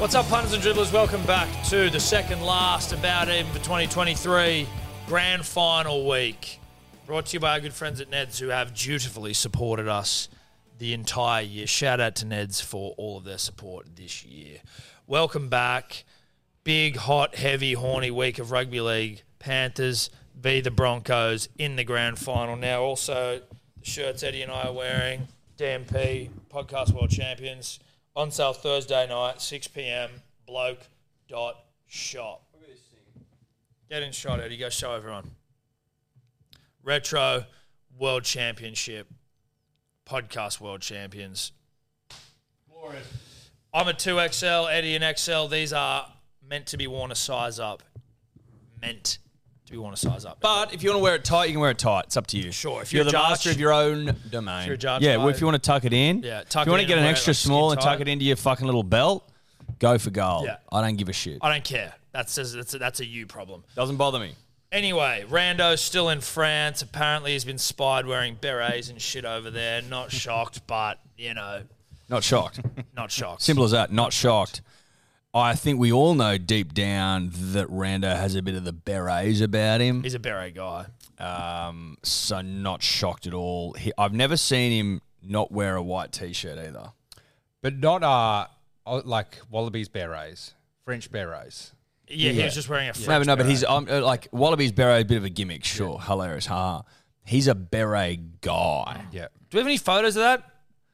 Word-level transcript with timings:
What's 0.00 0.14
up, 0.14 0.28
punters 0.28 0.54
and 0.54 0.62
dribblers? 0.62 0.94
Welcome 0.94 1.22
back 1.26 1.46
to 1.66 1.90
the 1.90 2.00
second 2.00 2.40
last 2.40 2.94
about 2.94 3.28
even 3.28 3.52
for 3.52 3.58
2023 3.58 4.66
grand 5.06 5.44
final 5.44 6.08
week. 6.08 6.58
Brought 7.04 7.26
to 7.26 7.34
you 7.34 7.40
by 7.40 7.50
our 7.52 7.60
good 7.60 7.74
friends 7.74 8.00
at 8.00 8.10
Neds 8.10 8.40
who 8.40 8.48
have 8.48 8.72
dutifully 8.72 9.34
supported 9.34 9.88
us 9.88 10.30
the 10.78 10.94
entire 10.94 11.42
year. 11.42 11.66
Shout 11.66 12.00
out 12.00 12.14
to 12.16 12.24
Neds 12.24 12.62
for 12.62 12.94
all 12.96 13.18
of 13.18 13.24
their 13.24 13.36
support 13.36 13.94
this 13.94 14.24
year. 14.24 14.60
Welcome 15.06 15.50
back. 15.50 16.04
Big, 16.64 16.96
hot, 16.96 17.34
heavy, 17.34 17.74
horny 17.74 18.10
week 18.10 18.38
of 18.38 18.50
rugby 18.50 18.80
league. 18.80 19.20
Panthers 19.38 20.08
v 20.34 20.62
the 20.62 20.70
Broncos 20.70 21.50
in 21.58 21.76
the 21.76 21.84
grand 21.84 22.18
final. 22.18 22.56
Now, 22.56 22.80
also, 22.80 23.42
the 23.78 23.84
shirts 23.84 24.22
Eddie 24.22 24.40
and 24.40 24.50
I 24.50 24.68
are 24.68 24.72
wearing, 24.72 25.28
DMP, 25.58 26.30
Podcast 26.50 26.90
World 26.92 27.10
Champions, 27.10 27.80
on 28.20 28.30
sale 28.30 28.52
Thursday 28.52 29.08
night, 29.08 29.40
6 29.40 29.68
p.m. 29.68 30.10
Bloke 30.46 30.80
dot 31.26 31.64
shop. 31.86 32.42
Get 33.88 34.02
in 34.02 34.12
shot, 34.12 34.40
Eddie. 34.40 34.58
Go 34.58 34.68
show 34.68 34.92
everyone. 34.92 35.30
Retro 36.82 37.46
World 37.98 38.24
Championship, 38.24 39.08
Podcast 40.06 40.60
World 40.60 40.82
Champions. 40.82 41.52
Glorious. 42.70 43.50
I'm 43.72 43.88
a 43.88 43.94
2XL, 43.94 44.70
Eddie 44.70 44.96
an 44.96 45.16
XL. 45.16 45.46
These 45.46 45.72
are 45.72 46.06
meant 46.46 46.66
to 46.66 46.76
be 46.76 46.86
worn 46.86 47.10
a 47.10 47.16
size 47.16 47.58
up. 47.58 47.82
Meant 48.82 49.18
to 49.70 49.76
be 49.76 49.78
worn 49.78 49.94
a 49.94 49.96
size 49.96 50.24
up. 50.24 50.38
But 50.40 50.74
if 50.74 50.82
you 50.82 50.90
want 50.90 50.98
to 51.00 51.02
wear 51.02 51.14
it 51.14 51.24
tight, 51.24 51.46
you 51.46 51.52
can 51.52 51.60
wear 51.60 51.70
it 51.70 51.78
tight. 51.78 52.04
It's 52.06 52.16
up 52.16 52.26
to 52.28 52.38
you. 52.38 52.50
Sure, 52.50 52.82
if 52.82 52.92
you're, 52.92 53.04
you're 53.04 53.04
the 53.04 53.10
a 53.10 53.20
judge- 53.20 53.30
master 53.30 53.50
of 53.50 53.60
your 53.60 53.72
own 53.72 54.16
domain. 54.30 54.66
you're 54.66 54.74
a 54.74 54.78
judge, 54.78 55.02
yeah. 55.02 55.16
Well, 55.16 55.26
mate. 55.26 55.34
if 55.36 55.40
you 55.40 55.46
want 55.46 55.62
to 55.62 55.66
tuck 55.66 55.84
it 55.84 55.92
in, 55.92 56.22
Yeah, 56.22 56.42
tuck 56.48 56.66
it 56.66 56.70
in. 56.70 56.70
if 56.70 56.70
you 56.70 56.70
it 56.70 56.70
want 56.70 56.80
to 56.82 56.86
get 56.86 56.92
and 56.94 57.00
an 57.00 57.04
wear 57.04 57.08
it 57.08 57.12
extra 57.12 57.30
like 57.30 57.36
skin 57.36 57.48
small 57.48 57.72
and 57.72 57.80
tuck 57.80 58.00
it 58.00 58.08
into 58.08 58.24
your 58.24 58.36
fucking 58.36 58.66
little 58.66 58.82
belt, 58.82 59.28
go 59.78 59.96
for 59.98 60.10
gold. 60.10 60.46
Yeah. 60.46 60.56
I 60.72 60.82
don't 60.82 60.96
give 60.96 61.08
a 61.08 61.12
shit. 61.12 61.38
I 61.40 61.52
don't 61.52 61.64
care. 61.64 61.94
That's 62.12 62.36
a, 62.38 62.44
that's 62.44 62.74
a, 62.74 62.78
that's 62.78 63.00
a 63.00 63.06
you 63.06 63.26
problem. 63.26 63.62
Doesn't 63.76 63.96
bother 63.96 64.18
me. 64.18 64.32
Anyway, 64.72 65.24
Rando's 65.28 65.80
still 65.80 66.08
in 66.10 66.20
France. 66.20 66.82
Apparently, 66.82 67.32
he's 67.32 67.44
been 67.44 67.58
spied 67.58 68.06
wearing 68.06 68.36
berets 68.40 68.88
and 68.88 69.00
shit 69.00 69.24
over 69.24 69.50
there. 69.50 69.82
Not 69.82 70.12
shocked, 70.12 70.66
but 70.66 71.00
you 71.16 71.34
know, 71.34 71.62
Not 72.08 72.22
shocked. 72.24 72.60
not 72.96 73.10
shocked. 73.10 73.42
Simple 73.42 73.64
as 73.64 73.70
that. 73.72 73.92
Not 73.92 74.12
shocked. 74.12 74.60
I 75.32 75.54
think 75.54 75.78
we 75.78 75.92
all 75.92 76.14
know 76.14 76.38
deep 76.38 76.74
down 76.74 77.30
that 77.32 77.68
Rando 77.68 78.16
has 78.16 78.34
a 78.34 78.42
bit 78.42 78.54
of 78.56 78.64
the 78.64 78.72
berets 78.72 79.40
about 79.40 79.80
him. 79.80 80.02
He's 80.02 80.14
a 80.14 80.18
beret 80.18 80.54
guy. 80.56 80.86
Um, 81.18 81.98
so 82.02 82.40
not 82.40 82.82
shocked 82.82 83.26
at 83.26 83.34
all. 83.34 83.74
He, 83.74 83.92
I've 83.96 84.12
never 84.14 84.36
seen 84.36 84.72
him 84.72 85.02
not 85.22 85.52
wear 85.52 85.76
a 85.76 85.82
white 85.82 86.10
t-shirt 86.12 86.58
either. 86.58 86.92
but 87.62 87.76
not 87.78 88.02
uh 88.02 88.46
uh, 88.86 89.02
like 89.04 89.38
Wallabies 89.50 89.88
berets, 89.88 90.54
French 90.84 91.10
berets. 91.12 91.74
Yeah, 92.08 92.32
he 92.32 92.42
was 92.42 92.54
just 92.54 92.68
wearing 92.68 92.88
a 92.88 92.94
French 92.94 93.06
no, 93.06 93.18
but 93.20 93.26
no, 93.26 93.36
but 93.36 93.42
beret. 93.42 93.50
he's 93.50 93.64
um, 93.64 93.86
uh, 93.88 94.00
like 94.00 94.26
Wallabies 94.32 94.72
beret, 94.72 95.02
a 95.02 95.04
bit 95.04 95.18
of 95.18 95.24
a 95.24 95.28
gimmick, 95.28 95.64
sure, 95.64 96.00
hilarious, 96.00 96.46
ha. 96.46 96.82
He's 97.24 97.46
a 97.46 97.54
beret 97.54 98.40
guy. 98.40 99.04
Yeah, 99.12 99.28
Do 99.50 99.58
we 99.58 99.60
have 99.60 99.66
any 99.66 99.76
photos 99.76 100.16
of 100.16 100.22
that? 100.22 100.42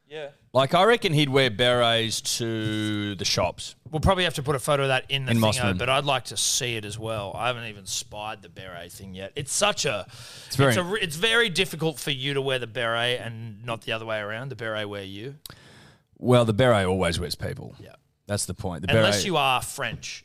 Yeah. 0.09 0.29
Like 0.57 0.73
I 0.73 0.85
reckon 0.85 1.13
he'd 1.13 1.29
wear 1.29 1.51
berets 1.51 2.23
to 2.39 3.15
the 3.15 3.27
shops. 3.27 3.75
We'll 3.91 4.01
probably 4.01 4.25
have 4.25 4.33
to 4.35 4.43
put 4.43 4.57
a 4.57 4.59
photo 4.59 4.85
of 4.85 4.89
that 4.89 5.05
in 5.11 5.27
the 5.27 5.33
In 5.33 5.41
thing, 5.41 5.51
Mossman. 5.53 5.77
but 5.77 5.91
I'd 5.91 6.07
like 6.07 6.25
to 6.27 6.37
see 6.39 6.77
it 6.77 6.87
as 6.87 6.99
well. 6.99 7.33
I 7.37 7.49
haven't 7.49 7.65
even 7.67 7.85
spied 7.85 8.41
the 8.41 8.49
beret 8.49 8.91
thing 8.91 9.15
yet. 9.15 9.33
It's 9.37 9.53
such 9.53 9.85
a, 9.85 10.07
it's 10.47 10.57
very- 10.57 10.71
it's, 10.71 10.79
a, 10.79 10.83
re- 10.83 11.01
it's 11.03 11.17
very 11.17 11.51
difficult 11.51 12.01
for 12.01 12.11
you 12.11 12.33
to 12.33 12.41
wear 12.41 12.59
the 12.59 12.67
beret 12.67 13.21
and 13.21 13.65
not 13.67 13.83
the 13.83 13.93
other 13.93 14.07
way 14.07 14.19
around. 14.19 14.49
The 14.49 14.57
beret 14.57 14.89
wear 14.89 15.05
you, 15.05 15.35
Well, 16.17 16.47
the 16.47 16.55
beret 16.55 16.87
always 16.87 17.21
wears 17.21 17.35
people. 17.35 17.75
Yeah. 17.79 17.97
that's 18.27 18.47
the 18.47 18.55
point. 18.55 18.87
The 18.87 18.97
unless 18.97 19.17
beret, 19.17 19.27
you 19.27 19.37
are 19.37 19.61
French, 19.61 20.25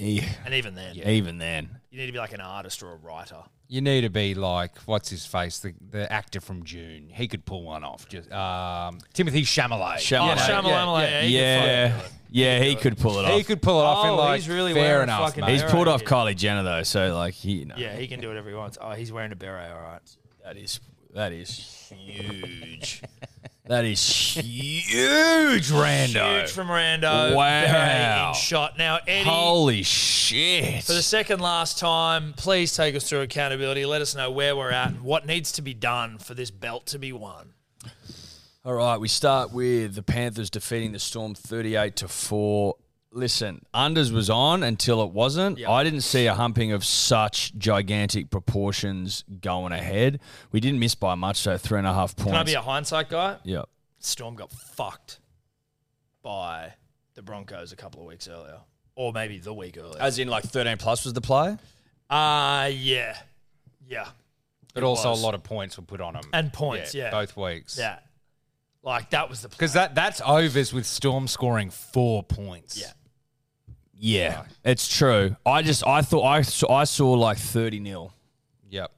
he- 0.00 0.22
and 0.44 0.54
even 0.54 0.74
then, 0.74 0.96
even 0.96 1.38
then, 1.38 1.80
you 1.90 1.98
need 1.98 2.06
to 2.06 2.12
be 2.12 2.18
like 2.18 2.32
an 2.32 2.40
artist 2.40 2.82
or 2.82 2.92
a 2.92 2.96
writer. 2.96 3.42
you 3.68 3.80
need 3.80 4.00
to 4.02 4.10
be 4.10 4.34
like 4.34 4.76
what's 4.86 5.10
his 5.10 5.26
face, 5.26 5.58
the 5.60 5.74
the 5.90 6.10
actor 6.12 6.40
from 6.40 6.62
Dune. 6.64 7.08
He 7.12 7.28
could 7.28 7.44
pull 7.44 7.62
one 7.64 7.84
off. 7.84 8.08
Just 8.08 8.30
um, 8.32 8.98
Timothée 9.14 9.42
Chalamet. 9.42 9.96
Chalamet. 9.98 10.20
Oh, 10.20 10.26
Yeah, 10.26 10.36
Shyamalan, 10.48 11.10
yeah, 11.10 11.22
he 11.22 11.36
yeah, 11.38 11.96
fucking 11.96 12.12
yeah, 12.32 12.60
he 12.62 12.74
could 12.76 12.96
pull 12.98 13.18
it 13.18 13.24
off. 13.24 13.36
He 13.38 13.44
could 13.44 13.60
pull 13.60 13.80
it 13.80 13.84
off. 13.84 14.04
Oh, 14.04 14.08
and 14.08 14.16
like 14.16 14.36
he's 14.40 14.48
really 14.48 14.72
fair 14.72 15.02
enough, 15.02 15.36
mate. 15.36 15.48
He's 15.50 15.64
pulled 15.64 15.88
off 15.88 16.02
yeah. 16.02 16.08
Kylie 16.08 16.36
Jenner 16.36 16.62
though, 16.62 16.82
so 16.84 17.14
like 17.16 17.34
he, 17.34 17.52
you 17.52 17.64
know, 17.66 17.74
Yeah, 17.76 17.96
he 17.96 18.06
can 18.06 18.20
do 18.20 18.28
whatever 18.28 18.48
he 18.48 18.54
wants. 18.54 18.78
Oh, 18.80 18.92
he's 18.92 19.10
wearing 19.12 19.32
a 19.32 19.36
beret. 19.36 19.70
All 19.72 19.80
right. 19.80 20.00
that 20.44 20.56
is 20.56 20.80
that 21.14 21.32
is 21.32 21.90
huge. 21.90 23.02
that 23.70 23.84
is 23.84 24.04
huge, 24.34 25.68
Rando. 25.70 26.40
Huge 26.40 26.50
from 26.50 26.66
Rando. 26.66 27.36
Wow. 27.36 27.64
Beret 27.66 28.28
in 28.28 28.34
shot. 28.34 28.76
Now, 28.76 28.98
Eddie. 29.06 29.30
Holy 29.30 29.84
shit! 29.84 30.82
For 30.82 30.92
the 30.92 31.02
second 31.02 31.40
last 31.40 31.78
time, 31.78 32.34
please 32.36 32.74
take 32.74 32.96
us 32.96 33.08
through 33.08 33.20
accountability. 33.20 33.86
Let 33.86 34.02
us 34.02 34.16
know 34.16 34.28
where 34.28 34.56
we're 34.56 34.72
at 34.72 34.88
and 34.88 35.02
what 35.02 35.24
needs 35.24 35.52
to 35.52 35.62
be 35.62 35.72
done 35.72 36.18
for 36.18 36.34
this 36.34 36.50
belt 36.50 36.86
to 36.86 36.98
be 36.98 37.12
won. 37.12 37.54
All 38.64 38.74
right, 38.74 38.96
we 38.96 39.06
start 39.06 39.52
with 39.52 39.94
the 39.94 40.02
Panthers 40.02 40.50
defeating 40.50 40.90
the 40.90 40.98
Storm 40.98 41.36
38 41.36 41.94
to 41.94 42.08
4. 42.08 42.74
Listen, 43.12 43.64
unders 43.74 44.12
was 44.12 44.30
on 44.30 44.62
until 44.62 45.02
it 45.02 45.10
wasn't. 45.10 45.58
Yeah. 45.58 45.70
I 45.70 45.82
didn't 45.82 46.02
see 46.02 46.26
a 46.26 46.34
humping 46.34 46.70
of 46.70 46.84
such 46.84 47.52
gigantic 47.56 48.30
proportions 48.30 49.24
going 49.40 49.72
ahead. 49.72 50.20
We 50.52 50.60
didn't 50.60 50.78
miss 50.78 50.94
by 50.94 51.16
much, 51.16 51.38
so 51.38 51.58
three 51.58 51.78
and 51.78 51.88
a 51.88 51.92
half 51.92 52.14
points. 52.14 52.30
Can 52.30 52.36
I 52.40 52.44
be 52.44 52.54
a 52.54 52.62
hindsight 52.62 53.08
guy? 53.08 53.38
yeah. 53.44 53.62
Storm 53.98 54.34
got 54.34 54.50
fucked 54.50 55.18
by 56.22 56.72
the 57.14 57.22
Broncos 57.22 57.72
a 57.72 57.76
couple 57.76 58.00
of 58.00 58.06
weeks 58.06 58.28
earlier, 58.28 58.58
or 58.94 59.12
maybe 59.12 59.38
the 59.38 59.52
week 59.52 59.76
earlier. 59.78 60.00
As 60.00 60.18
in, 60.18 60.28
like 60.28 60.44
13 60.44 60.78
plus 60.78 61.04
was 61.04 61.12
the 61.12 61.20
play? 61.20 61.58
Uh, 62.08 62.70
yeah. 62.72 63.16
Yeah. 63.86 64.06
But 64.72 64.84
also 64.84 65.10
was. 65.10 65.20
a 65.20 65.24
lot 65.24 65.34
of 65.34 65.42
points 65.42 65.76
were 65.76 65.84
put 65.84 66.00
on 66.00 66.14
them, 66.14 66.22
And 66.32 66.52
points, 66.52 66.94
yeah. 66.94 67.10
both 67.10 67.36
weeks. 67.36 67.76
Yeah. 67.78 67.98
Like, 68.82 69.10
that 69.10 69.28
was 69.28 69.42
the 69.42 69.48
because 69.48 69.74
that 69.74 69.94
that's 69.94 70.22
overs 70.24 70.72
with 70.72 70.86
Storm 70.86 71.28
scoring 71.28 71.68
four 71.68 72.22
points. 72.22 72.80
Yeah. 72.80 72.92
Yeah, 74.02 74.44
it's 74.64 74.88
true. 74.88 75.36
I 75.44 75.60
just, 75.60 75.86
I 75.86 76.00
thought, 76.00 76.24
I 76.24 76.40
saw, 76.40 76.72
I 76.72 76.84
saw 76.84 77.12
like 77.12 77.36
30 77.36 77.80
nil. 77.80 78.14
Yep. 78.70 78.90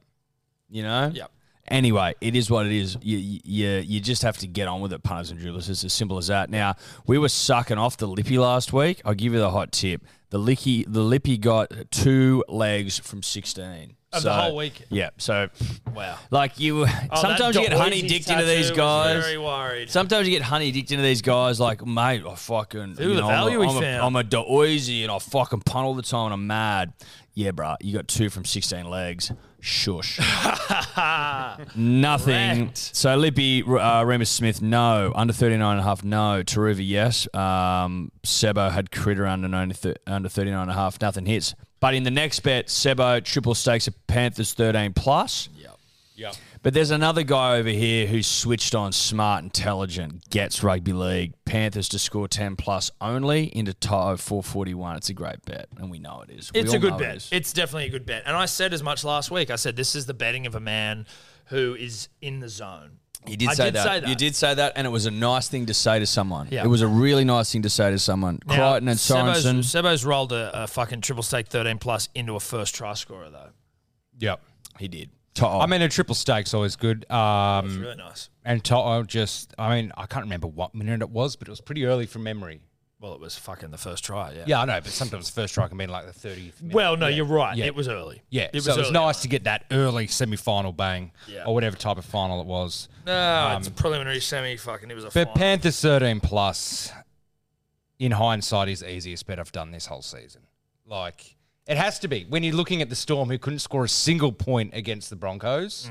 you 0.69 0.83
know? 0.83 1.11
Yep. 1.13 1.29
Anyway, 1.67 2.13
it 2.21 2.35
is 2.35 2.49
what 2.49 2.65
it 2.65 2.71
is. 2.71 2.97
You, 3.01 3.17
you, 3.17 3.69
you 3.79 3.99
just 3.99 4.21
have 4.21 4.37
to 4.37 4.47
get 4.47 4.67
on 4.67 4.79
with 4.79 4.93
it, 4.93 5.03
punters 5.03 5.31
and 5.31 5.39
dribblers. 5.39 5.69
It's 5.69 5.83
as 5.83 5.91
simple 5.91 6.17
as 6.17 6.27
that. 6.27 6.49
Now, 6.49 6.75
we 7.05 7.17
were 7.17 7.29
sucking 7.29 7.77
off 7.77 7.97
the 7.97 8.07
lippy 8.07 8.37
last 8.37 8.71
week. 8.71 9.01
I'll 9.03 9.13
give 9.13 9.33
you 9.33 9.39
the 9.39 9.51
hot 9.51 9.71
tip. 9.73 10.03
The 10.29 10.39
licky, 10.39 10.85
the 10.87 11.01
lippy 11.01 11.37
got 11.37 11.71
two 11.91 12.43
legs 12.47 12.97
from 12.99 13.23
16. 13.23 13.95
Of 14.13 14.23
the 14.23 14.33
whole 14.33 14.55
week? 14.55 14.83
Yeah. 14.89 15.09
So, 15.17 15.49
Wow. 15.93 16.17
like 16.31 16.59
you, 16.59 16.85
Oh, 16.85 17.21
sometimes 17.21 17.55
you 17.55 17.61
get 17.63 17.73
honey 17.73 18.01
dicked 18.01 18.29
into 18.29 18.45
these 18.45 18.71
guys. 18.71 19.23
Very 19.23 19.37
worried. 19.37 19.89
Sometimes 19.89 20.27
you 20.27 20.33
get 20.33 20.43
honey 20.43 20.71
dicked 20.71 20.91
into 20.91 21.03
these 21.03 21.21
guys, 21.21 21.59
like, 21.59 21.85
mate, 21.85 22.23
I 22.27 22.35
fucking. 22.35 22.97
Ooh, 22.99 23.03
you 23.09 23.15
the 23.15 23.21
know, 23.21 23.27
value 23.27 23.61
I'm 23.63 23.77
a, 23.77 23.81
found. 23.81 24.01
I'm 24.03 24.15
a 24.15 24.23
Doisy 24.23 25.03
and 25.03 25.11
I 25.11 25.19
fucking 25.19 25.61
punt 25.61 25.85
all 25.85 25.93
the 25.95 26.01
time 26.01 26.25
and 26.25 26.33
I'm 26.33 26.47
mad. 26.47 26.93
Yeah, 27.33 27.51
bruh, 27.51 27.77
you 27.81 27.93
got 27.95 28.07
two 28.07 28.29
from 28.29 28.45
16 28.45 28.89
legs. 28.89 29.31
Shush. 29.63 30.19
Nothing. 31.75 32.65
Wrecked. 32.65 32.77
So 32.77 33.15
Lippy, 33.15 33.63
uh, 33.63 34.03
Reimis 34.03 34.27
Smith, 34.27 34.61
no. 34.61 35.13
Under 35.15 35.31
39 35.31 35.71
and 35.71 35.79
a 35.79 35.83
half, 35.83 36.03
no. 36.03 36.43
Turuva, 36.43 36.85
yes. 36.85 37.33
Um, 37.33 38.11
Sebo 38.23 38.69
had 38.71 38.91
Critter 38.91 39.25
under, 39.25 39.47
90, 39.47 39.75
th- 39.75 39.97
under 40.05 40.27
39 40.27 40.61
and 40.63 40.71
a 40.71 40.73
half, 40.73 40.99
nothing 41.01 41.25
hits. 41.25 41.55
But 41.79 41.93
in 41.93 42.03
the 42.03 42.11
next 42.11 42.41
bet, 42.41 42.67
Sebo, 42.67 43.23
triple 43.23 43.55
stakes 43.55 43.87
of 43.87 44.07
Panthers 44.07 44.53
13 44.53 44.93
plus. 44.93 45.47
Yep. 45.55 45.77
Yep. 46.15 46.35
But 46.63 46.73
there's 46.73 46.91
another 46.91 47.23
guy 47.23 47.57
over 47.57 47.69
here 47.69 48.07
who's 48.07 48.25
switched 48.25 48.73
on, 48.73 48.93
smart, 48.93 49.43
intelligent, 49.43 50.29
gets 50.29 50.63
rugby 50.63 50.93
league. 50.93 51.33
Panthers 51.43 51.89
to 51.89 51.99
score 51.99 52.29
10 52.29 52.55
plus 52.55 52.89
only 53.01 53.55
into 53.55 53.73
tie 53.73 54.15
441. 54.15 54.95
It's 54.95 55.09
a 55.09 55.13
great 55.13 55.43
bet, 55.45 55.67
and 55.77 55.91
we 55.91 55.99
know 55.99 56.23
it 56.27 56.33
is. 56.33 56.51
We 56.53 56.61
It's 56.61 56.69
all 56.69 56.77
a 56.77 56.79
good 56.79 56.91
know 56.91 56.97
it 56.97 56.99
bet. 56.99 57.29
It's 57.31 57.51
definitely 57.51 57.87
a 57.87 57.89
good 57.89 58.05
bet. 58.05 58.23
And 58.25 58.37
I 58.37 58.45
said 58.45 58.73
as 58.73 58.81
much 58.81 59.03
last 59.03 59.29
week. 59.29 59.51
I 59.51 59.57
said 59.57 59.75
this 59.75 59.93
is 59.93 60.05
the 60.05 60.13
betting 60.13 60.45
of 60.45 60.55
a 60.55 60.61
man 60.61 61.05
who 61.47 61.75
is 61.75 62.07
in 62.21 62.39
the 62.39 62.47
zone. 62.47 62.99
You 63.27 63.37
did, 63.37 63.51
say, 63.51 63.65
did 63.65 63.75
that. 63.75 63.83
say 63.83 63.99
that. 63.99 64.09
You 64.09 64.15
did 64.15 64.35
say 64.35 64.53
that, 64.53 64.73
and 64.77 64.87
it 64.87 64.89
was 64.89 65.05
a 65.05 65.11
nice 65.11 65.49
thing 65.49 65.65
to 65.65 65.73
say 65.73 65.99
to 65.99 66.05
someone. 66.05 66.47
Yeah. 66.49 66.63
It 66.63 66.67
was 66.67 66.81
a 66.81 66.87
really 66.87 67.25
nice 67.25 67.51
thing 67.51 67.61
to 67.63 67.69
say 67.69 67.91
to 67.91 67.99
someone. 67.99 68.39
Now, 68.45 68.71
Crichton 68.71 68.87
and 68.87 68.97
Sebo's, 68.97 69.45
Sorensen. 69.45 69.63
Sebo's 69.63 70.05
rolled 70.05 70.31
a, 70.31 70.63
a 70.63 70.67
fucking 70.67 71.01
triple 71.01 71.23
stake 71.23 71.47
13 71.47 71.77
plus 71.77 72.09
into 72.15 72.35
a 72.35 72.39
first 72.39 72.75
try 72.75 72.93
scorer, 72.93 73.29
though. 73.29 73.49
Yep. 74.19 74.41
He 74.79 74.87
did. 74.87 75.09
Top. 75.33 75.63
I 75.63 75.65
mean, 75.65 75.81
a 75.81 75.89
triple 75.89 76.15
stake's 76.15 76.53
always 76.53 76.75
good. 76.75 77.03
It's 77.03 77.11
Um, 77.11 77.79
really 77.81 77.95
nice. 77.95 78.29
and 78.45 78.63
Toto 78.63 79.03
just, 79.03 79.53
I 79.57 79.75
mean, 79.75 79.91
I 79.97 80.05
can't 80.05 80.25
remember 80.25 80.47
what 80.47 80.75
minute 80.75 81.01
it 81.01 81.09
was, 81.09 81.35
but 81.35 81.47
it 81.47 81.51
was 81.51 81.61
pretty 81.61 81.85
early 81.85 82.05
from 82.05 82.23
memory. 82.23 82.61
Well, 82.99 83.13
it 83.15 83.19
was 83.19 83.35
fucking 83.37 83.71
the 83.71 83.77
first 83.77 84.05
try, 84.05 84.31
yeah. 84.31 84.43
Yeah, 84.47 84.61
I 84.61 84.65
know, 84.65 84.79
but 84.79 84.91
sometimes 84.91 85.29
the 85.29 85.41
first 85.41 85.53
try 85.55 85.67
can 85.67 85.77
be 85.77 85.87
like 85.87 86.05
the 86.05 86.13
30th 86.13 86.61
minute. 86.61 86.73
Well, 86.75 86.95
no, 86.95 87.07
Yeah. 87.07 87.15
you're 87.17 87.25
right. 87.25 87.57
Yeah. 87.57 87.65
It 87.65 87.75
was 87.75 87.89
early. 87.89 88.21
Yeah, 88.29 88.43
It 88.43 88.53
was, 88.53 88.63
so 88.65 88.73
it 88.75 88.77
was 88.77 88.85
early 88.87 88.93
nice 88.93 89.17
on. 89.17 89.21
to 89.23 89.27
get 89.27 89.43
that 89.43 89.65
early 89.71 90.07
semi-final 90.07 90.71
bang, 90.71 91.11
Yeah. 91.27 91.43
or 91.45 91.53
whatever 91.53 91.75
type 91.75 91.97
of 91.97 92.05
final 92.05 92.39
it 92.39 92.45
was. 92.47 92.87
No, 93.05 93.55
it's 93.57 93.67
a 93.67 93.71
preliminary 93.71 94.21
semi. 94.21 94.55
Fucking, 94.55 94.89
it 94.89 94.93
was 94.93 95.03
a 95.03 95.07
But 95.07 95.13
final. 95.13 95.33
Panthers 95.33 95.81
13 95.81 96.21
plus, 96.21 96.93
in 97.99 98.11
hindsight, 98.13 98.69
is 98.69 98.79
the 98.79 98.89
easiest 98.91 99.25
bet 99.25 99.37
I've 99.39 99.51
done 99.51 99.71
this 99.71 99.87
whole 99.87 100.01
season. 100.01 100.43
Like 100.85 101.35
it 101.67 101.77
has 101.77 101.99
to 101.99 102.07
be 102.07 102.25
when 102.29 102.43
you're 102.43 102.55
looking 102.55 102.81
at 102.81 102.89
the 102.89 102.95
Storm, 102.95 103.29
who 103.29 103.37
couldn't 103.37 103.59
score 103.59 103.83
a 103.85 103.89
single 103.89 104.31
point 104.31 104.73
against 104.73 105.09
the 105.09 105.15
Broncos. 105.15 105.89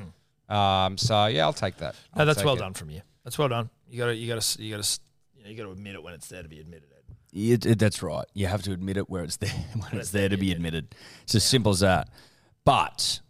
Um, 0.48 0.98
so 0.98 1.26
yeah, 1.26 1.44
I'll 1.44 1.52
take 1.52 1.76
that. 1.78 1.94
I'll 2.14 2.26
that's 2.26 2.44
well 2.44 2.54
it. 2.54 2.58
done 2.58 2.74
from 2.74 2.90
you. 2.90 3.00
That's 3.24 3.38
well 3.38 3.48
done. 3.48 3.70
You 3.88 3.98
got 3.98 4.06
to, 4.06 4.14
you 4.14 4.26
got 4.28 4.40
to, 4.42 4.62
you 4.62 4.74
got 4.76 4.82
to, 4.82 5.00
you 5.36 5.44
know, 5.44 5.50
you 5.50 5.56
got 5.56 5.62
to 5.64 5.70
admit 5.70 5.94
it 5.94 6.02
when 6.02 6.14
it's 6.14 6.28
there 6.28 6.42
to 6.42 6.48
be 6.48 6.60
admitted. 6.60 6.88
It, 7.32 7.64
it- 7.64 7.78
that's 7.78 8.02
right. 8.02 8.26
You 8.34 8.46
have 8.46 8.62
to 8.64 8.72
admit 8.72 8.96
it 8.98 9.08
where 9.08 9.24
it's 9.24 9.36
there 9.38 9.50
when 9.90 9.98
it's 10.00 10.10
there 10.10 10.28
to 10.28 10.36
be 10.36 10.52
admitted. 10.52 10.94
It's 11.22 11.34
as 11.34 11.44
simple 11.44 11.72
as 11.72 11.80
that. 11.80 12.08
But 12.64 13.20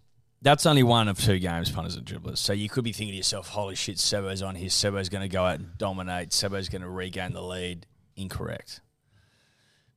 that's 0.40 0.66
only 0.66 0.82
one 0.82 1.06
of 1.08 1.20
two 1.20 1.38
games, 1.38 1.70
punters 1.70 1.94
and 1.96 2.04
dribblers. 2.04 2.38
So 2.38 2.52
you 2.52 2.68
could 2.68 2.82
be 2.84 2.92
thinking 2.92 3.12
to 3.12 3.16
yourself, 3.16 3.48
"Holy 3.48 3.76
shit, 3.76 3.96
Sebo's 3.98 4.42
on 4.42 4.56
here. 4.56 4.68
Sebo's 4.68 5.08
going 5.08 5.22
to 5.22 5.28
go 5.28 5.44
out 5.44 5.60
and 5.60 5.78
dominate. 5.78 6.30
Sebo's 6.30 6.68
going 6.68 6.82
to 6.82 6.88
regain 6.88 7.32
the 7.32 7.42
lead." 7.42 7.86
Incorrect. 8.16 8.80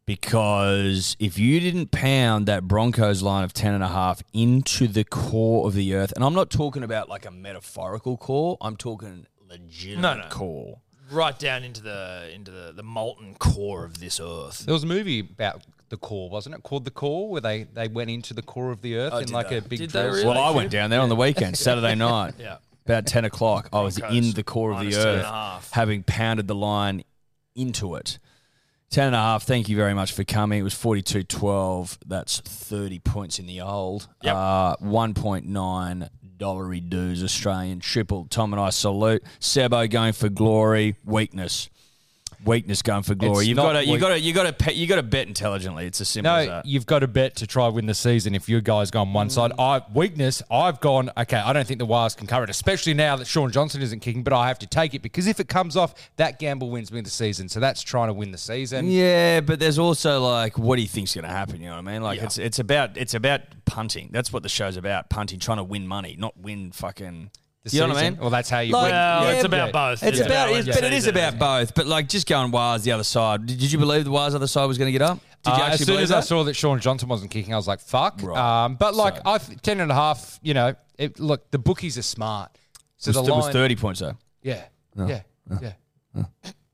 Because 0.06 1.18
if 1.20 1.40
you 1.40 1.60
didn't 1.60 1.90
pound 1.92 2.46
that 2.46 2.64
Broncos 2.68 3.24
line 3.24 3.44
of 3.44 3.54
10 3.54 3.74
and 3.74 3.84
a 3.84 3.88
half 3.88 4.22
into 4.34 4.88
the 4.88 5.04
core 5.04 5.68
of 5.68 5.74
the 5.74 5.96
earth, 5.96 6.14
and 6.16 6.24
I'm 6.24 6.36
not 6.36 6.52
talking 6.52 6.84
about 6.84 7.10
like 7.10 7.26
a 7.26 7.32
metaphorical 7.32 8.16
core, 8.16 8.58
I'm 8.62 8.78
talking 8.78 9.26
legitimate 9.50 10.02
No, 10.02 10.14
no. 10.16 10.28
core. 10.30 10.80
Right 11.10 11.38
down 11.38 11.64
into 11.64 11.82
the 11.82 12.30
into 12.34 12.52
the, 12.52 12.74
the 12.76 12.84
molten 12.84 13.36
core 13.36 13.84
of 13.86 14.00
this 14.00 14.20
earth. 14.20 14.66
There 14.66 14.74
was 14.74 14.84
a 14.84 14.88
movie 14.88 15.20
about 15.20 15.64
the 15.90 15.98
core, 15.98 16.30
wasn't 16.30 16.56
it? 16.56 16.64
Called 16.64 16.86
The 16.86 16.92
Core, 16.92 17.30
where 17.30 17.42
they, 17.42 17.64
they 17.64 17.88
went 17.88 18.10
into 18.10 18.34
the 18.34 18.42
core 18.42 18.72
of 18.72 18.82
the 18.82 18.98
earth 18.98 19.14
oh, 19.14 19.20
in 19.20 19.32
like 19.32 19.50
they? 19.50 19.58
a 19.58 19.62
big 19.62 19.80
Did 19.80 19.92
drill. 19.92 20.06
really? 20.08 20.26
Well, 20.26 20.38
I 20.40 20.50
went 20.52 20.72
down 20.72 20.90
there 20.90 21.02
on 21.02 21.10
the 21.10 21.16
weekend, 21.16 21.58
Saturday 21.60 21.94
night. 21.96 22.34
Yeah. 22.40 22.58
About 22.86 23.06
10 23.06 23.26
o'clock. 23.26 23.70
I 23.74 23.82
was 23.82 24.00
Broncos, 24.00 24.18
in 24.18 24.34
the 24.34 24.44
core 24.44 24.72
of 24.72 24.78
the 24.80 24.86
minus 24.86 24.98
earth, 24.98 25.72
having 25.72 26.04
pounded 26.04 26.48
the 26.48 26.56
line 26.56 27.04
into 27.56 27.96
it. 27.96 28.20
10 28.90 29.08
and 29.08 29.16
a 29.16 29.20
half, 29.20 29.44
thank 29.44 29.68
you 29.68 29.76
very 29.76 29.94
much 29.94 30.14
for 30.14 30.24
coming. 30.24 30.60
It 30.60 30.64
was 30.64 30.74
42 30.74 31.24
12. 31.24 32.00
That's 32.06 32.40
30 32.40 33.00
points 33.00 33.40
in 33.40 33.46
the 33.46 33.62
old. 33.62 34.08
Yep. 34.22 34.36
Uh, 34.36 34.76
1.9 34.78 36.10
dollary 36.38 36.80
dues, 36.80 37.24
Australian 37.24 37.80
triple. 37.80 38.28
Tom 38.30 38.54
and 38.54 38.62
I 38.62 38.70
salute. 38.70 39.24
Sebo 39.40 39.90
going 39.90 40.14
for 40.14 40.30
glory, 40.30 40.96
weakness. 41.04 41.70
Weakness 42.46 42.82
going 42.82 43.04
for 43.04 43.16
glory. 43.16 43.40
It's 43.40 43.48
You've 43.48 43.58
got 43.58 43.74
to, 43.74 43.86
you 43.86 43.98
got 43.98 44.10
to, 44.10 44.20
you 44.20 44.34
got 44.34 44.60
to, 44.60 44.74
you 44.74 44.88
got 44.88 44.96
to 44.96 45.04
bet 45.04 45.28
intelligently. 45.28 45.86
It's 45.88 46.00
as 46.00 46.10
simple 46.10 46.32
as 46.32 46.48
No, 46.48 46.52
that. 46.54 46.66
you've 46.66 46.86
got 46.86 47.00
to 47.00 47.08
bet 47.08 47.36
to 47.38 47.48
try 47.48 47.68
win 47.68 47.86
the 47.88 47.94
season. 47.94 48.36
If 48.36 48.48
you 48.48 48.62
guys 48.62 48.92
go 48.92 49.02
on 49.02 49.14
one 49.14 49.30
side, 49.30 49.52
mm. 49.52 49.60
I 49.60 49.86
weakness. 49.94 50.42
I've 50.52 50.80
gone 50.80 51.10
okay. 51.18 51.38
I 51.38 51.54
don't 51.54 51.68
think 51.68 51.80
the 51.80 51.86
Wires 51.86 52.16
can 52.16 52.28
cover 52.28 52.44
it, 52.44 52.50
especially 52.50 52.94
now 52.94 53.16
that 53.16 53.26
Shaun 53.26 53.52
Johnson 53.52 53.82
isn't 53.82 54.00
kicking. 54.00 54.24
But 54.24 54.34
I 54.34 54.48
have 54.48 54.60
to 54.60 54.68
take 54.68 54.94
it 54.94 55.02
because 55.02 55.28
if 55.28 55.40
it 55.40 55.48
comes 55.50 55.76
off, 55.76 55.96
that 56.18 56.40
gamble 56.40 56.70
wins 56.70 56.92
me 56.92 57.02
the 57.02 57.10
season. 57.10 57.50
So 57.50 57.60
that's 57.60 57.82
trying 57.82 58.08
to 58.08 58.14
win 58.14 58.32
the 58.32 58.38
season. 58.38 58.90
Yeah, 58.90 59.42
but 59.42 59.60
there's 59.60 59.80
also 59.80 60.22
like 60.22 60.58
what 60.58 60.76
do 60.76 60.82
you 60.82 60.88
think's 60.88 61.16
going 61.16 61.26
to 61.26 61.32
happen? 61.32 61.60
You 61.62 61.68
know 61.68 61.74
what 61.74 61.88
I 61.88 61.94
mean? 61.94 62.02
Like 62.04 62.20
Yeah. 62.20 62.26
it's 62.26 62.38
it's 62.38 62.60
about 62.60 62.98
it's 62.98 63.14
about 63.14 63.42
punting. 63.66 64.10
That's 64.12 64.32
what 64.32 64.44
the 64.44 64.50
show's 64.50 64.78
about. 64.78 65.10
Punting, 65.10 65.40
trying 65.40 65.58
to 65.58 65.64
win 65.64 65.88
money, 65.88 66.16
not 66.18 66.38
win 66.40 66.72
fucking. 66.72 67.32
The 67.66 67.76
you 67.76 67.82
know 67.82 67.88
what 67.90 67.98
I 67.98 68.10
mean? 68.12 68.20
Well, 68.20 68.30
that's 68.30 68.50
how 68.50 68.60
you 68.60 68.74
Like, 68.74 68.84
win. 68.84 68.92
Well, 68.92 69.24
yeah, 69.24 69.30
it's 69.32 69.42
but- 69.42 69.54
about 69.54 69.72
both. 69.72 70.04
It's 70.04 70.20
Yeah. 70.20 70.26
about, 70.26 70.50
Yeah. 70.52 70.58
it's, 70.60 70.68
but 70.68 70.84
it 70.84 70.94
is 70.94 71.08
about 71.08 71.40
both. 71.40 71.74
But 71.74 71.88
like 71.88 72.08
just 72.08 72.28
going 72.28 72.52
Wires 72.52 72.84
the 72.84 72.92
other 72.92 73.04
side. 73.04 73.46
Did, 73.48 73.58
did 73.60 73.72
you 73.72 73.80
believe 73.80 74.04
the 74.06 74.12
Wires 74.12 74.36
other 74.36 74.46
side 74.48 74.66
was 74.66 74.78
going 74.78 74.88
to 74.88 74.92
get 74.92 75.02
up? 75.02 75.18
Did 75.44 75.50
you 75.50 75.54
Uh, 75.54 75.58
actually 75.58 75.74
as 75.74 75.80
soon 75.80 75.86
believe 75.88 76.04
as 76.04 76.10
that? 76.10 76.18
I 76.18 76.22
saw 76.22 76.44
that 76.44 76.54
Shaun 76.56 76.80
Johnson 76.80 77.10
wasn't 77.10 77.32
kicking, 77.32 77.54
I 77.54 77.58
was 77.58 77.68
like, 77.68 77.80
"Fuck!" 77.80 78.22
Right. 78.22 78.38
Um, 78.66 78.76
but 78.76 78.94
like, 78.96 79.16
So- 79.18 79.22
I 79.26 79.38
th- 79.40 79.60
ten 79.62 79.80
and 79.80 79.92
a 79.92 79.96
half. 79.96 80.40
You 80.44 80.54
know, 80.54 80.76
it, 81.00 81.20
look, 81.20 81.50
the 81.52 81.58
bookies 81.60 81.98
are 81.98 82.02
smart. 82.04 82.52
So 82.98 83.10
it 83.10 83.16
was, 83.18 83.26
the 83.26 83.34
it 83.34 83.36
was 83.36 83.50
thirty 83.50 83.76
points 83.76 84.00
though. 84.00 84.16
yeah, 84.44 84.64
yeah, 84.96 85.22
yeah. 85.62 86.24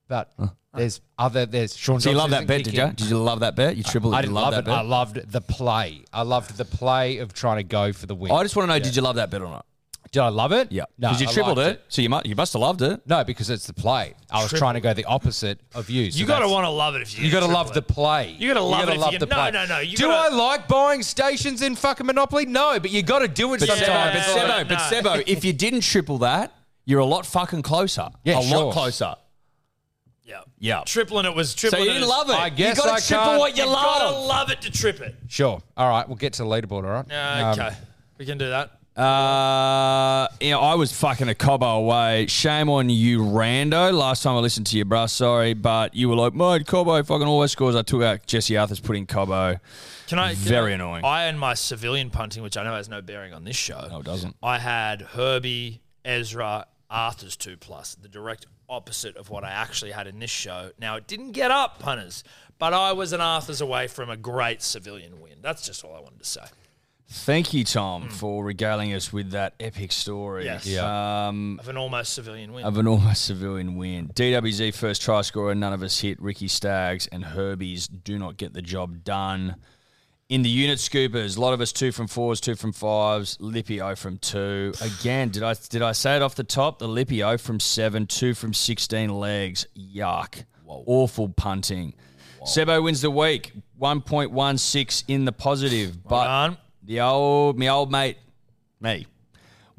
But 0.08 0.32
there's 0.74 1.00
other. 1.18 1.46
There's 1.46 1.76
Sean. 1.76 2.00
So 2.02 2.10
you 2.10 2.18
love 2.18 2.32
that 2.32 2.38
isn't 2.44 2.48
bet, 2.48 2.64
did 2.66 2.74
you? 2.74 2.88
Did 2.88 3.08
you 3.10 3.18
love 3.18 3.40
that 3.42 3.56
bet? 3.56 3.78
You 3.78 3.84
tripled. 3.84 4.14
I 4.14 4.18
you 4.18 4.24
didn't 4.24 4.36
love 4.36 4.44
love 4.44 4.54
that 4.54 4.60
it. 4.60 4.66
bet? 4.66 4.74
I 4.78 4.82
loved 4.82 5.32
the 5.32 5.42
play. 5.42 6.02
I 6.12 6.22
loved 6.24 6.58
the 6.58 6.66
play 6.66 7.18
of 7.20 7.34
trying 7.34 7.58
to 7.58 7.64
go 7.64 7.94
for 7.94 8.06
the 8.08 8.16
win. 8.16 8.32
I 8.32 8.44
just 8.44 8.56
want 8.58 8.70
to 8.70 8.74
know, 8.78 8.84
did 8.84 8.96
you 8.96 9.02
love 9.02 9.16
that 9.16 9.30
bet 9.30 9.42
or 9.42 9.48
not? 9.50 9.66
Did 10.12 10.20
I 10.20 10.28
love 10.28 10.52
it? 10.52 10.74
Yeah, 10.74 10.84
No, 10.98 11.08
because 11.10 11.22
you 11.22 11.28
I 11.30 11.32
tripled 11.32 11.58
liked 11.58 11.70
it, 11.70 11.86
so 11.88 12.02
you 12.02 12.10
must 12.10 12.26
you 12.26 12.36
must 12.36 12.52
have 12.52 12.62
loved 12.62 12.82
it. 12.82 13.00
No, 13.08 13.24
because 13.24 13.50
it's 13.50 13.66
the 13.66 13.74
play. 13.74 14.14
I 14.30 14.44
was 14.44 14.52
trying 14.52 14.74
to 14.74 14.82
go 14.82 14.94
the 14.94 15.06
opposite 15.06 15.62
of 15.74 15.90
you. 15.90 16.12
So 16.12 16.20
You 16.20 16.26
got 16.26 16.40
to 16.40 16.40
that's- 16.42 16.52
want 16.52 16.66
to 16.66 16.70
love 16.70 16.96
it 16.96 17.02
if 17.02 17.18
you. 17.18 17.26
You 17.26 17.32
got 17.32 17.40
to 17.40 17.46
love 17.48 17.68
it. 17.70 17.74
the 17.76 17.82
play. 17.82 18.36
You 18.38 18.50
gotta 18.54 18.60
love 18.62 18.90
it 18.90 18.98
if 18.98 19.12
you 19.14 19.20
the 19.20 19.28
can- 19.28 19.30
no, 19.30 19.36
play. 19.36 19.52
no, 19.52 19.66
no, 19.68 19.80
you 19.80 19.96
do 19.96 20.08
gotta- 20.08 20.34
I 20.34 20.38
like 20.38 20.68
buying 20.68 21.02
stations 21.02 21.62
in 21.62 21.78
fucking 21.78 22.06
Monopoly? 22.06 22.46
No, 22.46 22.78
but 22.80 22.92
you 22.92 23.04
got 23.04 23.20
to 23.20 23.30
do 23.30 23.54
it 23.54 23.62
But 23.62 23.70
sometimes. 23.70 24.20
Sebo, 24.26 24.68
but 24.68 24.70
Yeah, 24.72 24.78
Sebo, 24.90 25.02
but 25.02 25.04
no. 25.06 25.12
Sebo, 25.20 25.24
if 25.28 25.46
you 25.46 25.54
didn't 25.54 25.82
triple 25.82 26.18
that, 26.18 26.52
you're 26.84 27.00
a 27.00 27.06
lot 27.06 27.26
fucking 27.26 27.62
closer. 27.62 28.10
Yeah, 28.26 28.40
a 28.40 28.44
sure. 28.44 28.66
lot 28.66 28.74
closer. 28.74 29.16
Yeah. 30.26 30.42
Yeah. 30.60 30.84
Tripling 30.86 31.26
it 31.26 31.34
was 31.36 31.52
So 31.52 31.56
tripling. 31.70 31.84
you 31.84 31.88
didn't 31.94 32.04
it 32.04 32.08
love 32.08 32.30
it. 32.30 32.36
I 32.36 32.50
guess 32.50 32.76
you 32.76 32.84
got 32.84 32.94
I 32.96 33.00
to 33.00 33.08
triple 33.08 33.26
can't- 33.28 33.40
what 33.40 33.56
you 33.56 33.66
love. 33.66 33.78
You 33.78 34.00
gotta 34.02 34.12
love. 34.18 34.26
love 34.26 34.52
it 34.52 34.62
to 34.64 34.72
trip 34.72 35.00
it. 35.00 35.16
Sure. 35.30 35.62
All 35.78 35.90
right, 35.90 36.06
we'll 36.06 36.18
get 36.18 36.34
to 36.34 36.44
the 36.44 36.50
leaderboard. 36.50 36.84
All 36.84 36.92
right. 36.92 37.06
Yeah, 37.10 37.52
Um, 37.52 37.60
okay, 37.60 37.76
we 38.18 38.26
can 38.26 38.38
do 38.38 38.50
that. 38.50 38.72
Uh, 38.98 40.28
know, 40.42 40.60
I 40.60 40.76
was 40.76 40.92
fucking 40.92 41.30
a 41.30 41.34
cobbo 41.34 41.78
away. 41.80 42.28
Shame 42.28 42.70
on 42.70 42.90
you, 42.90 43.20
Rando. 43.20 43.94
Last 43.94 44.22
time 44.24 44.36
I 44.36 44.40
listened 44.40 44.68
to 44.68 44.78
you, 44.78 44.86
bruh. 44.86 45.10
Sorry, 45.10 45.54
but 45.54 45.96
you 45.96 46.10
were 46.10 46.16
like, 46.16 46.34
mate, 46.34 46.66
Cobbo 46.66 47.06
fucking 47.06 47.28
always 47.28 47.52
scores. 47.52 47.76
I 47.76 47.84
took 47.84 48.02
out 48.04 48.26
Jesse 48.26 48.54
Arthars 48.56 48.84
put 48.84 48.98
in 48.98 49.08
Cobbo. 49.08 49.60
Can 50.08 50.20
I? 50.20 50.34
can 50.34 50.38
Very 50.44 50.72
I- 50.72 50.76
annoying. 50.76 51.06
I 51.06 51.24
and 51.26 51.40
my 51.40 51.54
civilian 51.54 52.10
punting, 52.10 52.44
which 52.44 52.58
I 52.58 52.64
know 52.64 52.76
has 52.76 52.90
no 52.90 53.02
bearing 53.02 53.34
on 53.34 53.44
this 53.46 53.56
show. 53.56 53.88
No, 53.90 54.00
it 54.00 54.06
doesn't. 54.06 54.36
I 54.44 54.60
had 54.60 55.02
Herbie, 55.02 55.82
Ezra, 56.04 56.66
Arthars 56.92 57.38
two 57.38 57.56
plus, 57.58 57.96
the 57.96 58.10
direct 58.10 58.46
opposite 58.68 59.16
of 59.16 59.30
what 59.30 59.44
I 59.46 59.52
actually 59.52 59.92
had 59.92 60.08
in 60.08 60.20
this 60.20 60.30
show. 60.32 60.72
Now 60.80 60.98
it 60.98 61.08
didn't 61.08 61.32
get 61.32 61.50
up, 61.50 61.80
punters, 61.80 62.24
but 62.60 62.74
I 62.74 62.92
was 62.92 63.14
an 63.14 63.22
Arthars 63.22 63.62
away 63.62 63.88
from 63.88 64.10
a 64.10 64.18
great 64.18 64.62
civilian 64.62 65.22
win. 65.22 65.36
That's 65.42 65.66
just 65.66 65.84
all 65.86 65.96
I 65.96 66.00
wanted 66.02 66.20
to 66.20 66.26
say. 66.26 66.42
Thank 67.14 67.54
you, 67.54 67.66
Tom, 67.66 68.08
for 68.08 68.42
regaling 68.42 68.94
us 68.94 69.12
with 69.12 69.32
that 69.32 69.54
epic 69.60 69.92
story. 69.92 70.46
Yes. 70.46 70.66
Yeah. 70.66 71.28
Um, 71.28 71.60
Of 71.60 71.68
an 71.68 71.76
almost 71.76 72.14
civilian 72.14 72.54
win. 72.54 72.64
of 72.64 72.78
an 72.78 72.88
almost 72.88 73.26
civilian 73.26 73.76
win. 73.76 74.08
DWZ 74.16 74.74
first 74.74 75.02
try 75.02 75.22
scorer, 75.22 75.54
none 75.54 75.74
of 75.74 75.84
us 75.84 76.00
hit. 76.00 76.22
Riki 76.22 76.48
Staggs 76.48 77.08
and 77.08 77.26
Herbie's 77.26 77.90
do 77.90 78.18
not 78.18 78.38
get 78.38 78.54
the 78.54 78.62
job 78.62 79.04
done. 79.04 79.58
In 80.30 80.42
the 80.42 80.50
unit 80.50 80.80
scoopers, 80.80 81.36
a 81.36 81.42
lot 81.42 81.54
of 81.54 81.60
us 81.60 81.74
two 81.74 81.92
from 81.92 82.08
fours, 82.08 82.40
two 82.40 82.56
from 82.56 82.72
fives. 82.72 83.36
Lippy 83.42 83.82
O 83.82 83.94
from 83.96 84.18
two. 84.18 84.72
Again, 84.80 85.28
did 85.30 85.44
I 85.44 85.54
did 85.70 85.82
I 85.82 85.92
say 85.92 86.16
it 86.16 86.22
off 86.22 86.36
the 86.36 86.46
top? 86.46 86.80
The 86.80 86.88
Lippy 86.88 87.22
O 87.24 87.38
from 87.38 87.60
seven, 87.60 88.08
two 88.08 88.34
from 88.34 88.54
sixteen 88.54 89.10
legs. 89.10 89.68
Yuck. 89.78 90.46
Awful 90.66 91.28
punting. 91.28 91.94
Sebo 92.46 92.82
wins 92.82 93.02
the 93.02 93.12
week. 93.12 93.52
1.16 93.80 95.04
in 95.10 95.26
the 95.26 95.32
positive. 95.34 96.02
But. 96.04 96.56
The 96.84 97.02
old 97.02 97.58
me 97.58 97.70
old 97.70 97.92
mate, 97.92 98.18
me, 98.80 99.08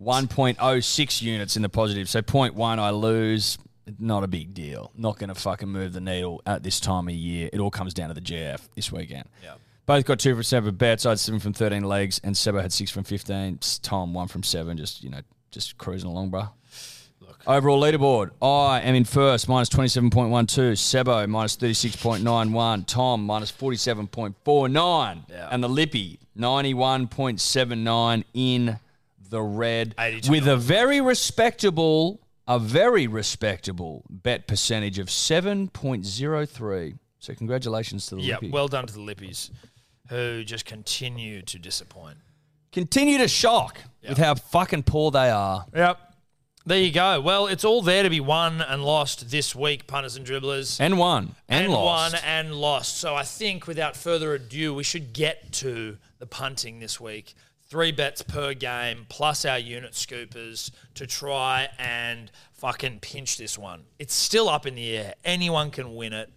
1.06 0.00 1.23
units 1.23 1.56
in 1.56 1.62
the 1.62 1.68
positive. 1.68 2.09
So 2.09 2.23
0.1 2.23 2.78
I 2.78 2.90
lose. 2.90 3.59
Not 3.99 4.23
a 4.23 4.28
big 4.28 4.54
deal. 4.54 4.92
Not 4.97 5.18
going 5.18 5.28
to 5.28 5.35
fucking 5.35 5.68
move 5.68 5.92
the 5.92 6.00
needle 6.00 6.40
at 6.47 6.62
this 6.62 6.78
time 6.78 7.09
of 7.09 7.14
year. 7.14 7.50
It 7.52 7.59
all 7.59 7.71
comes 7.71 7.92
down 7.92 8.09
to 8.09 8.14
the 8.14 8.21
GF 8.21 8.61
this 8.76 8.92
weekend. 8.92 9.28
Yeah. 9.42 9.54
Both 9.87 10.04
got 10.04 10.21
two 10.21 10.35
from 10.35 10.44
seven 10.44 10.75
bets. 10.76 11.04
I 11.04 11.11
had 11.11 11.18
seven 11.21 11.40
from 11.40 11.52
13 11.52 11.82
legs, 11.82 12.21
and 12.23 12.37
Sebo 12.37 12.62
had 12.62 12.73
six 12.73 12.92
from 12.92 13.02
15. 13.02 13.59
Tom, 13.82 14.14
one 14.14 14.28
from 14.28 14.44
seven. 14.44 14.76
Just, 14.76 15.02
you 15.02 15.11
know, 15.11 15.21
just 15.50 15.76
cruising 15.78 16.09
along, 16.09 16.30
bro. 16.30 16.49
Overall 17.46 17.80
leaderboard, 17.80 18.30
I 18.40 18.80
am 18.82 18.94
in 18.94 19.04
first, 19.04 19.49
minus 19.49 19.68
27.12. 19.68 20.11
Sebo, 20.76 21.28
minus 21.28 21.56
36.91. 21.56 22.87
Tom, 22.87 23.25
minus 23.26 23.50
47.49. 23.50 25.25
Yeah. 25.28 25.49
And 25.50 25.62
the 25.62 25.68
Lippy, 25.68 26.20
91.79 26.38 28.25
in 28.34 28.78
the 29.28 29.42
red. 29.42 29.94
82 29.99 30.30
With 30.30 30.46
a 30.46 30.56
very 30.56 31.00
respectable, 31.00 32.20
a 32.46 32.58
very 32.61 33.06
respectable 33.08 34.04
bet 34.08 34.46
percentage 34.46 34.99
of 35.00 35.08
7.03. 35.08 36.99
So 37.18 37.34
congratulations 37.34 38.06
to 38.06 38.16
the 38.16 38.22
Yeah, 38.22 38.34
Lippy. 38.37 38.50
well 38.50 38.68
done 38.68 38.87
to 38.87 38.92
the 38.92 39.00
Lippies, 39.00 39.50
who 40.08 40.44
just 40.44 40.64
continue 40.64 41.42
to 41.42 41.58
disappoint. 41.58 42.18
Continue 42.72 43.18
to 43.18 43.28
shock 43.28 43.78
with 44.08 44.18
how 44.18 44.34
fucking 44.34 44.84
poor 44.84 45.11
they 45.11 45.30
are. 45.30 45.66
Yep. 45.75 46.12
There 46.64 46.78
you 46.78 46.92
go. 46.92 47.21
Well, 47.21 47.49
it's 47.49 47.64
all 47.64 47.83
there 47.83 48.04
to 48.04 48.11
be 48.11 48.21
won 48.21 48.61
and 48.61 48.85
lost 48.85 49.31
this 49.31 49.54
week, 49.54 49.87
punters 49.87 50.16
and 50.16 50.25
dribblers. 50.25 50.81
And 50.81 50.97
won. 50.97 51.35
And, 51.49 51.73
lost. 51.73 52.14
won 52.14 52.23
and 52.25 52.54
lost. 52.54 52.99
So 52.99 53.16
I 53.16 53.25
think 53.25 53.66
without 53.66 53.97
further 53.97 54.35
ado, 54.35 54.73
we 54.73 54.85
should 54.85 55.12
get 55.12 55.52
to 55.54 55.99
the 56.19 56.26
punting 56.26 56.78
this 56.78 57.00
week. 57.00 57.35
Three 57.69 57.90
bets 57.90 58.23
per 58.23 58.54
game 58.54 59.07
plus 59.09 59.45
our 59.45 59.59
unit 59.59 59.92
scoopers 59.92 60.71
to 60.95 61.07
try 61.07 61.69
and 61.78 62.31
fucking 62.52 63.00
pinch 63.00 63.38
this 63.38 63.59
one. 63.59 63.85
It's 63.99 64.14
still 64.14 64.49
up 64.49 64.66
in 64.66 64.75
the 64.76 64.97
air. 64.97 65.14
Anyone 65.25 65.71
can 65.71 65.97
win 65.97 66.12
it. 66.12 66.31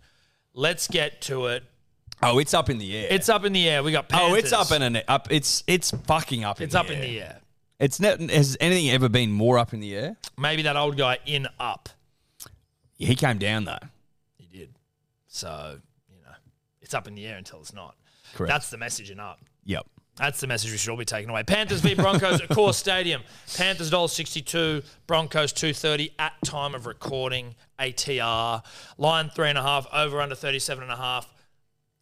Let's 0.54 0.88
get 0.88 1.22
to 1.24 1.48
it. 1.48 1.64
Oh, 2.24 2.40
it's 2.40 2.54
up 2.54 2.70
in 2.70 2.80
the 2.80 2.98
air. 2.98 3.08
It's 3.12 3.30
up 3.30 3.44
in 3.44 3.54
the 3.54 3.68
air. 3.68 3.84
We 3.84 3.92
got 3.92 4.08
Panthers. 4.08 4.32
Oh, 4.32 4.36
it's 4.36 4.54
up 4.54 4.72
in 4.72 4.82
an 4.82 5.02
up. 5.08 5.28
It's 5.30 5.64
it's 5.68 5.92
fucking 5.92 6.44
up. 6.46 6.62
In 6.62 6.66
It's 6.66 6.76
up 6.76 6.90
in 6.90 7.02
the 7.02 7.20
air. 7.20 7.42
It's 7.80 8.00
not. 8.00 8.20
Has 8.22 8.58
anything 8.60 8.90
ever 8.90 9.10
been 9.10 9.32
more 9.32 9.58
up 9.58 9.74
in 9.74 9.80
the 9.80 9.96
air? 9.96 10.18
Maybe 10.38 10.62
that 10.64 10.78
old 10.78 10.98
guy 10.98 11.20
in 11.26 11.48
up. 11.60 11.90
Yeah, 12.98 13.08
He 13.08 13.16
came 13.16 13.38
down 13.38 13.66
though. 13.66 13.80
He 14.38 14.46
did. 14.46 14.74
So, 15.28 15.80
you 16.10 16.22
know, 16.24 16.36
it's 16.82 16.94
up 16.94 17.08
in 17.08 17.16
the 17.16 17.26
air 17.26 17.38
until 17.38 17.60
it's 17.60 17.74
not. 17.74 17.96
Correct. 18.34 18.50
That's 18.50 18.70
the 18.70 18.78
message 18.78 19.12
in 19.12 19.20
up. 19.20 19.40
Yep. 19.66 19.86
That's 20.18 20.40
the 20.40 20.48
message 20.48 20.72
we 20.72 20.78
should 20.78 20.92
all 20.92 20.98
be 20.98 21.04
taking 21.04 21.30
away. 21.30 21.44
Panthers 21.44 21.82
v 21.82 21.94
Broncos 21.94 22.40
at 22.40 22.48
Accor 22.48 22.74
Stadium. 22.74 23.22
Panthers 23.58 23.92
$1.62, 23.92 24.86
Broncos 25.08 25.52
230 25.52 26.12
at 26.18 26.32
time 26.46 26.74
of 26.74 26.86
recording, 26.86 27.56
ATR. 27.78 28.64
Line 28.98 29.30
three 29.30 29.50
and 29.50 29.58
a 29.58 29.62
half, 29.62 29.88
over 29.92 30.22
under 30.22 30.36
37 30.36 30.84
and 30.84 30.92
a 30.92 30.96
half. 30.96 31.34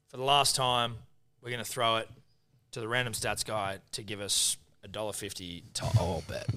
For 0.10 0.18
the 0.18 0.24
last 0.24 0.56
time, 0.56 0.98
we're 1.42 1.50
going 1.50 1.64
to 1.64 1.70
throw 1.70 1.98
it 1.98 2.10
to 2.74 2.80
the 2.80 2.88
random 2.88 3.14
stats 3.16 3.44
guy 3.44 3.80
to 3.94 4.04
give 4.04 4.22
us 4.22 4.58
a 4.84 4.88
$1.50 4.90 5.64
to 5.76 5.86
all 5.98 6.24
bet. 6.28 6.50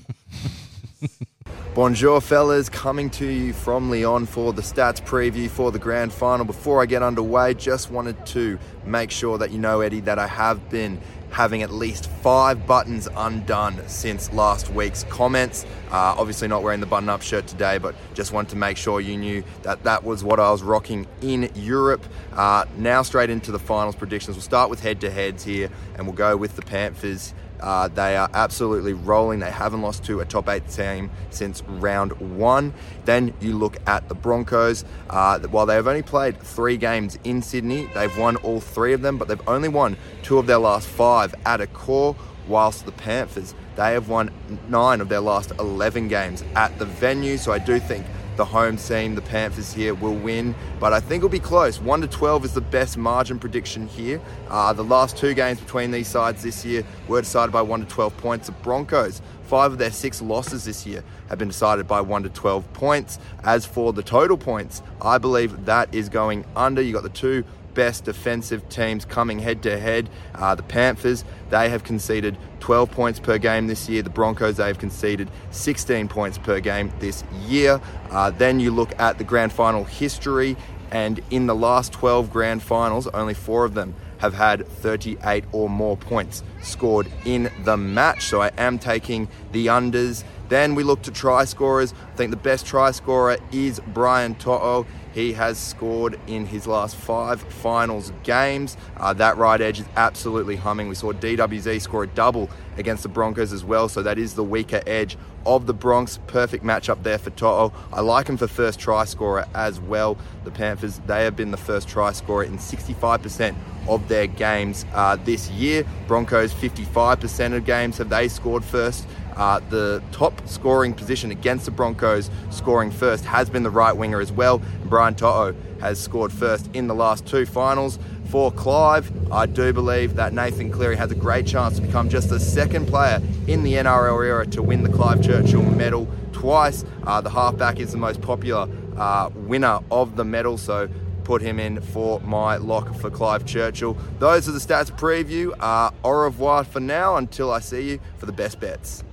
Bonjour, 1.76 2.20
fellas. 2.20 2.68
Coming 2.68 3.08
to 3.10 3.26
you 3.26 3.52
from 3.52 3.88
Lyon 3.88 4.26
for 4.26 4.52
the 4.52 4.62
stats 4.62 5.00
preview 5.00 5.48
for 5.48 5.70
the 5.70 5.78
grand 5.78 6.12
final. 6.12 6.44
Before 6.44 6.82
I 6.82 6.86
get 6.86 7.04
underway, 7.04 7.54
just 7.54 7.90
wanted 7.90 8.26
to 8.26 8.58
make 8.84 9.12
sure 9.12 9.38
that 9.38 9.52
you 9.52 9.58
know, 9.58 9.80
Eddie, 9.80 10.00
that 10.00 10.18
I 10.18 10.26
have 10.26 10.68
been 10.70 11.00
having 11.30 11.62
at 11.62 11.70
least 11.70 12.08
five 12.10 12.66
buttons 12.66 13.08
undone 13.16 13.80
since 13.86 14.32
last 14.32 14.70
week's 14.70 15.04
comments. 15.04 15.64
Uh, 15.90 16.16
obviously, 16.18 16.48
not 16.48 16.64
wearing 16.64 16.80
the 16.80 16.86
button 16.86 17.08
up 17.08 17.22
shirt 17.22 17.46
today, 17.46 17.78
but 17.78 17.94
just 18.14 18.32
wanted 18.32 18.48
to 18.48 18.56
make 18.56 18.76
sure 18.76 19.00
you 19.00 19.16
knew 19.16 19.44
that 19.62 19.84
that 19.84 20.02
was 20.02 20.24
what 20.24 20.40
I 20.40 20.50
was 20.50 20.62
rocking 20.62 21.06
in 21.20 21.50
Europe. 21.54 22.04
Uh, 22.32 22.64
now, 22.76 23.02
straight 23.02 23.30
into 23.30 23.52
the 23.52 23.58
finals 23.58 23.94
predictions. 23.94 24.36
We'll 24.36 24.42
start 24.42 24.70
with 24.70 24.80
head 24.80 25.00
to 25.02 25.10
heads 25.10 25.44
here, 25.44 25.68
and 25.94 26.06
we'll 26.06 26.16
go 26.16 26.36
with 26.36 26.56
the 26.56 26.62
Panthers. 26.62 27.34
Uh, 27.60 27.88
they 27.88 28.16
are 28.16 28.28
absolutely 28.34 28.92
rolling. 28.92 29.40
They 29.40 29.50
haven't 29.50 29.82
lost 29.82 30.04
to 30.04 30.20
a 30.20 30.24
top 30.24 30.48
eight 30.48 30.68
team 30.68 31.10
since 31.30 31.62
round 31.62 32.12
one. 32.38 32.74
Then 33.04 33.34
you 33.40 33.56
look 33.56 33.76
at 33.86 34.08
the 34.08 34.14
Broncos. 34.14 34.84
Uh, 35.10 35.38
while 35.40 35.66
they 35.66 35.74
have 35.74 35.86
only 35.86 36.02
played 36.02 36.40
three 36.40 36.76
games 36.76 37.18
in 37.24 37.42
Sydney, 37.42 37.88
they've 37.94 38.16
won 38.18 38.36
all 38.36 38.60
three 38.60 38.92
of 38.92 39.02
them, 39.02 39.18
but 39.18 39.28
they've 39.28 39.48
only 39.48 39.68
won 39.68 39.96
two 40.22 40.38
of 40.38 40.46
their 40.46 40.58
last 40.58 40.86
five 40.88 41.34
at 41.44 41.60
Accor. 41.60 42.16
Whilst 42.48 42.86
the 42.86 42.92
Panthers, 42.92 43.56
they 43.74 43.92
have 43.94 44.08
won 44.08 44.30
nine 44.68 45.00
of 45.00 45.08
their 45.08 45.20
last 45.20 45.50
11 45.58 46.06
games 46.06 46.44
at 46.54 46.78
the 46.78 46.84
venue. 46.84 47.38
So 47.38 47.50
I 47.50 47.58
do 47.58 47.80
think 47.80 48.06
the 48.36 48.44
home 48.44 48.76
team, 48.76 49.14
the 49.14 49.22
Panthers 49.22 49.72
here, 49.72 49.94
will 49.94 50.14
win, 50.14 50.54
but 50.78 50.92
I 50.92 51.00
think 51.00 51.20
it'll 51.20 51.28
be 51.28 51.38
close. 51.38 51.80
1 51.80 52.00
to 52.02 52.06
12 52.06 52.44
is 52.44 52.54
the 52.54 52.60
best 52.60 52.96
margin 52.96 53.38
prediction 53.38 53.86
here. 53.88 54.20
Uh, 54.48 54.72
the 54.72 54.84
last 54.84 55.16
two 55.16 55.34
games 55.34 55.60
between 55.60 55.90
these 55.90 56.08
sides 56.08 56.42
this 56.42 56.64
year 56.64 56.84
were 57.08 57.20
decided 57.20 57.52
by 57.52 57.62
1 57.62 57.80
to 57.80 57.86
12 57.86 58.16
points. 58.18 58.46
The 58.46 58.52
Broncos, 58.52 59.22
five 59.44 59.72
of 59.72 59.78
their 59.78 59.90
six 59.90 60.20
losses 60.20 60.64
this 60.64 60.86
year 60.86 61.02
have 61.28 61.38
been 61.38 61.48
decided 61.48 61.86
by 61.86 62.00
1 62.00 62.24
to 62.24 62.28
12 62.28 62.72
points. 62.72 63.18
As 63.44 63.64
for 63.64 63.92
the 63.92 64.02
total 64.02 64.36
points, 64.36 64.82
I 65.00 65.18
believe 65.18 65.64
that 65.66 65.94
is 65.94 66.08
going 66.08 66.44
under. 66.54 66.82
You 66.82 66.92
got 66.92 67.02
the 67.02 67.08
two 67.08 67.44
best 67.76 68.04
defensive 68.04 68.68
teams 68.68 69.04
coming 69.04 69.38
head 69.38 69.62
to 69.62 69.78
head. 69.78 70.08
The 70.34 70.64
Panthers, 70.66 71.24
they 71.50 71.68
have 71.68 71.84
conceded 71.84 72.36
12 72.58 72.90
points 72.90 73.20
per 73.20 73.38
game 73.38 73.68
this 73.68 73.88
year. 73.88 74.02
The 74.02 74.10
Broncos, 74.10 74.56
they 74.56 74.66
have 74.66 74.78
conceded 74.78 75.30
16 75.52 76.08
points 76.08 76.38
per 76.38 76.58
game 76.58 76.92
this 76.98 77.22
year. 77.46 77.80
Uh, 78.10 78.30
then 78.30 78.58
you 78.58 78.72
look 78.72 78.98
at 78.98 79.18
the 79.18 79.24
grand 79.24 79.52
final 79.52 79.84
history, 79.84 80.56
and 80.90 81.20
in 81.30 81.46
the 81.46 81.54
last 81.54 81.92
12 81.92 82.30
grand 82.30 82.62
finals, 82.62 83.06
only 83.08 83.34
four 83.34 83.64
of 83.64 83.74
them 83.74 83.94
have 84.18 84.32
had 84.32 84.66
38 84.66 85.44
or 85.52 85.68
more 85.68 85.96
points 85.96 86.42
scored 86.62 87.06
in 87.24 87.50
the 87.64 87.76
match. 87.76 88.24
So 88.24 88.40
I 88.40 88.50
am 88.56 88.78
taking 88.78 89.28
the 89.52 89.66
unders. 89.66 90.24
Then 90.48 90.74
we 90.74 90.82
look 90.82 91.02
to 91.02 91.10
try 91.10 91.44
scorers. 91.44 91.92
I 91.92 92.16
think 92.16 92.30
the 92.30 92.36
best 92.36 92.66
try 92.66 92.90
scorer 92.92 93.36
is 93.52 93.80
Brian 93.88 94.34
To'o. 94.36 94.86
He 95.16 95.32
has 95.32 95.56
scored 95.56 96.20
in 96.26 96.44
his 96.44 96.66
last 96.66 96.94
five 96.94 97.40
finals 97.40 98.12
games. 98.22 98.76
Uh, 98.98 99.14
that 99.14 99.38
right 99.38 99.58
edge 99.58 99.80
is 99.80 99.86
absolutely 99.96 100.56
humming. 100.56 100.90
We 100.90 100.94
saw 100.94 101.14
DWZ 101.14 101.80
score 101.80 102.02
a 102.02 102.06
double 102.06 102.50
against 102.76 103.02
the 103.02 103.08
Broncos 103.08 103.50
as 103.50 103.64
well, 103.64 103.88
so 103.88 104.02
that 104.02 104.18
is 104.18 104.34
the 104.34 104.44
weaker 104.44 104.82
edge 104.86 105.16
of 105.46 105.64
the 105.64 105.72
Bronx. 105.72 106.18
Perfect 106.26 106.64
matchup 106.64 107.02
there 107.02 107.16
for 107.16 107.30
To'o. 107.30 107.72
I 107.94 108.02
like 108.02 108.28
him 108.28 108.36
for 108.36 108.46
first 108.46 108.78
try 108.78 109.06
scorer 109.06 109.46
as 109.54 109.80
well. 109.80 110.18
The 110.44 110.50
Panthers, 110.50 111.00
they 111.06 111.24
have 111.24 111.34
been 111.34 111.50
the 111.50 111.56
first 111.56 111.88
try 111.88 112.12
scorer 112.12 112.44
in 112.44 112.58
65% 112.58 113.56
of 113.88 114.06
their 114.08 114.26
games 114.26 114.84
uh, 114.92 115.16
this 115.16 115.48
year. 115.48 115.86
Broncos, 116.06 116.52
55% 116.52 117.56
of 117.56 117.64
games 117.64 117.96
have 117.96 118.10
they 118.10 118.28
scored 118.28 118.62
first. 118.62 119.06
Uh, 119.36 119.60
the 119.70 120.02
top 120.12 120.46
scoring 120.48 120.94
position 120.94 121.30
against 121.30 121.66
the 121.66 121.70
Broncos, 121.70 122.30
scoring 122.50 122.90
first, 122.90 123.24
has 123.24 123.50
been 123.50 123.62
the 123.62 123.70
right 123.70 123.92
winger 123.92 124.20
as 124.20 124.32
well. 124.32 124.62
Brian 124.86 125.14
To'o 125.14 125.54
has 125.80 126.00
scored 126.00 126.32
first 126.32 126.70
in 126.72 126.86
the 126.86 126.94
last 126.94 127.26
two 127.26 127.44
finals. 127.46 127.98
For 128.28 128.50
Clive, 128.50 129.12
I 129.30 129.46
do 129.46 129.72
believe 129.72 130.16
that 130.16 130.32
Nathan 130.32 130.70
Cleary 130.70 130.96
has 130.96 131.12
a 131.12 131.14
great 131.14 131.46
chance 131.46 131.76
to 131.76 131.82
become 131.82 132.08
just 132.08 132.28
the 132.28 132.40
second 132.40 132.86
player 132.86 133.20
in 133.46 133.62
the 133.62 133.74
NRL 133.74 134.26
era 134.26 134.46
to 134.48 134.62
win 134.62 134.82
the 134.82 134.88
Clive 134.88 135.22
Churchill 135.22 135.62
medal 135.62 136.08
twice. 136.32 136.84
Uh, 137.04 137.20
the 137.20 137.30
halfback 137.30 137.78
is 137.78 137.92
the 137.92 137.98
most 137.98 138.20
popular 138.20 138.68
uh, 138.96 139.30
winner 139.34 139.80
of 139.90 140.16
the 140.16 140.24
medal, 140.24 140.58
so 140.58 140.88
put 141.24 141.42
him 141.42 141.58
in 141.58 141.80
for 141.80 142.20
my 142.20 142.56
lock 142.56 142.94
for 142.96 143.10
Clive 143.10 143.44
Churchill. 143.44 143.96
Those 144.18 144.48
are 144.48 144.52
the 144.52 144.60
stats 144.60 144.90
preview. 144.90 145.54
Uh, 145.58 145.90
au 146.04 146.10
revoir 146.10 146.64
for 146.64 146.80
now 146.80 147.16
until 147.16 147.50
I 147.50 147.60
see 147.60 147.90
you 147.90 148.00
for 148.16 148.26
the 148.26 148.32
best 148.32 148.60
bets. 148.60 149.04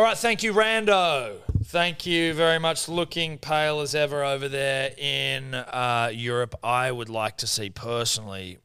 All 0.00 0.06
right, 0.06 0.16
thank 0.16 0.42
you, 0.42 0.54
Rando. 0.54 1.40
Thank 1.64 2.06
you 2.06 2.32
very 2.32 2.58
much. 2.58 2.88
Looking 2.88 3.36
pale 3.36 3.80
as 3.80 3.94
ever 3.94 4.24
over 4.24 4.48
there 4.48 4.94
in 4.96 5.52
uh, 5.52 6.10
Europe. 6.10 6.54
I 6.64 6.90
would 6.90 7.10
like 7.10 7.36
to 7.36 7.46
see 7.46 7.68
personally. 7.68 8.56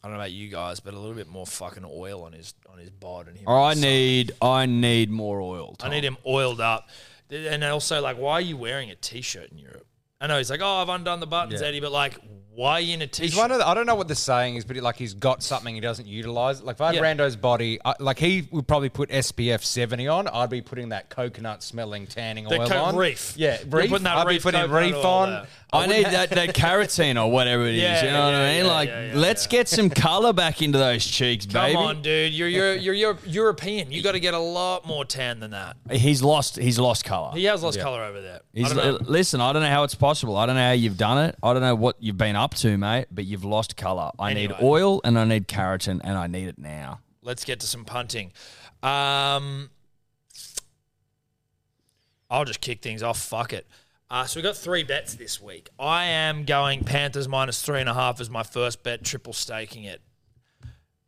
I 0.00 0.06
don't 0.06 0.12
know 0.12 0.20
about 0.20 0.30
you 0.30 0.48
guys, 0.48 0.78
but 0.78 0.94
a 0.94 0.96
little 0.96 1.16
bit 1.16 1.26
more 1.26 1.46
fucking 1.46 1.84
oil 1.84 2.22
on 2.22 2.32
his 2.32 2.54
on 2.72 2.78
his 2.78 2.90
bod 2.90 3.26
and 3.26 3.36
him. 3.36 3.48
I 3.48 3.74
need 3.74 4.30
I 4.40 4.66
need 4.66 5.10
more 5.10 5.40
oil. 5.40 5.74
I 5.80 5.88
need 5.88 6.04
him 6.04 6.16
oiled 6.24 6.60
up. 6.60 6.88
And 7.28 7.64
also, 7.64 8.00
like, 8.00 8.16
why 8.16 8.34
are 8.34 8.40
you 8.40 8.56
wearing 8.56 8.88
a 8.88 8.94
t-shirt 8.94 9.50
in 9.50 9.58
Europe? 9.58 9.88
I 10.24 10.26
know 10.26 10.38
he's 10.38 10.50
like, 10.50 10.60
oh, 10.62 10.76
I've 10.76 10.88
undone 10.88 11.20
the 11.20 11.26
buttons, 11.26 11.60
Yeah. 11.60 11.68
Eddie, 11.68 11.80
but 11.80 11.92
like, 11.92 12.16
why 12.54 12.74
are 12.74 12.80
you 12.80 12.94
in 12.94 13.02
a 13.02 13.06
t-shirt? 13.06 13.30
He's 13.32 13.36
one 13.36 13.50
of 13.50 13.58
the, 13.58 13.66
I 13.68 13.74
don't 13.74 13.84
know 13.84 13.96
what 13.96 14.08
the 14.08 14.14
saying 14.14 14.54
is, 14.56 14.64
but 14.64 14.76
like 14.76 14.96
he's 14.96 15.12
got 15.12 15.42
something 15.42 15.74
he 15.74 15.80
doesn't 15.80 16.06
utilize. 16.06 16.62
Like 16.62 16.76
if 16.76 16.80
I 16.80 16.86
had 16.86 16.94
Yeah. 16.94 17.00
Rando's 17.02 17.34
body, 17.36 17.78
I, 17.84 17.94
like 18.00 18.18
he 18.18 18.48
would 18.52 18.66
probably 18.68 18.88
put 18.88 19.10
SPF 19.10 19.62
70 19.64 20.06
on. 20.08 20.28
I'd 20.28 20.48
be 20.50 20.62
putting 20.62 20.90
that 20.90 21.10
coconut 21.10 21.62
smelling 21.64 22.06
tanning 22.06 22.44
The 22.44 22.60
oil 22.60 22.68
co- 22.68 22.82
on. 22.84 22.96
reef. 22.96 23.34
Yeah, 23.36 23.58
You're 23.68 23.80
reef. 23.80 23.90
putting 23.90 24.04
that 24.04 24.16
I'd 24.18 24.24
be 24.28 24.34
reef 24.34 24.42
putting 24.44 24.60
coconut 24.62 24.82
reef 24.82 24.94
oil 24.94 25.04
on. 25.06 25.30
there. 25.30 25.46
I 25.74 25.86
need 25.86 26.06
that, 26.06 26.30
that 26.30 26.54
carotene 26.54 27.22
or 27.22 27.30
whatever 27.30 27.66
it 27.66 27.74
is. 27.74 27.82
Yeah, 27.82 28.04
you 28.04 28.10
know 28.10 28.24
what 28.26 28.34
I 28.34 28.52
mean? 28.52 28.64
yeah, 28.64 28.72
like, 28.72 28.88
yeah, 28.88 29.06
yeah, 29.06 29.18
let's 29.18 29.46
yeah. 29.46 29.50
get 29.50 29.68
some 29.68 29.90
color 29.90 30.32
back 30.32 30.62
into 30.62 30.78
those 30.78 31.04
cheeks, 31.04 31.46
Come 31.46 31.52
baby. 31.52 31.74
Come 31.74 31.84
on, 31.84 32.02
dude. 32.02 32.32
You're 32.32 32.48
you're 32.48 32.74
you're, 32.74 32.94
you're 32.94 33.18
European. 33.26 33.92
You 33.92 34.02
got 34.02 34.12
to 34.12 34.20
get 34.20 34.34
a 34.34 34.38
lot 34.38 34.86
more 34.86 35.04
tan 35.04 35.40
than 35.40 35.50
that. 35.50 35.76
He's 35.90 36.22
lost. 36.22 36.56
He's 36.58 36.78
lost 36.78 37.04
color. 37.04 37.32
He 37.34 37.44
has 37.44 37.62
lost 37.62 37.80
color 37.80 38.02
over 38.02 38.20
there. 38.20 38.40
I 38.56 38.90
listen, 39.02 39.40
I 39.40 39.52
don't 39.52 39.62
know 39.62 39.68
how 39.68 39.82
it's 39.84 39.94
possible. 39.94 40.36
I 40.36 40.46
don't 40.46 40.56
know 40.56 40.66
how 40.66 40.72
you've 40.72 40.96
done 40.98 41.18
it. 41.26 41.36
I 41.42 41.52
don't 41.52 41.62
know 41.62 41.74
what 41.74 41.96
you've 42.00 42.18
been 42.18 42.36
up 42.36 42.54
to, 42.56 42.76
mate. 42.78 43.06
But 43.10 43.24
you've 43.24 43.44
lost 43.44 43.76
color. 43.76 44.10
I 44.18 44.30
Anyway. 44.30 44.54
need 44.54 44.62
oil 44.64 45.00
and 45.04 45.18
I 45.18 45.24
need 45.24 45.48
keratin 45.48 46.00
and 46.04 46.16
I 46.16 46.26
need 46.26 46.48
it 46.48 46.58
now. 46.58 47.00
Let's 47.22 47.44
get 47.44 47.60
to 47.60 47.66
some 47.66 47.84
punting. 47.84 48.32
Um, 48.82 49.70
I'll 52.30 52.44
just 52.44 52.60
kick 52.60 52.82
things 52.82 53.02
off. 53.02 53.18
Fuck 53.18 53.52
it. 53.52 53.66
Uh, 54.14 54.24
so 54.24 54.38
we've 54.38 54.44
got 54.44 54.56
three 54.56 54.84
bets 54.84 55.16
this 55.16 55.42
week. 55.42 55.70
I 55.76 56.04
am 56.04 56.44
going 56.44 56.84
Panthers 56.84 57.26
minus 57.26 57.60
three 57.60 57.80
and 57.80 57.88
a 57.88 57.94
half 57.94 58.20
as 58.20 58.30
my 58.30 58.44
first 58.44 58.84
bet, 58.84 59.02
triple 59.02 59.32
staking 59.32 59.82
it. 59.82 60.00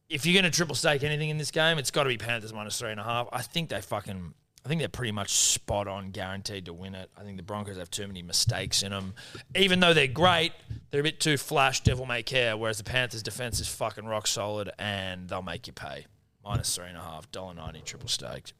If 0.08 0.26
you're 0.26 0.32
going 0.32 0.50
to 0.50 0.50
triple 0.50 0.74
stake 0.74 1.04
anything 1.04 1.30
in 1.30 1.38
this 1.38 1.52
game, 1.52 1.78
it's 1.78 1.92
got 1.92 2.02
to 2.02 2.08
be 2.08 2.18
Panthers 2.18 2.52
minus 2.52 2.76
three 2.80 2.90
and 2.90 2.98
a 2.98 3.04
half. 3.04 3.28
I 3.32 3.42
think 3.42 3.68
they 3.68 3.80
fucking, 3.80 4.34
I 4.64 4.68
think 4.68 4.80
they're 4.80 4.88
pretty 4.88 5.12
much 5.12 5.30
spot 5.30 5.86
on, 5.86 6.10
guaranteed 6.10 6.64
to 6.64 6.72
win 6.72 6.96
it. 6.96 7.08
I 7.16 7.22
think 7.22 7.36
the 7.36 7.44
Broncos 7.44 7.76
have 7.76 7.92
too 7.92 8.08
many 8.08 8.22
mistakes 8.22 8.82
in 8.82 8.90
them. 8.90 9.14
Even 9.54 9.78
though 9.78 9.94
they're 9.94 10.08
great, 10.08 10.50
they're 10.90 10.98
a 10.98 11.04
bit 11.04 11.20
too 11.20 11.36
flash, 11.36 11.82
devil 11.82 12.06
may 12.06 12.24
care. 12.24 12.56
Whereas 12.56 12.78
the 12.78 12.82
Panthers' 12.82 13.22
defense 13.22 13.60
is 13.60 13.68
fucking 13.68 14.06
rock 14.06 14.26
solid, 14.26 14.72
and 14.80 15.28
they'll 15.28 15.42
make 15.42 15.68
you 15.68 15.72
pay. 15.72 16.06
Minus 16.44 16.74
three 16.74 16.86
and 16.86 16.96
a 16.96 17.02
half, 17.02 17.30
dollar 17.30 17.54
ninety, 17.54 17.82
triple 17.82 18.08
staked. 18.08 18.52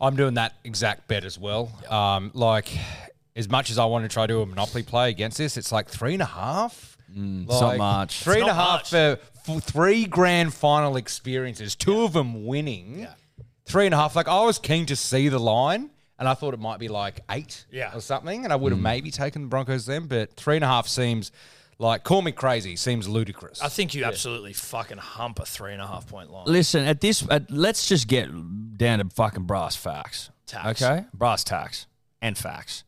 I'm 0.00 0.16
doing 0.16 0.34
that 0.34 0.54
exact 0.64 1.08
bet 1.08 1.24
as 1.24 1.38
well. 1.38 1.72
Um, 1.88 2.30
like, 2.34 2.68
as 3.34 3.48
much 3.48 3.70
as 3.70 3.78
I 3.78 3.84
want 3.86 4.04
to 4.04 4.08
try 4.08 4.26
to 4.26 4.32
do 4.34 4.42
a 4.42 4.46
monopoly 4.46 4.82
play 4.82 5.10
against 5.10 5.38
this, 5.38 5.56
it's 5.56 5.72
like 5.72 5.88
three 5.88 6.12
and 6.14 6.22
a 6.22 6.26
half. 6.26 6.96
it's 7.10 7.60
not 7.60 7.76
much. 7.78 8.22
Three 8.22 8.40
and 8.40 8.48
a 8.50 8.54
half 8.54 8.88
for, 8.88 9.18
for 9.44 9.60
three 9.60 10.04
grand 10.06 10.54
final 10.54 10.96
experiences, 10.96 11.74
two 11.74 12.02
of 12.02 12.12
them 12.12 12.46
winning. 12.46 13.00
Yeah. 13.00 13.14
Three 13.66 13.86
and 13.86 13.94
a 13.94 13.98
half. 13.98 14.14
Like, 14.16 14.28
I 14.28 14.44
was 14.44 14.58
keen 14.58 14.86
to 14.86 14.96
see 14.96 15.28
the 15.28 15.38
line, 15.40 15.90
and 16.18 16.28
I 16.28 16.34
thought 16.34 16.54
it 16.54 16.60
might 16.60 16.78
be 16.78 16.88
like 16.88 17.20
eight 17.30 17.66
Yeah. 17.70 17.94
or 17.94 18.00
something, 18.00 18.44
and 18.44 18.52
I 18.52 18.56
would 18.56 18.72
have 18.72 18.80
maybe 18.80 19.10
taken 19.10 19.42
the 19.42 19.48
Broncos 19.48 19.86
then, 19.86 20.06
but 20.06 20.34
three 20.34 20.56
and 20.56 20.64
a 20.64 20.68
half 20.68 20.86
seems 20.88 21.32
like, 21.78 22.04
call 22.04 22.22
me 22.22 22.32
crazy, 22.32 22.76
seems 22.76 23.08
ludicrous. 23.08 23.62
I 23.62 23.68
think 23.68 23.94
you 23.94 24.04
absolutely 24.04 24.52
fucking 24.52 24.98
hump 24.98 25.38
a 25.38 25.46
three 25.46 25.72
and 25.72 25.82
a 25.82 25.86
half 25.86 26.06
point 26.06 26.30
line. 26.30 26.44
Listen, 26.46 26.84
at 26.84 27.00
this, 27.00 27.26
at, 27.30 27.50
let's 27.50 27.88
just 27.88 28.08
get 28.08 28.28
down 28.76 28.98
to 28.98 29.08
fucking 29.14 29.44
brass 29.44 29.76
facts. 29.76 30.30
Tacks. 30.46 30.82
Okay, 30.82 31.04
brass 31.12 31.44
tacks 31.44 31.86
and 32.20 32.36
facts. 32.36 32.84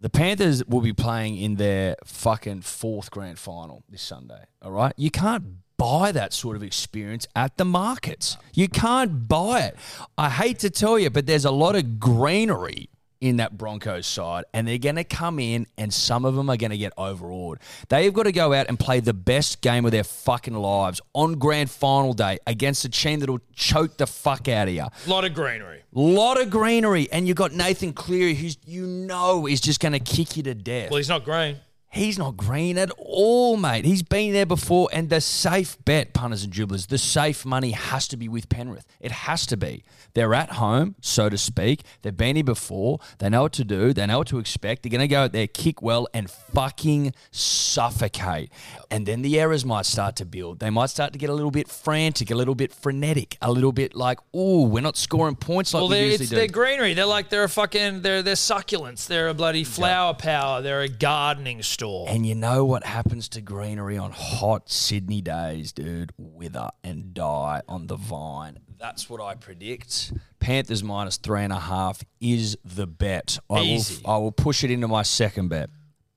The 0.00 0.10
Panthers 0.10 0.64
will 0.64 0.80
be 0.80 0.92
playing 0.92 1.36
in 1.36 1.56
their 1.56 1.96
fucking 2.04 2.62
fourth 2.62 3.10
grand 3.10 3.38
final 3.38 3.82
this 3.88 4.02
Sunday. 4.02 4.44
All 4.62 4.70
right. 4.70 4.92
You 4.96 5.10
can't 5.10 5.44
buy 5.76 6.12
that 6.12 6.32
sort 6.32 6.56
of 6.56 6.62
experience 6.62 7.26
at 7.34 7.56
the 7.56 7.64
markets. 7.64 8.36
You 8.54 8.68
can't 8.68 9.26
buy 9.26 9.62
it. 9.62 9.76
I 10.16 10.30
hate 10.30 10.60
to 10.60 10.70
tell 10.70 10.98
you, 10.98 11.10
but 11.10 11.26
there's 11.26 11.44
a 11.44 11.50
lot 11.50 11.74
of 11.74 11.98
greenery 11.98 12.90
in 13.20 13.38
that 13.38 13.56
Broncos 13.58 14.06
side, 14.06 14.44
and 14.54 14.66
they're 14.66 14.78
going 14.78 14.96
to 14.96 15.04
come 15.04 15.38
in, 15.38 15.66
and 15.76 15.92
some 15.92 16.24
of 16.24 16.34
them 16.34 16.48
are 16.48 16.56
going 16.56 16.70
to 16.70 16.78
get 16.78 16.92
overawed. 16.96 17.58
They've 17.88 18.12
got 18.12 18.24
to 18.24 18.32
go 18.32 18.52
out 18.52 18.66
and 18.68 18.78
play 18.78 19.00
the 19.00 19.14
best 19.14 19.60
game 19.60 19.84
of 19.84 19.90
their 19.90 20.04
fucking 20.04 20.54
lives 20.54 21.00
on 21.14 21.34
grand 21.34 21.70
final 21.70 22.12
day 22.12 22.38
against 22.46 22.84
a 22.84 22.88
team 22.88 23.20
that'll 23.20 23.40
choke 23.54 23.96
the 23.96 24.06
fuck 24.06 24.48
out 24.48 24.68
of 24.68 24.74
you. 24.74 24.82
A 24.84 25.08
lot 25.08 25.24
of 25.24 25.34
greenery. 25.34 25.82
Lot 25.92 26.40
of 26.40 26.50
greenery, 26.50 27.08
and 27.10 27.26
you've 27.26 27.36
got 27.36 27.52
Nathan 27.52 27.92
Cleary, 27.92 28.34
who's 28.34 28.58
you 28.66 28.86
know 28.86 29.46
is 29.46 29.60
just 29.60 29.80
going 29.80 29.92
to 29.92 30.00
kick 30.00 30.36
you 30.36 30.42
to 30.44 30.54
death. 30.54 30.90
Well, 30.90 30.98
he's 30.98 31.08
not 31.08 31.24
green. 31.24 31.58
He's 31.90 32.18
not 32.18 32.36
green 32.36 32.76
at 32.76 32.90
all, 32.98 33.56
mate. 33.56 33.86
He's 33.86 34.02
been 34.02 34.34
there 34.34 34.44
before, 34.44 34.90
and 34.92 35.08
the 35.08 35.22
safe 35.22 35.78
bet, 35.86 36.12
punters 36.12 36.44
and 36.44 36.52
dribblers, 36.52 36.88
the 36.88 36.98
safe 36.98 37.46
money 37.46 37.70
has 37.70 38.06
to 38.08 38.16
be 38.18 38.28
with 38.28 38.50
Penrith. 38.50 38.84
It 39.00 39.10
has 39.10 39.46
to 39.46 39.56
be. 39.56 39.84
They're 40.12 40.34
at 40.34 40.52
home, 40.52 40.96
so 41.00 41.30
to 41.30 41.38
speak. 41.38 41.82
They've 42.02 42.14
been 42.16 42.36
here 42.36 42.44
before. 42.44 42.98
They 43.18 43.30
know 43.30 43.42
what 43.42 43.52
to 43.54 43.64
do. 43.64 43.94
They 43.94 44.04
know 44.06 44.18
what 44.18 44.26
to 44.28 44.38
expect. 44.38 44.82
They're 44.82 44.90
going 44.90 45.00
to 45.00 45.08
go 45.08 45.22
out 45.22 45.32
there, 45.32 45.46
kick 45.46 45.80
well, 45.80 46.06
and 46.12 46.30
fucking 46.30 47.14
suffocate. 47.30 48.52
And 48.90 49.06
then 49.06 49.22
the 49.22 49.40
errors 49.40 49.64
might 49.64 49.86
start 49.86 50.16
to 50.16 50.26
build. 50.26 50.58
They 50.58 50.70
might 50.70 50.90
start 50.90 51.12
to 51.12 51.18
get 51.18 51.30
a 51.30 51.34
little 51.34 51.50
bit 51.50 51.68
frantic, 51.68 52.30
a 52.30 52.34
little 52.34 52.54
bit 52.54 52.72
frenetic, 52.72 53.36
a 53.40 53.50
little 53.50 53.72
bit 53.72 53.94
like, 53.94 54.18
"Ooh, 54.34 54.64
we're 54.64 54.82
not 54.82 54.96
scoring 54.96 55.36
points 55.36 55.72
like 55.72 55.80
Well, 55.82 55.88
we 55.88 55.94
they're, 55.96 56.04
usually 56.06 56.22
it's 56.24 56.30
do." 56.30 56.36
their 56.36 56.46
greenery. 56.48 56.94
They're 56.94 57.06
like 57.06 57.30
they're 57.30 57.44
a 57.44 57.48
fucking 57.48 58.02
they're 58.02 58.22
they're 58.22 58.34
succulents. 58.34 59.06
They're 59.06 59.28
a 59.28 59.34
bloody 59.34 59.64
flower 59.64 60.14
power. 60.14 60.60
They're 60.62 60.82
a 60.82 60.88
gardening 60.88 61.62
store. 61.78 62.06
And 62.08 62.26
you 62.26 62.34
know 62.34 62.64
what 62.64 62.84
happens 62.84 63.28
to 63.30 63.40
greenery 63.40 63.96
on 63.96 64.10
hot 64.10 64.68
Sydney 64.68 65.20
days, 65.20 65.72
dude? 65.72 66.12
Wither 66.18 66.70
and 66.82 67.14
die 67.14 67.62
on 67.68 67.86
the 67.86 67.96
vine. 67.96 68.58
That's 68.80 69.08
what 69.08 69.20
I 69.20 69.34
predict. 69.34 70.12
Panthers 70.40 70.82
minus 70.82 71.16
three 71.16 71.42
and 71.42 71.52
a 71.52 71.60
half 71.60 72.02
is 72.20 72.56
the 72.64 72.86
bet. 72.86 73.38
I 73.48 73.60
Easy. 73.60 74.02
will 74.04 74.10
I 74.10 74.16
will 74.18 74.32
push 74.32 74.64
it 74.64 74.70
into 74.70 74.88
my 74.88 75.02
second 75.02 75.48
bet. 75.48 75.70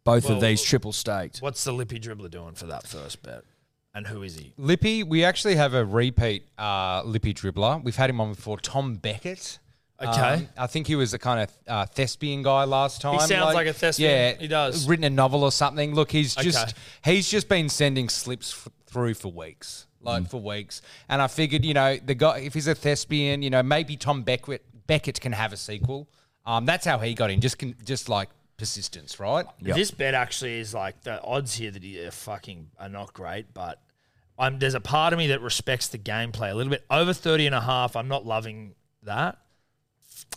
Both 0.03 0.25
Well, 0.25 0.35
of 0.35 0.41
these 0.41 0.63
triple 0.63 0.93
staked. 0.93 1.39
What's 1.39 1.63
the 1.63 1.71
lippy 1.71 1.99
dribbler 1.99 2.29
doing 2.31 2.55
for 2.55 2.65
that 2.67 2.87
first 2.87 3.21
bet? 3.21 3.43
And 3.93 4.07
who 4.07 4.23
is 4.23 4.35
he? 4.37 4.53
Lippy, 4.57 5.03
we 5.03 5.23
actually 5.23 5.55
have 5.55 5.73
a 5.75 5.85
repeat 5.85 6.47
uh, 6.57 7.03
Lippy 7.05 7.33
dribbler. 7.35 7.83
We've 7.83 7.95
had 7.95 8.09
him 8.09 8.19
on 8.21 8.33
before, 8.33 8.57
Tom 8.57 8.95
Beckett. 8.95 9.59
Okay. 10.01 10.33
Um, 10.33 10.49
I 10.57 10.67
think 10.67 10.87
he 10.87 10.95
was 10.95 11.13
a 11.13 11.19
kind 11.19 11.41
of 11.41 11.57
uh, 11.67 11.85
thespian 11.85 12.41
guy 12.43 12.63
last 12.63 13.01
time. 13.01 13.13
He 13.13 13.19
sounds 13.27 13.53
like 13.53 13.67
a 13.67 13.73
thespian. 13.73 14.09
Yeah, 14.11 14.33
He 14.39 14.47
does. 14.47 14.87
Written 14.87 15.05
a 15.05 15.09
novel 15.09 15.43
or 15.43 15.51
something. 15.51 15.93
Look, 15.93 16.11
he's 16.11 16.35
just 16.35 16.57
Okay. 17.03 17.13
he's 17.15 17.29
just 17.29 17.47
been 17.49 17.69
sending 17.69 18.09
slips 18.09 18.53
f- 18.53 18.71
through 18.87 19.13
for 19.13 19.31
weeks, 19.31 19.85
Mm. 20.01 20.05
like 20.05 20.29
for 20.29 20.41
weeks. 20.41 20.81
And 21.09 21.21
I 21.21 21.27
figured, 21.27 21.63
you 21.63 21.73
know, 21.73 21.97
the 21.97 22.15
guy 22.15 22.39
if 22.39 22.53
he's 22.53 22.67
a 22.67 22.75
thespian, 22.75 23.41
you 23.41 23.49
know, 23.49 23.61
maybe 23.63 23.95
Tom 23.97 24.23
Beckett 24.23 24.63
Beckett 24.87 25.21
can 25.21 25.31
have 25.33 25.53
a 25.53 25.57
sequel. 25.57 26.09
Um, 26.45 26.65
that's 26.65 26.85
how 26.85 26.97
he 26.97 27.13
got 27.13 27.29
in. 27.29 27.39
Just 27.39 27.59
con- 27.59 27.75
just 27.85 28.09
like 28.09 28.29
persistence, 28.57 29.19
right? 29.19 29.45
This 29.61 29.91
bet 29.91 30.13
actually 30.13 30.59
is 30.59 30.73
like 30.73 31.01
the 31.01 31.21
odds 31.23 31.55
here 31.55 31.71
that 31.71 31.83
he 31.83 31.99
are 32.05 32.11
fucking 32.11 32.69
are 32.79 32.89
not 32.89 33.13
great, 33.13 33.53
but 33.53 33.79
I'm 34.39 34.57
there's 34.59 34.73
a 34.73 34.79
part 34.81 35.13
of 35.13 35.19
me 35.19 35.27
that 35.27 35.41
respects 35.41 35.87
the 35.89 35.97
gameplay 35.99 36.51
a 36.51 36.55
little 36.55 36.71
bit. 36.71 36.83
Over 36.89 37.13
30 37.13 37.45
and 37.47 37.55
a 37.55 37.61
half, 37.61 37.95
I'm 37.95 38.07
not 38.07 38.25
loving 38.25 38.73
that. 39.03 39.37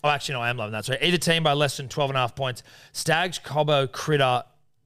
Oh, 0.02 0.08
actually, 0.08 0.34
no, 0.34 0.40
I 0.42 0.50
am 0.50 0.56
loving 0.56 0.72
that. 0.72 0.84
So 0.84 0.96
either 1.00 1.16
team 1.18 1.42
by 1.42 1.52
less 1.54 1.76
than 1.76 1.88
12 1.88 2.10
and 2.10 2.16
a 2.16 2.20
half 2.20 2.34
points. 2.34 2.62
Staggs, 2.92 3.38
Cobbo, 3.38 3.90
Critter 3.90 4.42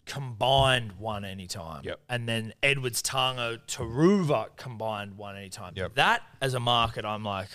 combined 0.06 0.92
one 0.92 1.24
anytime. 1.24 1.82
Yep. 1.84 2.00
And 2.08 2.28
then 2.28 2.52
Edwards, 2.62 3.02
Tago, 3.02 3.58
Turuva 3.66 4.48
combined 4.56 5.16
one 5.16 5.36
anytime. 5.36 5.72
Yep. 5.76 5.94
That 5.96 6.22
as 6.40 6.54
a 6.54 6.60
market, 6.60 7.04
I'm 7.04 7.24
like, 7.24 7.48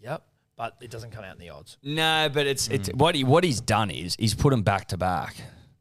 yep. 0.00 0.22
But 0.56 0.76
it 0.80 0.90
doesn't 0.90 1.12
come 1.12 1.22
out 1.24 1.34
in 1.34 1.38
the 1.40 1.50
odds. 1.50 1.78
No, 1.82 2.28
but 2.32 2.46
it's 2.46 2.68
Mm. 2.68 2.74
it's 2.74 2.88
what 2.88 3.14
he 3.14 3.22
what 3.22 3.44
he's 3.44 3.60
done 3.60 3.90
is 3.90 4.16
he's 4.18 4.34
put 4.34 4.50
them 4.50 4.62
back 4.62 4.88
to 4.88 4.96
back. 4.96 5.36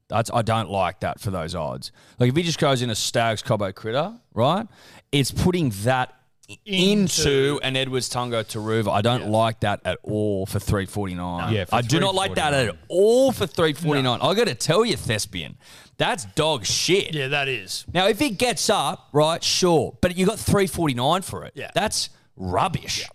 That's 0.08 0.30
I 0.32 0.43
don't 0.43 0.69
like 0.69 0.99
that 0.99 1.19
for 1.19 1.32
those 1.32 1.56
odds. 1.56 1.91
Like 2.19 2.30
if 2.30 2.36
he 2.36 2.43
just 2.43 2.60
goes 2.60 2.82
in 2.84 2.89
a 2.91 2.95
Staggs 2.95 3.41
Cobbo 3.41 3.73
Critter, 3.73 4.13
right? 4.36 4.67
It's 5.12 5.32
putting 5.32 5.71
that 5.84 6.13
into, 6.48 6.72
Into- 6.72 7.60
an 7.62 7.76
Edwards 7.76 8.10
Tago 8.10 8.44
Turuva. 8.44 8.90
I 8.92 9.02
don't 9.02 9.30
like 9.30 9.60
that 9.62 9.82
at 9.84 10.00
all 10.04 10.46
for 10.46 10.60
three 10.60 10.86
forty 10.86 11.14
nine. 11.14 11.54
Yeah, 11.54 11.66
for 11.66 11.76
I 11.76 11.82
do 11.82 12.00
not 12.00 12.16
like 12.16 12.36
that 12.36 12.54
at 12.54 12.76
all 12.88 13.32
for 13.32 13.46
three 13.46 13.74
forty 13.74 14.02
nine. 14.02 14.20
I 14.22 14.34
got 14.34 14.48
to 14.48 14.56
tell 14.56 14.86
you, 14.86 14.96
thespian, 14.96 15.58
that's 15.98 16.26
dog 16.26 16.66
shit. 16.66 17.14
Yeah, 17.14 17.28
that 17.30 17.48
is. 17.48 17.86
Now, 17.94 18.08
if 18.08 18.22
it 18.22 18.38
gets 18.38 18.70
up, 18.70 19.10
right, 19.12 19.44
sure, 19.44 19.98
but 20.02 20.18
you 20.18 20.26
got 20.26 20.40
three 20.40 20.68
forty 20.68 20.94
nine 20.94 21.22
for 21.22 21.44
it. 21.44 21.52
Yeah. 21.56 21.72
that's 21.76 22.10
rubbish. 22.36 23.06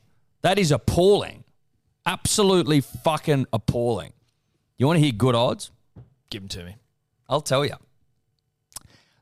That 0.42 0.59
is 0.59 0.73
appalling, 0.73 1.45
absolutely 2.05 2.81
fucking 2.81 3.47
appalling. 3.53 4.12
You 4.77 4.87
want 4.87 4.99
to 4.99 5.03
hear 5.03 5.12
good 5.12 5.35
odds? 5.37 5.71
Give 6.29 6.42
them 6.42 6.49
to 6.51 6.64
me. 6.64 6.77
I'll 7.29 7.40
tell 7.40 7.64
you. 7.64 7.75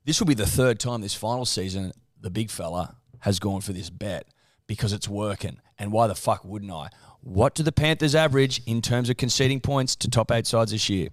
This 0.05 0.18
will 0.18 0.27
be 0.27 0.35
the 0.35 0.46
third 0.46 0.81
time 0.81 1.03
this 1.03 1.14
final 1.14 1.44
season 1.44 1.92
the 2.20 2.31
big 2.31 2.51
fella 2.51 2.96
has 3.20 3.38
gone 3.38 3.61
for 3.61 3.72
this 3.72 3.90
bet 3.90 4.26
because 4.66 4.92
it's 4.92 5.09
working. 5.09 5.59
And 5.78 5.92
why 5.92 6.06
the 6.06 6.14
fuck 6.14 6.44
wouldn't 6.44 6.70
I? 6.70 6.88
What 7.22 7.54
do 7.54 7.62
the 7.62 7.72
Panthers 7.72 8.14
average 8.14 8.62
in 8.66 8.83
terms 8.83 9.11
of 9.11 9.16
conceding 9.16 9.61
points 9.61 9.96
to 9.96 10.09
top 10.09 10.30
eight 10.30 10.46
sides 10.46 10.72
this 10.72 10.88
year? 10.88 11.09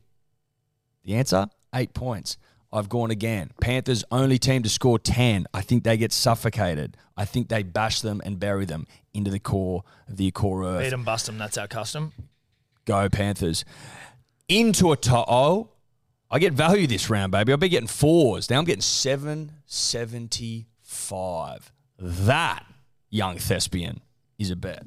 The 1.04 1.15
answer? 1.15 1.48
Eight 1.74 1.93
points. 1.93 2.38
I've 2.72 2.88
gone 2.89 3.12
again. 3.12 3.52
Panthers 3.62 4.04
only 4.12 4.38
team 4.38 4.63
to 4.63 4.70
score 4.70 5.00
10. 5.00 5.48
I 5.54 5.62
think 5.62 5.84
they 5.84 5.96
get 5.98 6.12
suffocated. 6.12 6.98
I 7.15 7.24
think 7.26 7.50
they 7.50 7.62
bash 7.63 8.02
them 8.02 8.22
and 8.26 8.39
bury 8.39 8.65
them 8.65 8.88
into 9.13 9.32
the 9.32 9.39
core 9.39 9.84
of 10.08 10.17
the 10.17 10.32
core 10.32 10.65
earth. 10.65 10.82
Beat 10.82 10.89
them, 10.89 11.04
bust 11.04 11.28
them. 11.28 11.38
That's 11.38 11.58
our 11.58 11.67
custom. 11.67 12.12
Go 12.86 13.08
Panthers. 13.10 13.63
Into 14.48 14.91
a 14.91 14.98
to 14.98 15.24
oh, 15.28 15.70
I 16.30 16.39
get 16.39 16.52
value 16.54 16.88
this 16.88 17.10
round, 17.10 17.32
baby. 17.32 17.54
I'll 17.54 17.58
be 17.58 17.70
getting 17.70 17.88
fours. 17.88 18.50
Now 18.50 18.58
I'm 18.60 18.65
getting 18.65 18.82
775. 18.82 21.72
That, 22.00 22.66
young 23.10 23.38
thespian, 23.38 24.02
is 24.38 24.52
a 24.52 24.56
bet. 24.56 24.84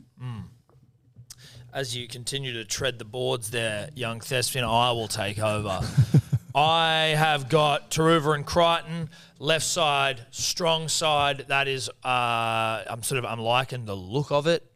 As 1.73 1.97
you 1.97 2.09
continue 2.09 2.53
to 2.55 2.65
tread 2.65 2.99
the 2.99 3.05
boards 3.05 3.51
there, 3.51 3.91
young 3.95 4.21
Thespian, 4.21 4.65
I 4.65 4.91
will 4.91 5.07
take 5.07 5.39
over. 5.39 5.81
I 6.55 7.15
have 7.17 7.49
got 7.49 7.93
Turuva 7.93 8.35
and 8.35 8.45
Crichton, 8.45 9.09
left 9.39 9.65
side, 9.65 10.27
strong 10.33 10.89
side. 10.89 11.45
That 11.47 11.69
is, 11.69 11.89
uh, 12.05 12.83
I'm 12.89 13.05
sort 13.05 13.21
of, 13.21 13.25
I'm 13.25 13.39
liking 13.39 13.85
the 13.85 13.95
look 13.95 14.33
of 14.33 14.49
it. 14.49 14.69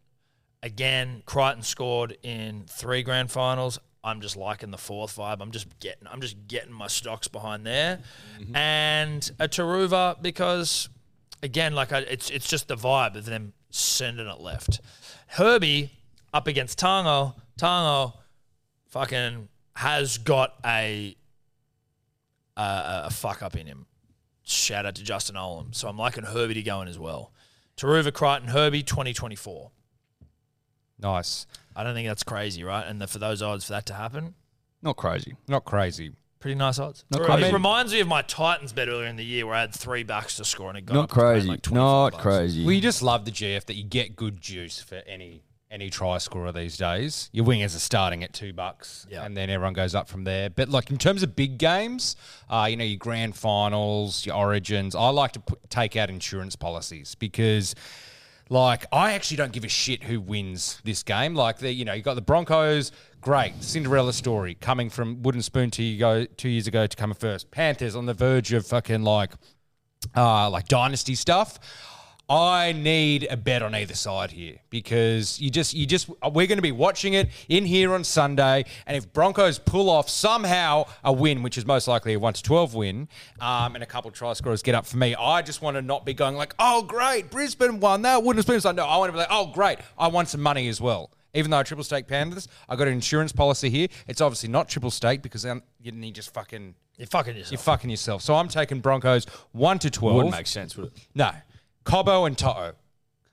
Again, 0.63 1.25
Crichton 1.27 1.63
scored 1.65 2.17
in 2.23 2.65
three 2.69 3.03
grand 3.03 3.33
finals. 3.33 3.81
I'm 4.05 4.21
just 4.21 4.37
liking 4.37 4.71
the 4.71 4.79
fourth 4.79 5.17
vibe. 5.17 5.41
I'm 5.41 5.51
just 5.51 5.67
getting, 5.81 6.07
I'm 6.07 6.21
just 6.21 6.47
getting 6.47 6.73
my 6.73 6.87
stocks 6.87 7.27
behind 7.27 7.67
there, 7.67 8.01
and 8.55 9.29
a 9.41 9.49
Turuva 9.49 10.23
because, 10.23 10.89
again, 11.45 11.75
like 11.75 11.93
I, 11.93 11.99
it's 11.99 12.31
it's 12.31 12.49
just 12.49 12.67
the 12.67 12.77
vibe 12.77 13.15
of 13.15 13.27
them 13.27 13.53
sending 13.71 14.27
it 14.27 14.41
left. 14.41 14.81
Herbie 15.29 15.93
up 16.33 16.49
against 16.49 16.81
Tago. 16.81 17.35
Tago, 17.59 18.15
fucking 18.89 19.49
has 19.77 20.19
got 20.19 20.55
a 20.65 21.15
a, 22.57 23.03
a 23.05 23.11
fuck 23.11 23.43
up 23.43 23.55
in 23.55 23.67
him. 23.67 23.87
Shout 24.43 24.87
out 24.87 24.95
to 24.97 25.05
Justin 25.05 25.37
Olam. 25.37 25.75
So 25.75 25.89
I'm 25.89 25.99
liking 25.99 26.25
Herbie 26.25 26.55
to 26.55 26.63
go 26.63 26.81
in 26.83 26.89
as 26.89 26.99
well. 26.99 27.33
Turuva 27.77 28.13
Crichton 28.13 28.49
Herbie 28.49 28.83
2024. 28.83 29.71
Nice. 31.01 31.47
I 31.77 31.83
don't 31.83 31.95
think 31.95 32.07
that's 32.07 32.23
crazy, 32.23 32.63
right? 32.63 32.87
And 32.87 33.01
the, 33.01 33.07
for 33.07 33.19
those 33.19 33.43
odds 33.43 33.65
for 33.65 33.73
that 33.73 33.87
to 33.87 33.95
happen, 33.95 34.35
Not 34.83 34.97
crazy. 34.97 35.35
Not 35.49 35.65
crazy. 35.65 36.13
Pretty 36.45 36.57
nice 36.57 36.79
odds. 36.79 37.07
Not 37.11 37.41
It 37.41 37.55
reminds 37.55 37.91
me 37.95 38.01
of 38.01 38.07
my 38.07 38.21
Titans 38.21 38.75
bet 38.75 38.87
earlier 38.89 39.07
in 39.07 39.17
the 39.17 39.25
year 39.25 39.47
where 39.47 39.55
I 39.55 39.63
had 39.63 39.73
three 39.75 40.03
backs 40.03 40.37
to 40.37 40.45
score 40.45 40.69
and 40.69 40.77
it 40.77 40.85
got 40.85 40.93
Not 40.93 41.05
up 41.05 41.09
to 41.09 41.15
crazy. 41.15 41.49
like 41.49 41.63
25 41.63 41.75
Not 41.83 42.11
bucks. 42.13 42.23
crazy. 42.23 42.65
Well, 42.67 42.73
you 42.75 42.83
just 42.83 43.01
love 43.03 43.25
the 43.25 43.31
GF 43.31 43.65
that 43.65 43.77
you 43.77 43.83
get 43.83 44.15
good 44.15 44.43
juice 44.43 44.79
for 44.79 44.97
any 45.07 45.41
any 45.71 45.89
try 45.89 46.19
scorer 46.19 46.53
these 46.53 46.77
days. 46.77 47.31
Your 47.33 47.47
wingers 47.47 47.75
are 47.75 47.79
starting 47.81 48.23
at 48.23 48.35
two 48.35 48.53
bucks, 48.53 49.07
Yeah. 49.11 49.25
and 49.25 49.35
then 49.35 49.49
everyone 49.49 49.73
goes 49.73 49.95
up 49.95 50.07
from 50.07 50.25
there. 50.25 50.51
But 50.51 50.69
like 50.69 50.91
in 50.91 50.99
terms 50.99 51.23
of 51.23 51.35
big 51.35 51.57
games, 51.57 52.15
uh, 52.51 52.67
you 52.69 52.77
know 52.77 52.85
your 52.85 52.99
grand 52.99 53.35
finals, 53.37 54.27
your 54.27 54.37
origins, 54.37 54.95
I 54.95 55.09
like 55.09 55.33
to 55.33 55.41
put, 55.41 55.71
take 55.71 55.97
out 55.97 56.11
insurance 56.11 56.57
policies 56.57 57.15
because. 57.15 57.75
Like 58.51 58.85
I 58.93 59.15
actually 59.15 59.39
don't 59.39 59.53
give 59.53 59.65
a 59.65 59.69
shit 59.69 60.03
who 60.03 60.21
wins 60.21 60.79
this 60.85 61.03
game. 61.03 61.35
Like 61.35 61.59
the 61.61 61.73
you 61.73 61.87
know 61.87 61.95
you 61.95 62.03
got 62.03 62.13
the 62.13 62.21
Broncos, 62.21 62.93
great 63.25 63.55
Cinderella 63.63 64.13
story 64.13 64.55
coming 64.61 64.91
from 64.91 65.23
wooden 65.23 65.41
spoon 65.41 65.71
two, 65.71 65.97
go, 65.97 66.27
two 66.27 66.51
years 66.51 66.67
ago 66.67 66.87
to 66.87 66.95
come 66.95 67.15
first. 67.15 67.51
Panthers 67.51 67.97
on 67.97 68.05
the 68.05 68.13
verge 68.13 68.53
of 68.53 68.67
fucking 68.67 69.03
like 69.03 69.33
uh, 70.15 70.51
like 70.51 70.69
dynasty 70.69 71.15
stuff. 71.15 71.59
I 72.29 72.73
need 72.73 73.27
a 73.31 73.37
bet 73.39 73.63
on 73.63 73.75
either 73.75 73.95
side 73.95 74.31
here 74.31 74.57
because 74.69 75.41
you 75.41 75.49
just 75.49 75.73
you 75.73 75.87
just 75.87 76.11
we're 76.23 76.47
going 76.47 76.59
to 76.59 76.63
be 76.63 76.73
watching 76.73 77.15
it 77.15 77.31
in 77.49 77.65
here 77.65 77.95
on 77.95 78.05
Sunday, 78.05 78.67
and 78.87 78.95
if 78.95 79.11
Broncos 79.11 79.59
pull 79.59 79.89
off 79.89 80.11
somehow 80.11 80.85
a 81.03 81.13
win, 81.13 81.43
which 81.43 81.57
is 81.57 81.65
most 81.65 81.89
likely 81.89 82.13
a 82.13 82.19
one 82.19 82.35
to 82.35 82.43
twelve 82.43 82.75
win, 82.75 83.09
um, 83.41 83.75
and 83.75 83.83
a 83.83 83.87
couple 83.87 84.11
try 84.11 84.35
scorers 84.35 84.63
get 84.63 84.75
up 84.75 84.85
for 84.85 84.99
me, 84.99 85.15
I 85.15 85.41
just 85.41 85.63
want 85.63 85.77
to 85.77 85.83
not 85.83 86.05
be 86.05 86.13
going 86.13 86.37
like, 86.37 86.55
oh 86.59 86.83
great, 86.83 87.31
Brisbane 87.31 87.81
won 87.81 88.03
that 88.03 88.23
wouldn't 88.23 88.47
have 88.47 88.53
been 88.53 88.61
like 88.63 88.77
no, 88.77 88.85
I 88.85 88.99
want 88.99 89.09
to 89.09 89.13
be 89.13 89.19
like, 89.19 89.29
oh 89.31 89.47
great, 89.47 89.79
I 89.99 90.09
want 90.09 90.29
some 90.29 90.43
money 90.43 90.69
as 90.69 90.79
well. 90.79 91.11
Even 91.35 91.51
though 91.51 91.59
I 91.59 91.63
triple 91.65 91.85
stake 91.85 92.07
Panthers, 92.07 92.49
I 92.69 92.77
got 92.77 92.87
an 92.87 92.95
insurance 92.95 93.33
policy 93.33 93.69
here. 93.69 93.89
It's 94.07 94.21
obviously 94.21 94.49
not 94.49 94.69
triple 94.69 94.91
stake 94.91 95.21
because 95.23 95.43
then 95.43 95.63
you 95.81 95.93
need 95.93 96.15
just 96.15 96.33
fucking 96.33 96.75
You're 96.97 97.07
fucking 97.09 97.37
yourself. 97.37 97.53
you're 97.53 97.59
fucking 97.59 97.91
yourself. 97.91 98.23
So 98.23 98.35
I'm 98.37 98.49
taking 98.49 98.81
Broncos 98.81 99.27
one 99.53 99.79
to 99.81 99.91
twelve. 99.91 100.17
Wouldn't 100.17 100.35
make 100.35 100.47
sense, 100.47 100.77
would 100.77 100.87
it? 100.87 100.93
No. 101.15 101.33
Cobbo 101.85 102.27
and 102.27 102.39
Toto. 102.39 102.73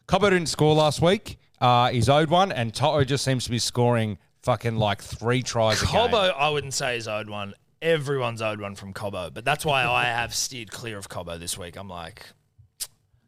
Cobbo 0.07 0.29
didn't 0.29 0.47
score 0.47 0.73
last 0.73 1.01
week. 1.01 1.37
Uh, 1.61 1.89
he's 1.89 2.09
owed 2.09 2.29
one, 2.29 2.51
and 2.51 2.73
Toto 2.73 3.03
just 3.03 3.23
seems 3.23 3.45
to 3.45 3.51
be 3.51 3.59
scoring 3.59 4.17
fucking 4.41 4.75
like 4.75 5.01
three 5.01 5.43
tries 5.43 5.81
a 5.81 5.85
Cobbo, 5.85 6.27
game. 6.27 6.33
I 6.37 6.49
wouldn't 6.49 6.73
say 6.73 6.97
is 6.97 7.07
owed 7.07 7.29
one. 7.29 7.53
Everyone's 7.83 8.41
owed 8.41 8.59
one 8.59 8.75
from 8.75 8.93
Cobbo, 8.93 9.31
but 9.33 9.45
that's 9.45 9.63
why 9.63 9.85
I 9.85 10.05
have 10.05 10.33
steered 10.33 10.71
clear 10.71 10.97
of 10.97 11.07
Cobbo 11.07 11.39
this 11.39 11.57
week. 11.57 11.77
I'm 11.77 11.87
like, 11.87 12.25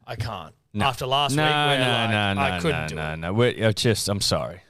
I 0.06 0.16
can't. 0.16 0.54
After 0.82 1.06
last 1.06 1.34
No, 1.36 1.44
week, 1.44 1.50
no, 1.52 1.66
where 1.66 1.78
no, 1.78 1.84
like, 1.84 2.34
no, 2.36 2.42
I 2.42 2.60
couldn't 2.60 2.80
no, 2.82 2.88
do 2.88 2.94
no, 2.96 3.12
it. 3.12 3.16
no. 3.18 3.32
We're, 3.32 3.68
uh, 3.68 3.72
just, 3.72 4.08
I'm 4.08 4.20
sorry. 4.20 4.60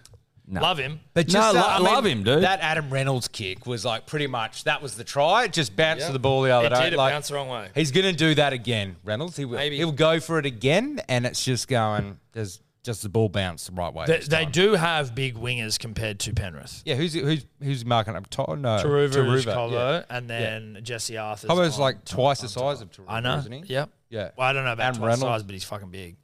No. 0.47 0.61
Love 0.61 0.77
him. 0.77 1.01
But 1.15 1.29
No, 1.29 1.33
just, 1.33 1.55
lo- 1.55 1.61
uh, 1.63 1.65
I 1.65 1.79
mean, 1.79 1.85
love 1.87 2.05
him, 2.07 2.23
dude. 2.23 2.43
That 2.43 2.61
Adam 2.61 2.91
Reynolds 2.91 3.29
kick 3.29 3.67
was 3.67 3.83
like 3.85 4.05
pretty 4.07 4.27
much 4.27 4.65
that 4.65 4.83
was 4.83 4.95
the 4.95 5.05
try. 5.05 5.45
It 5.45 5.55
just 5.55 5.75
bounced 5.75 6.03
Yeah. 6.03 6.09
to 6.09 6.13
the 6.13 6.19
ball 6.19 6.43
the 6.43 6.51
other 6.51 6.67
It 6.67 6.71
day. 6.75 6.85
did, 6.85 6.93
it 6.93 6.97
like, 6.99 7.15
bounced 7.15 7.31
the 7.31 7.37
wrong 7.37 7.49
way. 7.49 7.69
He's 7.75 7.91
going 7.93 8.05
to 8.05 8.13
do 8.13 8.35
that 8.35 8.53
again, 8.53 8.97
Reynolds. 9.05 9.39
He 9.39 9.47
will. 9.47 9.57
Maybe. 9.57 9.79
He'll 9.79 9.91
go 9.93 10.21
for 10.21 10.39
it 10.39 10.45
again, 10.45 11.01
and 11.09 11.25
it's 11.25 11.43
just 11.43 11.67
going. 11.67 12.19
There's 12.33 12.61
just 12.83 13.03
the 13.03 13.09
ball 13.09 13.31
bounced 13.31 13.67
the 13.69 13.73
right 13.73 13.95
way. 13.95 14.05
They, 14.05 14.19
they 14.19 14.45
do 14.45 14.75
have 14.75 15.15
big 15.15 15.37
wingers 15.37 15.79
compared 15.79 16.19
to 16.21 16.35
Penrith. 16.35 16.83
Yeah, 16.85 16.97
who's 16.97 17.15
who's 17.15 17.47
who's 17.63 17.87
marking 17.87 18.15
up? 18.15 18.29
Toto? 18.29 18.55
No, 18.55 18.77
Turuva, 18.77 19.35
is 19.37 19.47
yeah. 19.47 20.03
And 20.11 20.29
then 20.29 20.81
Jesse 20.83 21.15
Arthars. 21.15 21.47
Cobbo's 21.47 21.79
like 21.79 22.05
twice 22.05 22.43
the 22.43 22.49
size 22.51 22.83
of 22.83 22.91
Turuva, 22.91 23.05
I 23.09 23.21
know. 23.21 23.39
isn't 23.39 23.51
he? 23.53 23.63
Yep. 23.73 23.89
Yeah. 24.15 24.31
Well, 24.37 24.47
I 24.47 24.53
don't 24.53 24.65
know 24.65 24.73
about 24.73 24.87
And 24.89 24.97
twice 24.97 25.19
the 25.19 25.25
Reynolds. 25.25 25.41
size, 25.41 25.43
but 25.43 25.53
he's 25.55 25.65
fucking 25.65 25.91
big. 25.91 26.17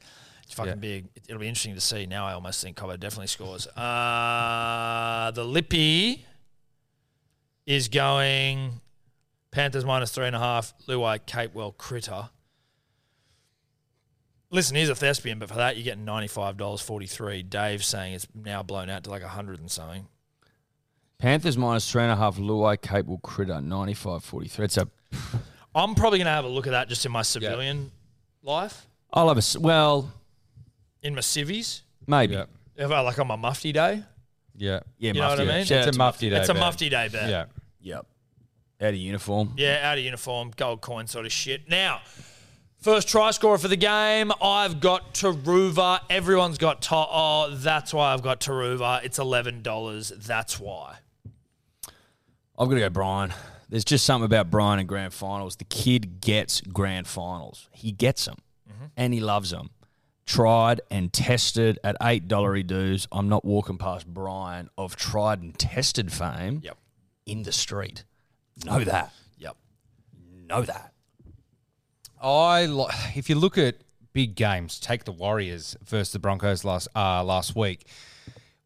He's 0.47 0.55
fucking 0.55 0.71
Yeah. 0.73 0.77
big. 0.77 1.09
It- 1.17 1.25
It'll 1.29 1.41
be 1.41 1.49
interesting 1.49 1.75
to 1.75 1.81
see. 1.81 2.07
Now 2.07 2.27
I 2.27 2.33
almost 2.35 2.63
think 2.63 2.77
Cobbo 2.77 2.99
definitely 2.99 3.27
scores. 3.27 3.67
Uh, 3.67 5.31
the 5.35 5.45
Lippy 5.45 6.25
is 7.67 7.89
going 7.89 8.81
Panthers 9.51 9.85
minus 9.85 10.13
three 10.13 10.27
and 10.27 10.37
a 10.37 10.39
half. 10.39 10.73
Luai 10.87 11.19
Capewell 11.21 11.77
Critter. 11.77 12.31
Listen, 14.53 14.77
he's 14.77 14.89
a 14.89 14.95
thespian, 14.97 15.39
but 15.39 15.49
for 15.49 15.55
that 15.57 15.77
you're 15.77 15.85
getting 15.85 16.05
ninety 16.05 16.27
five 16.29 16.57
dollars 16.57 16.81
forty 16.81 17.07
three. 17.07 17.43
Dave's 17.43 17.87
saying 17.87 18.15
it's 18.15 18.27
now 18.35 18.63
blown 18.63 18.89
out 18.91 19.05
to 19.05 19.11
like 19.11 19.23
hundred 19.23 19.61
and 19.61 19.71
something. 19.71 20.07
Panthers 21.19 21.57
minus 21.57 21.91
three 21.91 22.03
and 22.03 22.11
a 22.13 22.17
half. 22.17 22.37
Luai 22.39 22.77
Capewell 22.79 23.21
Critter, 23.23 23.61
95 23.61 24.25
43. 24.25 24.65
It's 24.65 24.77
a. 24.79 24.89
I'm 25.75 25.95
probably 25.95 26.19
gonna 26.19 26.31
have 26.31 26.45
a 26.45 26.49
look 26.49 26.67
at 26.67 26.71
that 26.71 26.89
just 26.89 27.05
in 27.07 27.13
my 27.13 27.23
civilian 27.23 27.91
life, 28.43 28.87
I'll 29.13 29.29
have 29.29 29.37
a. 29.37 29.39
s- 29.39 29.57
Well, 29.57 30.13
in 31.03 31.15
my 31.15 31.21
civvies, 31.21 31.83
maybe. 32.07 32.35
Yeah, 32.35 32.45
if 32.77 32.91
I 32.91 33.01
like 33.01 33.19
on 33.19 33.27
my 33.29 33.37
mufti 33.37 33.73
day. 33.73 34.03
yeah, 34.57 34.81
Yeah, 34.99 35.13
You 35.13 35.21
know 35.21 35.29
what 35.29 35.41
I 35.41 35.45
mean? 35.45 35.65
Shout 35.65 35.87
It's 35.89 35.97
a 35.97 35.99
mufti 35.99 36.31
day. 36.31 36.37
It's 36.37 36.49
a 36.49 36.55
bet. 36.55 36.61
mufti 36.61 36.89
day 36.89 37.09
bet. 37.09 37.29
Yeah. 37.31 37.45
Yep. 37.83 38.07
Out 38.83 38.89
of 38.89 38.95
uniform. 38.97 39.53
Yeah, 39.57 39.81
out 39.91 39.99
of 39.99 40.05
uniform, 40.05 40.53
gold 40.57 40.81
coin 40.81 41.07
sort 41.07 41.25
of 41.27 41.33
shit. 41.33 41.69
Now, 41.69 42.01
first 42.81 43.09
try 43.09 43.31
scorer 43.31 43.59
for 43.59 43.69
the 43.69 43.77
game, 43.77 44.33
I've 44.43 44.81
got 44.81 45.15
Turuva. 45.15 46.01
Everyone's 46.11 46.59
got 46.59 46.83
to- 46.83 46.95
oh, 46.95 47.51
that's 47.55 47.93
why 47.95 48.13
I've 48.13 48.23
got 48.23 48.41
Turuva. 48.41 49.05
It's 49.05 49.19
eleven 49.19 49.63
dollars. 49.63 50.13
That's 50.17 50.59
why. 50.59 50.97
I've 52.59 52.69
got 52.69 52.75
to 52.75 52.81
go 52.81 52.91
Brian. 52.91 53.33
There's 53.71 53.85
just 53.85 54.05
something 54.05 54.27
about 54.27 54.51
Brian 54.51 54.81
and 54.81 54.89
grand 54.89 55.15
finals. 55.15 55.57
The 55.57 55.65
kid 55.65 56.21
gets 56.21 56.61
grand 56.61 57.07
finals. 57.07 57.69
He 57.73 57.93
gets 57.93 58.25
them, 58.25 58.39
and 58.97 59.15
he 59.15 59.21
loves 59.21 59.51
them. 59.51 59.71
Tried 60.27 60.81
and 60.91 61.13
tested 61.13 61.79
at 61.83 61.97
eight 62.03 62.29
dollar 62.29 62.61
dues. 62.63 63.07
I'm 63.11 63.29
not 63.29 63.45
walking 63.45 63.79
past 63.79 64.07
Brian 64.07 64.71
of 64.77 64.97
tried 64.97 65.41
and 65.41 65.57
tested 65.59 66.13
fame. 66.13 66.61
Yep. 66.65 66.77
In 67.27 67.43
the 67.45 67.53
street, 67.53 68.05
know 68.65 68.83
that. 68.83 69.13
Yep. 69.39 69.57
Know 70.47 70.63
that. 70.63 70.93
I 72.21 72.67
li- 72.67 72.87
if 73.15 73.29
you 73.31 73.37
look 73.37 73.57
at 73.57 73.77
big 74.13 74.35
games, 74.35 74.81
take 74.81 75.05
the 75.05 75.13
Warriors 75.13 75.77
versus 75.85 76.13
the 76.13 76.19
Broncos 76.19 76.65
last 76.65 76.89
uh, 76.97 77.23
last 77.23 77.55
week. 77.55 77.87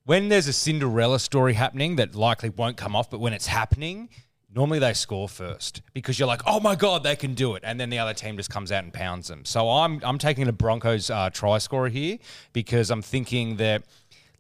When 0.04 0.28
there's 0.28 0.48
a 0.48 0.52
Cinderella 0.52 1.18
story 1.18 1.54
happening 1.54 1.96
that 1.96 2.14
likely 2.14 2.50
won't 2.50 2.76
come 2.76 2.94
off, 2.94 3.10
but 3.10 3.20
when 3.20 3.32
it's 3.32 3.46
happening, 3.46 4.10
normally 4.54 4.78
they 4.78 4.92
score 4.92 5.28
first 5.28 5.82
because 5.92 6.18
you're 6.18 6.28
like, 6.28 6.42
oh 6.46 6.60
my 6.60 6.74
god, 6.74 7.02
they 7.02 7.16
can 7.16 7.34
do 7.34 7.54
it, 7.54 7.62
and 7.64 7.78
then 7.78 7.90
the 7.90 7.98
other 7.98 8.14
team 8.14 8.36
just 8.36 8.50
comes 8.50 8.70
out 8.72 8.84
and 8.84 8.92
pounds 8.92 9.28
them. 9.28 9.44
So 9.44 9.68
I'm 9.70 10.00
I'm 10.04 10.18
taking 10.18 10.46
the 10.46 10.52
Broncos 10.52 11.10
uh, 11.10 11.30
try 11.30 11.58
scorer 11.58 11.88
here 11.88 12.18
because 12.52 12.90
I'm 12.90 13.02
thinking 13.02 13.56
that. 13.56 13.84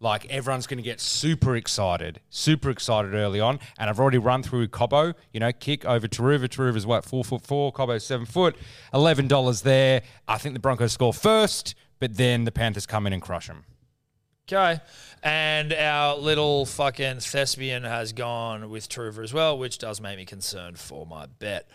Like 0.00 0.26
everyone's 0.28 0.66
going 0.66 0.78
to 0.78 0.82
get 0.82 1.00
super 1.00 1.56
excited, 1.56 2.20
super 2.28 2.68
excited 2.68 3.14
early 3.14 3.40
on, 3.40 3.58
and 3.78 3.88
I've 3.88 3.98
already 3.98 4.18
run 4.18 4.42
through 4.42 4.68
Cobbo. 4.68 5.14
You 5.32 5.40
know, 5.40 5.50
kick 5.50 5.86
over 5.86 6.06
Turuva. 6.06 6.46
Turuva's 6.46 6.84
what 6.84 7.06
four 7.06 7.24
foot 7.24 7.40
four. 7.40 7.72
Cobbo 7.72 8.02
seven 8.02 8.26
foot. 8.26 8.54
Eleven 8.92 9.28
dollars 9.28 9.62
there. 9.62 10.02
I 10.28 10.36
think 10.36 10.52
the 10.52 10.60
Broncos 10.60 10.92
score 10.92 11.14
first, 11.14 11.74
but 12.00 12.18
then 12.18 12.44
the 12.44 12.52
Panthers 12.52 12.84
come 12.84 13.06
in 13.06 13.14
and 13.14 13.22
crush 13.22 13.46
them. 13.46 13.64
Okay. 14.46 14.80
And 15.22 15.72
our 15.72 16.16
little 16.16 16.66
fucking 16.66 17.20
thespian 17.20 17.84
has 17.84 18.12
gone 18.12 18.68
with 18.68 18.88
Turuva 18.88 19.24
as 19.24 19.32
well, 19.32 19.56
which 19.58 19.78
does 19.78 20.00
make 20.00 20.18
me 20.18 20.26
concerned 20.26 20.78
for 20.78 21.06
my 21.06 21.26
bet. 21.26 21.68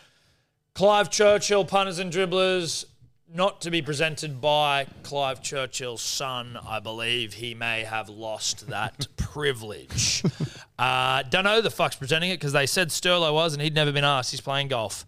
Clive 0.75 1.09
Churchill, 1.09 1.65
punters 1.65 1.97
and 1.97 2.13
dribblers, 2.13 2.85
not 3.31 3.61
to 3.61 3.71
be 3.71 3.81
presented 3.81 4.39
by 4.39 4.85
Clive 5.03 5.41
Churchill's 5.41 6.01
son, 6.01 6.57
I 6.67 6.79
believe. 6.79 7.33
He 7.33 7.53
may 7.53 7.83
have 7.83 8.07
lost 8.07 8.67
that 8.67 9.07
privilege. 9.17 10.23
Uh, 10.77 11.23
don't 11.23 11.43
know 11.43 11.57
who 11.57 11.61
the 11.61 11.71
fuck's 11.71 11.95
presenting 11.95 12.29
it 12.29 12.35
because 12.35 12.53
they 12.53 12.65
said 12.65 12.89
Sterlo 12.89 13.33
was 13.33 13.53
and 13.53 13.61
he'd 13.61 13.75
never 13.75 13.91
been 13.91 14.03
asked. 14.03 14.31
He's 14.31 14.41
playing 14.41 14.67
golf. 14.69 15.05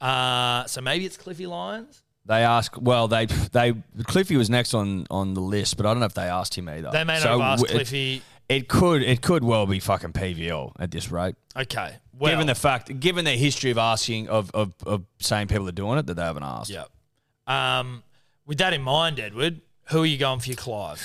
Uh, 0.00 0.64
so 0.66 0.80
maybe 0.80 1.06
it's 1.06 1.16
Cliffy 1.16 1.46
Lyons. 1.46 2.03
They 2.26 2.42
ask. 2.42 2.74
Well, 2.80 3.06
they 3.08 3.26
they 3.26 3.74
Cliffy 4.04 4.36
was 4.36 4.48
next 4.48 4.72
on 4.74 5.06
on 5.10 5.34
the 5.34 5.40
list, 5.40 5.76
but 5.76 5.84
I 5.86 5.90
don't 5.90 6.00
know 6.00 6.06
if 6.06 6.14
they 6.14 6.22
asked 6.22 6.56
him 6.56 6.68
either. 6.68 6.90
They 6.90 7.04
may 7.04 7.14
not 7.14 7.22
So 7.22 7.28
have 7.32 7.40
asked 7.40 7.62
w- 7.64 7.80
it- 7.80 7.86
Cliffy. 7.86 8.22
It 8.46 8.68
could 8.68 9.02
it 9.02 9.22
could 9.22 9.42
well 9.42 9.64
be 9.66 9.80
fucking 9.80 10.12
PVL 10.12 10.72
at 10.78 10.90
this 10.90 11.10
rate. 11.10 11.34
Okay. 11.56 11.96
Well, 12.12 12.30
given 12.32 12.46
the 12.46 12.54
fact, 12.54 13.00
given 13.00 13.24
their 13.24 13.38
history 13.38 13.70
of 13.70 13.78
asking 13.78 14.28
of, 14.28 14.50
of 14.52 14.72
of 14.84 15.02
saying 15.18 15.48
people 15.48 15.66
are 15.68 15.72
doing 15.72 15.98
it 15.98 16.06
that 16.06 16.14
they 16.14 16.22
haven't 16.22 16.42
asked. 16.42 16.70
Yep. 16.70 16.88
Um, 17.46 18.02
with 18.46 18.58
that 18.58 18.74
in 18.74 18.82
mind, 18.82 19.18
Edward, 19.18 19.62
who 19.86 20.02
are 20.02 20.06
you 20.06 20.18
going 20.18 20.40
for 20.40 20.48
your 20.48 20.56
Clive? 20.56 21.00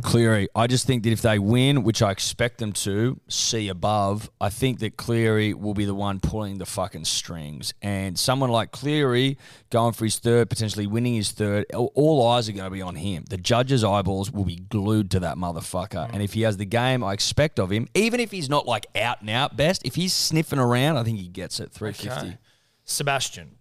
Cleary, 0.00 0.48
I 0.54 0.66
just 0.66 0.86
think 0.86 1.02
that 1.04 1.10
if 1.10 1.22
they 1.22 1.38
win, 1.38 1.82
which 1.82 2.02
I 2.02 2.10
expect 2.10 2.58
them 2.58 2.72
to, 2.72 3.20
see 3.28 3.68
above, 3.68 4.30
I 4.40 4.48
think 4.48 4.78
that 4.80 4.96
Cleary 4.96 5.54
will 5.54 5.74
be 5.74 5.84
the 5.84 5.94
one 5.94 6.20
pulling 6.20 6.58
the 6.58 6.66
fucking 6.66 7.04
strings. 7.04 7.74
And 7.82 8.18
someone 8.18 8.50
like 8.50 8.70
Cleary 8.70 9.38
going 9.70 9.92
for 9.92 10.04
his 10.04 10.18
third, 10.18 10.48
potentially 10.48 10.86
winning 10.86 11.14
his 11.14 11.32
third, 11.32 11.66
all, 11.72 12.26
eyes 12.28 12.48
are 12.48 12.52
going 12.52 12.64
to 12.64 12.70
be 12.70 12.82
on 12.82 12.94
him. 12.94 13.24
The 13.28 13.36
judges' 13.36 13.82
eyeballs 13.82 14.30
will 14.30 14.44
be 14.44 14.56
glued 14.56 15.10
to 15.12 15.20
that 15.20 15.36
motherfucker. 15.36 16.08
Mm. 16.08 16.14
And 16.14 16.22
if 16.22 16.34
he 16.34 16.42
has 16.42 16.56
the 16.56 16.64
game 16.64 17.02
I 17.02 17.12
expect 17.12 17.58
of 17.58 17.70
him, 17.70 17.88
even 17.94 18.20
if 18.20 18.30
he's 18.30 18.48
not 18.48 18.66
like 18.66 18.86
out 18.96 19.20
and 19.20 19.30
out 19.30 19.56
best, 19.56 19.84
if 19.84 19.96
he's 19.96 20.12
sniffing 20.12 20.58
around, 20.58 20.96
I 20.96 21.04
think 21.04 21.18
he 21.18 21.28
gets 21.28 21.60
it 21.60 21.72
350. 21.72 22.28
Okay. 22.28 22.38
Sebastian. 22.84 23.56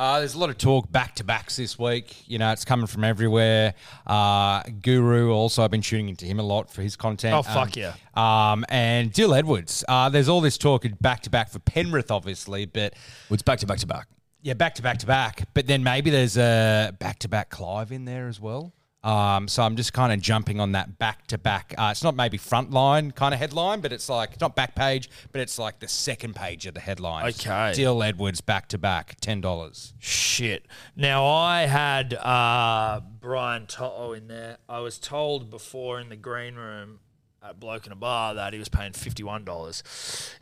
Uh, 0.00 0.18
there's 0.18 0.32
a 0.34 0.38
lot 0.38 0.48
of 0.48 0.56
talk 0.56 0.90
back 0.90 1.14
to 1.14 1.22
backs 1.24 1.56
this 1.56 1.78
week. 1.78 2.26
You 2.26 2.38
know, 2.38 2.52
it's 2.52 2.64
coming 2.64 2.86
from 2.86 3.04
everywhere. 3.04 3.74
Uh, 4.06 4.62
Guru 4.80 5.30
also, 5.30 5.62
I've 5.62 5.70
been 5.70 5.82
tuning 5.82 6.08
into 6.08 6.24
him 6.24 6.38
a 6.38 6.42
lot 6.42 6.70
for 6.70 6.80
his 6.80 6.96
content. 6.96 7.34
Oh, 7.34 7.42
fuck 7.42 7.76
Um, 7.76 7.82
yeah. 7.82 7.92
Um, 8.16 8.64
and 8.70 9.12
Dyl 9.12 9.34
Edwards. 9.34 9.84
Uh, 9.86 10.08
there's 10.08 10.26
all 10.26 10.40
this 10.40 10.56
talk 10.56 10.86
back 11.02 11.20
to 11.24 11.30
back 11.30 11.50
for 11.50 11.58
Penrith, 11.58 12.10
obviously, 12.10 12.64
but 12.64 12.94
Well, 13.28 13.34
it's 13.34 13.42
back 13.42 13.58
to 13.58 13.66
back 13.66 13.76
to 13.80 13.86
back. 13.86 14.08
yeah, 14.40 14.54
back 14.54 14.74
to 14.76 14.82
back 14.82 14.96
to 15.00 15.06
back. 15.06 15.46
But 15.52 15.66
then 15.66 15.82
maybe 15.82 16.08
there's 16.08 16.38
a 16.38 16.96
back 16.98 17.18
to 17.18 17.28
back 17.28 17.50
Clive 17.50 17.92
in 17.92 18.06
there 18.06 18.26
as 18.26 18.40
well. 18.40 18.72
Um, 19.02 19.48
so 19.48 19.62
I'm 19.62 19.76
just 19.76 19.94
kind 19.94 20.12
of 20.12 20.20
jumping 20.20 20.60
on 20.60 20.72
that 20.72 20.98
back 20.98 21.26
to 21.28 21.38
back. 21.38 21.74
Uh, 21.78 21.88
It's 21.90 22.02
not 22.02 22.14
maybe 22.14 22.36
front 22.36 22.70
line 22.70 23.12
kind 23.12 23.32
of 23.32 23.40
headline, 23.40 23.80
but 23.80 23.92
it's 23.92 24.10
like 24.10 24.32
it's 24.32 24.40
not 24.42 24.54
back 24.54 24.74
page, 24.74 25.08
but 25.32 25.40
it's 25.40 25.58
like 25.58 25.80
the 25.80 25.88
second 25.88 26.36
page 26.36 26.66
of 26.66 26.74
the 26.74 26.80
headline. 26.80 27.26
Okay. 27.28 27.72
Dyl 27.74 28.02
Edwards 28.02 28.42
back 28.42 28.68
to 28.68 28.78
back, 28.78 29.16
ten 29.20 29.40
dollars. 29.40 29.94
Shit. 29.98 30.66
Now 30.96 31.26
I 31.26 31.62
had 31.62 32.12
uh, 32.12 33.00
Brian 33.20 33.66
Toto 33.66 34.12
in 34.12 34.28
there. 34.28 34.58
I 34.68 34.80
was 34.80 34.98
told 34.98 35.48
before 35.48 35.98
in 35.98 36.10
the 36.10 36.16
green 36.16 36.56
room 36.56 37.00
at 37.42 37.58
Bloke 37.58 37.86
in 37.86 37.92
a 37.92 37.96
Bar 37.96 38.34
that 38.34 38.52
he 38.52 38.58
was 38.58 38.68
paying 38.68 38.92
fifty 38.92 39.22
one 39.22 39.44
dollars. 39.44 39.82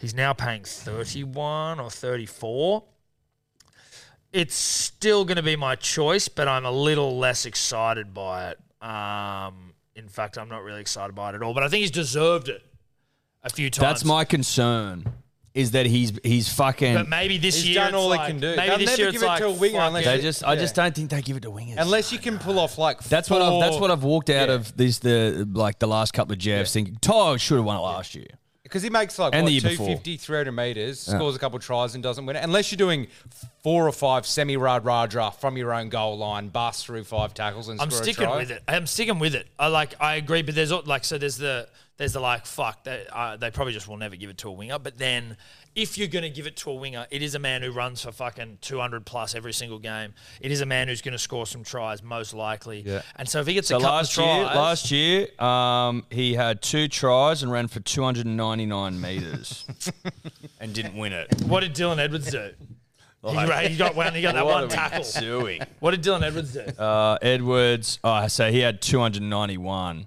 He's 0.00 0.14
now 0.14 0.32
paying 0.32 0.64
thirty 0.64 1.22
one 1.22 1.78
or 1.78 1.90
thirty 1.90 2.26
four. 2.26 2.82
It's 4.32 4.54
still 4.54 5.24
going 5.24 5.36
to 5.36 5.42
be 5.42 5.56
my 5.56 5.74
choice, 5.76 6.28
but 6.28 6.48
I'm 6.48 6.64
a 6.64 6.70
little 6.70 7.18
less 7.18 7.46
excited 7.46 8.12
by 8.14 8.50
it. 8.50 8.58
Um, 8.86 9.72
in 9.94 10.08
fact, 10.08 10.38
I'm 10.38 10.48
not 10.48 10.62
really 10.62 10.80
excited 10.80 11.14
by 11.14 11.30
it 11.30 11.34
at 11.34 11.42
all. 11.42 11.54
But 11.54 11.62
I 11.62 11.68
think 11.68 11.80
he's 11.80 11.90
deserved 11.90 12.48
it 12.48 12.62
a 13.42 13.50
few 13.50 13.70
times. 13.70 13.82
That's 13.82 14.04
my 14.04 14.24
concern. 14.24 15.12
Is 15.54 15.72
that 15.72 15.86
he's 15.86 16.12
he's 16.22 16.48
fucking. 16.52 16.94
But 16.94 17.08
maybe 17.08 17.36
this 17.36 17.56
He's 17.56 17.70
year 17.70 17.80
done 17.86 17.94
all 17.94 18.12
it's 18.12 18.22
he 18.22 18.28
can 18.28 18.38
do. 18.40 18.54
Maybe 18.54 18.68
They'll 18.68 18.78
this 18.78 18.86
never 18.90 19.02
year 19.02 19.06
give 19.10 19.14
it's 19.16 19.22
it 19.24 19.26
like 19.26 19.38
to 19.40 19.46
a 19.46 19.52
winger 19.52 19.78
fuck 19.78 19.88
unless 19.88 20.02
it. 20.04 20.08
they 20.08 20.20
just, 20.20 20.44
I 20.44 20.54
just 20.54 20.74
don't 20.76 20.94
think 20.94 21.10
they 21.10 21.20
give 21.22 21.36
it 21.36 21.40
to 21.40 21.50
wingers. 21.50 21.74
Unless 21.78 22.12
you 22.12 22.18
can 22.20 22.38
pull 22.38 22.60
off 22.60 22.78
like 22.78 23.02
That's 23.02 23.28
what 23.28 23.42
I've, 23.42 23.58
that's 23.60 23.76
what 23.80 23.90
I've 23.90 24.04
walked 24.04 24.30
out 24.30 24.48
Yeah. 24.50 24.54
of 24.54 24.76
this 24.76 25.00
the 25.00 25.48
like 25.52 25.80
the 25.80 25.88
last 25.88 26.12
couple 26.12 26.32
of 26.34 26.38
jabs 26.38 26.72
thinking. 26.72 26.96
Tyler 27.00 27.38
should 27.38 27.56
have 27.56 27.64
won 27.64 27.76
it 27.76 27.80
last 27.80 28.14
year. 28.14 28.28
Because 28.68 28.82
he 28.82 28.90
makes 28.90 29.18
like 29.18 29.34
And 29.34 29.44
what, 29.44 29.48
the 29.48 29.52
year 29.54 29.62
before. 29.62 29.86
250, 29.86 30.16
300 30.18 30.52
metres, 30.52 31.00
scores 31.00 31.34
a 31.34 31.38
couple 31.38 31.58
tries 31.58 31.94
and 31.94 32.02
doesn't 32.02 32.26
win 32.26 32.36
it. 32.36 32.44
Unless 32.44 32.70
you're 32.70 32.76
doing 32.76 33.06
four 33.62 33.88
or 33.88 33.92
five 33.92 34.26
semi 34.26 34.58
rad 34.58 34.84
raja 34.84 35.32
from 35.40 35.56
your 35.56 35.72
own 35.72 35.88
goal 35.88 36.18
line, 36.18 36.48
bust 36.48 36.84
through 36.84 37.04
five 37.04 37.32
tackles 37.32 37.68
and 37.68 37.80
I'm 37.80 37.90
score 37.90 38.00
a 38.00 38.04
sticking 38.04 38.24
try. 38.24 38.36
with 38.36 38.50
it. 38.50 38.62
I'm 38.68 38.86
sticking 38.86 39.18
with 39.18 39.34
it. 39.34 39.46
I 39.58 39.68
like. 39.68 39.94
I 40.00 40.16
agree, 40.16 40.42
but 40.42 40.54
there's 40.54 40.70
like 40.70 41.04
so. 41.04 41.16
There's 41.16 41.38
the 41.38 41.68
there's 41.98 42.14
the 42.14 42.20
like 42.20 42.46
fuck. 42.46 42.84
They 42.84 43.04
uh, 43.12 43.36
they 43.36 43.50
probably 43.50 43.74
just 43.74 43.86
will 43.86 43.96
never 43.98 44.16
give 44.16 44.30
it 44.30 44.38
to 44.38 44.48
a 44.48 44.52
winger. 44.52 44.78
But 44.78 44.96
then 44.98 45.36
if 45.74 45.98
you're 45.98 46.08
gonna 46.08 46.30
give 46.30 46.46
it 46.46 46.56
to 46.58 46.70
a 46.70 46.74
winger, 46.74 47.06
it 47.10 47.22
is 47.22 47.34
a 47.34 47.38
man 47.38 47.60
who 47.62 47.70
runs 47.70 48.02
for 48.02 48.12
fucking 48.12 48.58
200 48.60 49.04
plus 49.04 49.34
every 49.34 49.52
single 49.52 49.78
game. 49.78 50.14
It 50.40 50.50
is 50.50 50.60
a 50.60 50.66
man 50.66 50.88
who's 50.88 51.02
gonna 51.02 51.18
score 51.18 51.46
some 51.46 51.62
tries 51.64 52.02
most 52.02 52.32
likely. 52.34 52.80
Yeah. 52.80 53.02
And 53.16 53.28
so 53.28 53.40
if 53.40 53.46
he 53.46 53.54
gets 53.54 53.68
So 53.68 53.76
a 53.76 53.80
couple 53.80 53.96
last 53.96 54.16
of 54.16 54.24
year, 54.24 54.44
tries, 54.44 54.56
last 54.56 54.90
year, 54.90 55.28
um, 55.44 56.06
he 56.10 56.34
had 56.34 56.62
two 56.62 56.88
tries 56.88 57.42
and 57.42 57.52
ran 57.52 57.68
for 57.68 57.80
299 57.80 59.00
meters, 59.00 59.64
and 60.60 60.72
didn't 60.72 60.96
win 60.96 61.12
it. 61.12 61.28
what 61.42 61.60
did 61.60 61.74
Dylan 61.74 61.98
Edwards 61.98 62.30
do? 62.30 62.50
he, 63.24 63.68
he 63.68 63.76
got 63.76 63.96
one. 63.96 64.14
He 64.14 64.22
got 64.22 64.34
that 64.34 64.44
What 64.46 64.54
one 64.54 64.64
are 64.64 64.66
we 64.68 64.72
tackle. 64.72 65.04
doing? 65.20 65.62
What 65.80 65.90
did 65.90 66.02
Dylan 66.02 66.22
Edwards 66.22 66.52
do? 66.52 66.60
Uh, 66.60 67.18
Edwards, 67.20 67.98
oh, 68.04 68.28
so 68.28 68.50
he 68.50 68.60
had 68.60 68.80
291 68.80 69.96
And 69.96 70.06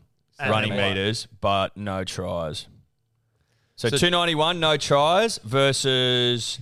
running 0.49 0.75
meters, 0.75 1.27
but 1.39 1.75
no 1.77 2.04
tries. 2.04 2.67
So, 3.75 3.89
291, 3.89 4.60
no 4.60 4.77
tries 4.77 5.39
versus 5.39 6.60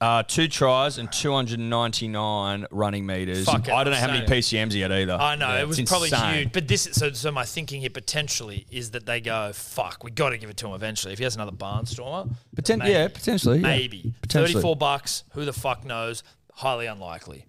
uh, 0.00 0.22
two 0.22 0.46
tries 0.46 0.98
and 0.98 1.10
299 1.10 2.66
running 2.70 3.06
meters. 3.06 3.46
Fucking 3.46 3.72
I 3.74 3.82
don't 3.82 3.92
know 3.92 3.98
how 3.98 4.06
many. 4.08 4.26
PCMs 4.26 4.72
he 4.72 4.80
had 4.80 4.92
either. 4.92 5.14
I 5.14 5.34
know 5.36 5.56
it 5.56 5.66
was 5.66 5.78
it's 5.78 5.90
probably 5.90 6.08
insane. 6.08 6.34
huge, 6.34 6.52
but 6.52 6.68
this 6.68 6.86
is 6.86 6.96
so. 6.96 7.10
So 7.12 7.32
my 7.32 7.44
thinking 7.44 7.80
here 7.80 7.90
potentially 7.90 8.66
is 8.70 8.92
that 8.92 9.06
they 9.06 9.20
go, 9.20 9.50
"Fuck, 9.54 10.04
we 10.04 10.10
got 10.10 10.30
to 10.30 10.38
give 10.38 10.50
it 10.50 10.56
to 10.58 10.66
him 10.68 10.74
eventually." 10.74 11.12
If 11.12 11.18
he 11.18 11.24
has 11.24 11.34
another 11.34 11.50
barnstormer, 11.52 12.32
Poten- 12.54 12.78
maybe. 12.78 12.92
yeah, 12.92 13.08
potentially. 13.08 13.56
yeah. 13.58 13.62
maybe 13.62 14.14
Potentially. 14.22 14.52
thirty-four 14.52 14.76
bucks. 14.76 15.24
Who 15.32 15.44
the 15.44 15.52
fuck 15.52 15.84
knows? 15.84 16.22
Highly 16.52 16.86
unlikely. 16.86 17.46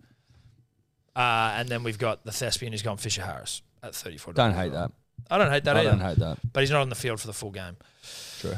Uh, 1.15 1.54
and 1.56 1.67
then 1.70 1.84
we've 1.84 1.98
got 2.00 2.24
the 2.26 2.32
thespian 2.32 2.72
who's 2.72 2.82
gone 2.84 2.98
Fisher 2.98 3.24
Harris 3.24 3.62
at 3.84 3.93
thirty-four. 3.93 4.34
Don't 4.34 4.54
hate 4.54 4.72
that. 4.72 4.91
I 5.30 5.38
don't 5.38 5.51
hate 5.51 5.63
that 5.65 5.75
I 5.75 5.82
either. 5.82 5.89
don't 5.91 5.99
hate 6.01 6.17
that. 6.19 6.38
But 6.53 6.62
he's 6.62 6.71
not 6.71 6.82
on 6.82 6.89
the 6.89 6.95
field 6.95 7.19
for 7.19 7.27
the 7.27 7.34
full 7.34 7.51
game. 7.51 7.75
True. 8.39 8.56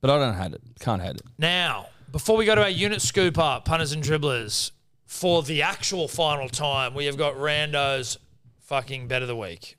But 0.00 0.10
I 0.10 0.18
don't 0.18 0.34
hate 0.34 0.52
it. 0.54 0.62
Can't 0.80 1.02
hate 1.02 1.16
it. 1.16 1.22
Now, 1.38 1.88
before 2.10 2.36
we 2.36 2.44
go 2.44 2.54
to 2.54 2.62
our 2.62 2.70
unit 2.70 3.02
scoop 3.02 3.38
up, 3.38 3.64
punters 3.64 3.92
and 3.92 4.02
dribblers, 4.02 4.70
for 5.04 5.42
the 5.42 5.62
actual 5.62 6.08
final 6.08 6.48
time, 6.48 6.94
we 6.94 7.04
have 7.06 7.16
got 7.16 7.34
Rando's 7.34 8.18
fucking 8.60 9.08
bet 9.08 9.22
of 9.22 9.28
the 9.28 9.36
week. 9.36 9.76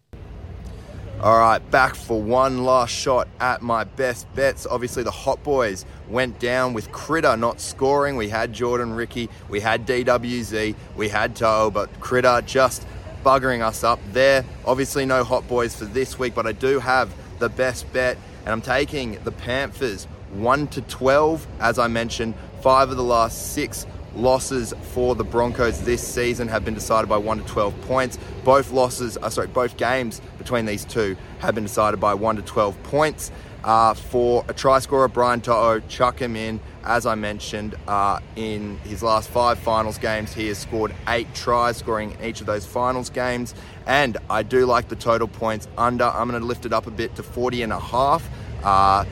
All 1.21 1.37
right, 1.37 1.59
back 1.69 1.93
for 1.93 2.19
one 2.19 2.63
last 2.63 2.91
shot 2.91 3.27
at 3.39 3.61
my 3.61 3.83
best 3.83 4.33
bets. 4.33 4.65
Obviously, 4.65 5.03
the 5.03 5.11
Hot 5.11 5.41
Boys 5.43 5.85
went 6.09 6.39
down 6.39 6.73
with 6.73 6.91
Critter 6.91 7.37
not 7.37 7.61
scoring. 7.61 8.15
We 8.15 8.27
had 8.27 8.53
Jordan 8.53 8.91
Riki, 8.93 9.29
we 9.47 9.59
had 9.59 9.85
DWZ, 9.85 10.75
we 10.95 11.09
had 11.09 11.35
Toe, 11.35 11.69
but 11.71 11.99
Critter 11.99 12.41
just 12.45 12.87
buggering 13.23 13.61
us 13.61 13.83
up 13.83 13.99
there. 14.11 14.45
Obviously, 14.65 15.05
no 15.05 15.23
Hot 15.23 15.47
Boys 15.47 15.75
for 15.75 15.85
this 15.85 16.17
week, 16.17 16.35
but 16.35 16.45
I 16.47 16.51
do 16.51 16.79
have 16.79 17.13
the 17.39 17.49
best 17.49 17.91
bet, 17.93 18.17
and 18.45 18.49
I'm 18.49 18.61
taking 18.61 19.17
the 19.23 19.31
Panthers 19.31 20.05
1 20.33 20.67
to 20.69 20.81
12. 20.81 21.47
As 21.59 21.79
I 21.79 21.87
mentioned, 21.87 22.35
five 22.61 22.89
of 22.89 22.97
the 22.97 23.03
last 23.03 23.53
six 23.53 23.85
losses 24.15 24.73
for 24.93 25.15
the 25.15 25.23
Broncos 25.23 25.81
this 25.81 26.05
season 26.05 26.47
have 26.47 26.65
been 26.65 26.73
decided 26.73 27.07
by 27.07 27.17
1 27.17 27.39
to 27.39 27.45
12 27.45 27.81
points. 27.81 28.19
Both 28.43 28.71
losses, 28.71 29.17
uh, 29.17 29.29
sorry, 29.29 29.47
both 29.47 29.77
games 29.77 30.21
between 30.37 30.65
these 30.65 30.85
two 30.85 31.15
have 31.39 31.55
been 31.55 31.63
decided 31.63 31.99
by 31.99 32.13
1 32.13 32.37
to 32.37 32.41
12 32.41 32.83
points. 32.83 33.31
Uh, 33.63 33.93
for 33.93 34.43
a 34.47 34.53
try 34.53 34.79
scorer, 34.79 35.07
Brian 35.07 35.39
To'o, 35.39 35.79
chuck 35.87 36.19
him 36.19 36.35
in. 36.35 36.59
As 36.83 37.05
I 37.05 37.15
mentioned, 37.15 37.75
uh, 37.87 38.19
in 38.35 38.77
his 38.79 39.03
last 39.03 39.29
five 39.29 39.59
finals 39.59 39.97
games, 39.97 40.33
he 40.33 40.47
has 40.47 40.57
scored 40.57 40.93
eight 41.07 41.33
tries, 41.35 41.77
scoring 41.77 42.11
in 42.11 42.25
each 42.25 42.41
of 42.41 42.47
those 42.47 42.65
finals 42.65 43.09
games. 43.09 43.53
And 43.85 44.17
I 44.29 44.43
do 44.43 44.65
like 44.65 44.89
the 44.89 44.95
total 44.95 45.27
points 45.27 45.67
under. 45.77 46.05
I'm 46.05 46.27
going 46.29 46.41
to 46.41 46.45
lift 46.45 46.65
it 46.65 46.73
up 46.73 46.87
a 46.87 46.91
bit 46.91 47.15
to 47.15 47.23
40 47.23 47.61
and 47.63 47.73
a 47.73 47.79
half. 47.79 48.27
Uh, 48.63 49.05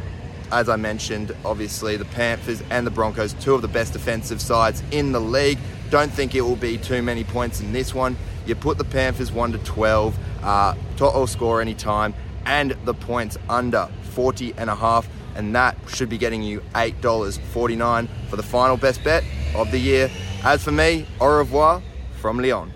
as 0.52 0.68
I 0.68 0.78
mentioned, 0.78 1.36
obviously 1.46 1.96
the 1.96 2.06
Panthers 2.06 2.64
and 2.72 2.88
the 2.88 2.92
Broncos, 2.92 3.34
two 3.34 3.54
of 3.54 3.62
the 3.62 3.68
best 3.68 3.94
defensive 3.94 4.42
sides 4.42 4.82
in 4.92 5.12
the 5.12 5.22
league. 5.22 5.60
Don't 5.92 6.12
think 6.12 6.34
it 6.34 6.42
will 6.42 6.56
be 6.56 6.78
too 6.78 7.02
many 7.02 7.24
points 7.24 7.62
in 7.62 7.72
this 7.72 7.94
one. 7.94 8.18
You 8.46 8.56
put 8.56 8.78
the 8.78 8.84
Panthers 8.84 9.32
1 9.32 9.52
to 9.52 9.58
12, 9.60 10.18
uh, 10.44 10.76
total 10.98 11.28
score 11.28 11.62
anytime, 11.62 12.16
and 12.46 12.72
the 12.86 12.96
points 12.96 13.38
under 13.48 13.90
40 14.12 14.56
and 14.58 14.70
a 14.70 14.76
half, 14.76 15.08
and 15.40 15.56
that 15.56 15.78
should 15.88 16.10
be 16.10 16.18
getting 16.18 16.44
you 16.44 16.60
$8.49 16.76 18.10
for 18.30 18.36
the 18.36 18.44
final 18.44 18.76
best 18.76 19.02
bet 19.06 19.24
of 19.56 19.72
the 19.72 19.80
year. 19.80 20.12
As 20.44 20.62
for 20.64 20.72
me, 20.74 21.06
au 21.22 21.38
revoir 21.38 21.82
from 22.20 22.40
Lyon. 22.40 22.74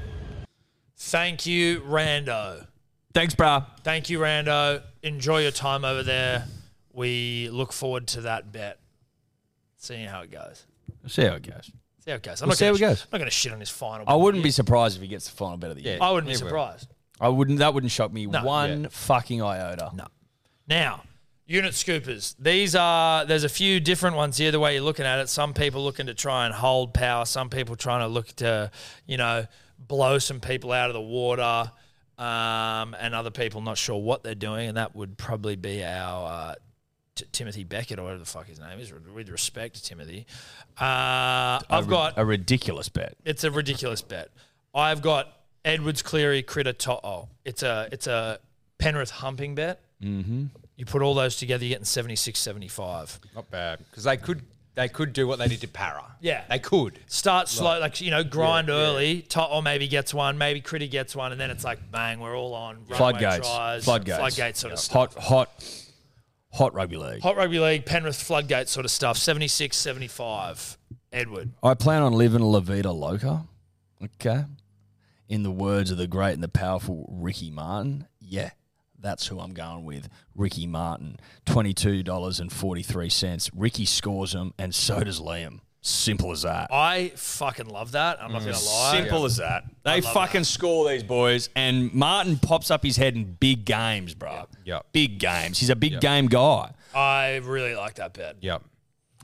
Thank 0.98 1.46
you, 1.46 1.82
Rando. 1.82 2.66
Thanks, 3.14 3.36
brah. 3.36 3.66
Thank 3.84 4.10
you, 4.10 4.20
Rando. 4.20 4.82
Enjoy 5.04 5.42
your 5.42 5.52
time 5.52 5.84
over 5.84 6.04
there. 6.04 6.46
We 6.94 7.50
look 7.52 7.74
forward 7.74 8.08
to 8.10 8.22
that 8.22 8.52
bet. 8.54 8.80
Seeing 9.78 10.08
how 10.08 10.22
it 10.22 10.32
goes. 10.32 10.66
See 11.08 11.24
how 11.24 11.34
it 11.34 11.44
goes. 11.44 11.70
See 12.00 12.12
how 12.12 12.16
it 12.16 12.24
goes. 12.24 12.42
I'm 12.42 12.48
We'll 12.48 12.52
not 12.52 12.58
see 12.58 12.66
gonna, 12.68 12.80
goes. 12.80 13.02
I'm 13.04 13.08
not 13.12 13.18
going 13.18 13.26
to 13.30 13.32
shit 13.36 13.52
on 13.52 13.60
his 13.60 13.70
final. 13.70 14.06
I 14.08 14.16
wouldn't 14.16 14.44
be 14.44 14.52
surprised 14.52 14.96
if 14.96 15.02
he 15.02 15.10
gets 15.10 15.26
the 15.30 15.36
final 15.36 15.58
bet 15.58 15.72
of 15.72 15.76
the 15.76 15.84
year. 15.84 15.98
I 16.00 16.12
wouldn't 16.12 16.28
be 16.28 16.38
He 16.38 16.42
will. 16.42 16.48
surprised. 16.50 16.88
I 17.20 17.28
wouldn't. 17.28 17.60
That 17.60 17.74
wouldn't 17.74 17.92
shock 17.92 18.14
me 18.14 18.26
No. 18.26 18.44
one 18.46 18.88
fucking 18.90 19.42
iota. 19.42 19.92
No. 19.94 20.08
Now, 20.68 21.04
unit 21.46 21.74
scoopers. 21.74 22.36
These 22.40 22.76
are 22.76 23.26
there's 23.26 23.44
a 23.44 23.50
few 23.50 23.80
different 23.80 24.16
ones 24.16 24.38
here. 24.38 24.52
The 24.52 24.60
way 24.60 24.76
you're 24.76 24.84
looking 24.84 25.06
at 25.06 25.20
it, 25.20 25.30
some 25.30 25.54
people 25.54 25.84
looking 25.84 26.08
to 26.08 26.14
try 26.14 26.46
and 26.46 26.54
hold 26.54 26.94
power. 26.94 27.26
Some 27.26 27.50
people 27.50 27.76
trying 27.76 28.02
to 28.02 28.08
look 28.08 28.28
to, 28.38 28.72
you 29.06 29.18
know, 29.18 29.46
blow 29.78 30.20
some 30.20 30.40
people 30.40 30.72
out 30.72 30.90
of 30.90 30.94
the 30.94 31.02
water, 31.02 31.72
um, 32.18 32.96
and 33.00 33.14
other 33.14 33.32
people 33.32 33.62
not 33.62 33.78
sure 33.78 34.02
what 34.02 34.24
they're 34.24 34.36
doing. 34.36 34.70
And 34.70 34.78
that 34.78 34.96
would 34.96 35.18
probably 35.18 35.56
be 35.56 35.84
our 35.84 36.28
uh, 36.32 36.56
T- 37.16 37.26
Timothy 37.32 37.64
Beckett 37.64 38.00
or 38.00 38.04
whatever 38.04 38.20
the 38.20 38.26
fuck 38.26 38.48
his 38.48 38.60
name 38.60 38.80
is. 38.80 38.92
With 38.94 39.30
respect 39.30 39.76
to 39.76 39.84
Timothy, 39.84 40.26
uh, 40.80 41.60
I've 41.70 41.88
got 41.88 42.14
a 42.18 42.26
ridiculous 42.26 42.90
bet. 42.90 43.16
it's 43.26 43.44
a 43.44 43.52
ridiculous 43.52 44.02
bet. 44.02 44.30
I've 44.74 45.02
got 45.02 45.32
Edwards, 45.64 46.02
Cleary, 46.02 46.42
Critter, 46.42 46.74
To'o. 46.74 47.30
It's 47.46 47.62
a 47.62 47.88
it's 47.92 48.08
a 48.08 48.40
Penrith 48.80 49.12
humping 49.12 49.56
bet. 49.56 49.82
Mm-hmm. 50.02 50.46
You 50.76 50.86
put 50.86 51.02
all 51.02 51.14
those 51.14 51.36
together, 51.36 51.64
you're 51.64 51.76
getting 51.76 51.86
76, 51.86 52.40
75. 52.40 53.20
Not 53.36 53.50
bad. 53.52 53.80
Because 53.90 54.04
they 54.04 54.18
could 54.18 54.42
they 54.76 54.90
could 54.90 55.14
do 55.14 55.28
what 55.28 55.38
they 55.38 55.48
did 55.48 55.62
to 55.62 55.68
Para. 55.68 56.04
Yeah. 56.20 56.44
They 56.50 56.58
could. 56.58 57.00
Start 57.06 57.48
slow, 57.48 57.80
like 57.80 58.02
you 58.02 58.10
know, 58.10 58.24
grind 58.24 58.70
yeah. 58.70 58.74
early. 58.74 59.28
Or 59.38 59.62
maybe 59.62 59.88
gets 59.88 60.14
one, 60.14 60.38
maybe 60.38 60.62
Critter 60.62 60.88
gets 60.88 61.16
one, 61.16 61.32
and 61.32 61.40
then 61.40 61.52
it's 61.52 61.64
like 61.64 61.80
bang, 61.92 62.20
we're 62.20 62.36
all 62.36 62.54
on 62.56 62.86
Floodgates. 62.86 63.48
tries, 63.48 63.84
Floodgates. 63.84 64.18
floodgates 64.18 64.60
sort 64.60 64.74
of 64.74 64.80
stuff. 64.80 65.14
Hot, 65.16 65.24
hot, 65.24 65.84
hot 66.52 66.74
rugby 66.74 66.98
league. 66.98 67.22
Hot 67.22 67.36
rugby 67.36 67.60
league, 67.60 67.86
Penrith 67.86 68.22
floodgate 68.22 68.68
sort 68.68 68.86
of 68.86 68.92
stuff. 68.92 69.18
76, 69.18 69.78
75. 69.78 70.78
Edward. 71.12 71.52
I 71.62 71.76
plan 71.76 72.02
on 72.02 72.14
living 72.14 72.42
La 72.42 72.60
Vida 72.60 72.92
Loca. 72.92 73.46
Okay. 74.04 74.46
In 75.30 75.44
the 75.44 75.52
words 75.52 75.92
of 75.92 75.98
the 75.98 76.08
great 76.08 76.34
and 76.34 76.44
the 76.44 76.48
powerful 76.48 77.08
Ricky 77.10 77.52
Martin. 77.52 78.08
Yeah, 78.20 78.50
that's 79.04 79.28
who 79.28 79.40
I'm 79.40 79.54
going 79.54 79.86
with. 79.86 80.10
Riki 80.36 80.66
Martin. 80.66 81.18
$22.43. 81.46 83.52
Riki 83.54 83.86
scores 83.86 84.32
them, 84.32 84.56
and 84.58 84.74
so 84.74 85.02
does 85.02 85.20
Liam. 85.20 85.60
Simple 85.86 86.32
as 86.32 86.44
that. 86.44 86.70
I 86.72 87.12
fucking 87.16 87.68
love 87.68 87.92
that. 87.92 88.18
I'm 88.22 88.32
not 88.32 88.44
going 88.44 88.54
to 88.54 88.60
mm. 88.60 88.74
lie. 88.74 89.02
Simple 89.02 89.26
as 89.26 89.36
that. 89.38 89.66
They 89.84 90.00
love 90.00 90.14
fucking 90.14 90.46
score 90.46 90.88
these 90.88 91.04
boys, 91.04 91.50
and 91.58 91.94
Martin 91.94 92.40
pops 92.40 92.72
up 92.72 92.84
his 92.84 92.96
head 92.96 93.16
in 93.16 93.34
big 93.34 93.66
games, 93.66 94.16
bro. 94.16 94.46
Yep. 94.64 94.86
Big 94.94 95.20
games. 95.20 95.60
He's 95.60 95.70
a 95.70 95.76
big 95.76 96.00
game 96.00 96.28
guy. 96.28 96.72
I 96.96 97.42
really 97.44 97.76
like 97.76 97.96
that 97.96 98.14
bet. 98.14 98.38
Yep. 98.40 98.64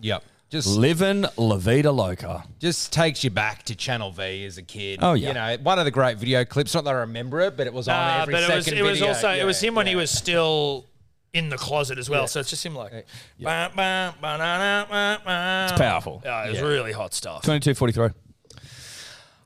Yep. 0.01 0.21
Just 0.49 0.67
Living 0.77 1.25
La 1.37 1.57
Vida 1.57 1.91
Loca. 1.91 2.43
just 2.59 2.91
takes 2.91 3.23
you 3.23 3.29
back 3.29 3.63
to 3.63 3.75
Channel 3.75 4.11
V 4.11 4.45
as 4.45 4.57
a 4.57 4.63
kid. 4.63 4.99
Oh, 5.01 5.13
yeah. 5.13 5.27
You 5.27 5.33
know, 5.35 5.57
one 5.63 5.77
of 5.77 5.85
the 5.85 5.91
great 5.91 6.17
video 6.17 6.43
clips. 6.43 6.73
Not 6.73 6.85
that 6.85 6.95
I 6.95 6.99
remember 7.01 7.39
it, 7.41 7.55
but 7.55 7.67
it 7.67 7.73
was 7.73 7.87
on 7.87 7.95
Uh, 7.95 8.21
every 8.23 8.33
but 8.33 8.43
it 8.43 8.47
second 8.47 8.57
was 8.57 8.67
it 8.67 8.81
was 8.81 8.91
video. 8.99 9.07
also 9.09 9.29
it 9.31 9.43
was 9.43 9.61
Yeah, 9.61 9.67
him 9.69 9.75
when 9.75 9.85
he 9.87 9.95
was 9.95 10.09
still 10.09 10.87
in 11.33 11.49
the 11.49 11.57
closet 11.57 11.99
as 11.99 12.09
well. 12.09 12.25
So 12.25 12.39
it's 12.39 12.49
just 12.49 12.65
him 12.65 12.73
like. 12.75 12.91
Ba, 13.39 13.71
ba, 13.75 14.15
ba, 14.19 14.37
na, 14.39 14.57
na, 14.57 14.85
ba, 14.85 15.21
ba. 15.23 15.67
It's 15.69 15.79
powerful. 15.79 16.21
Yeah, 16.25 16.45
it 16.45 16.49
was 16.49 16.59
Yeah. 16.59 16.65
really 16.65 16.93
hot 16.93 17.13
stuff. 17.13 17.43
22.43. 17.43 18.11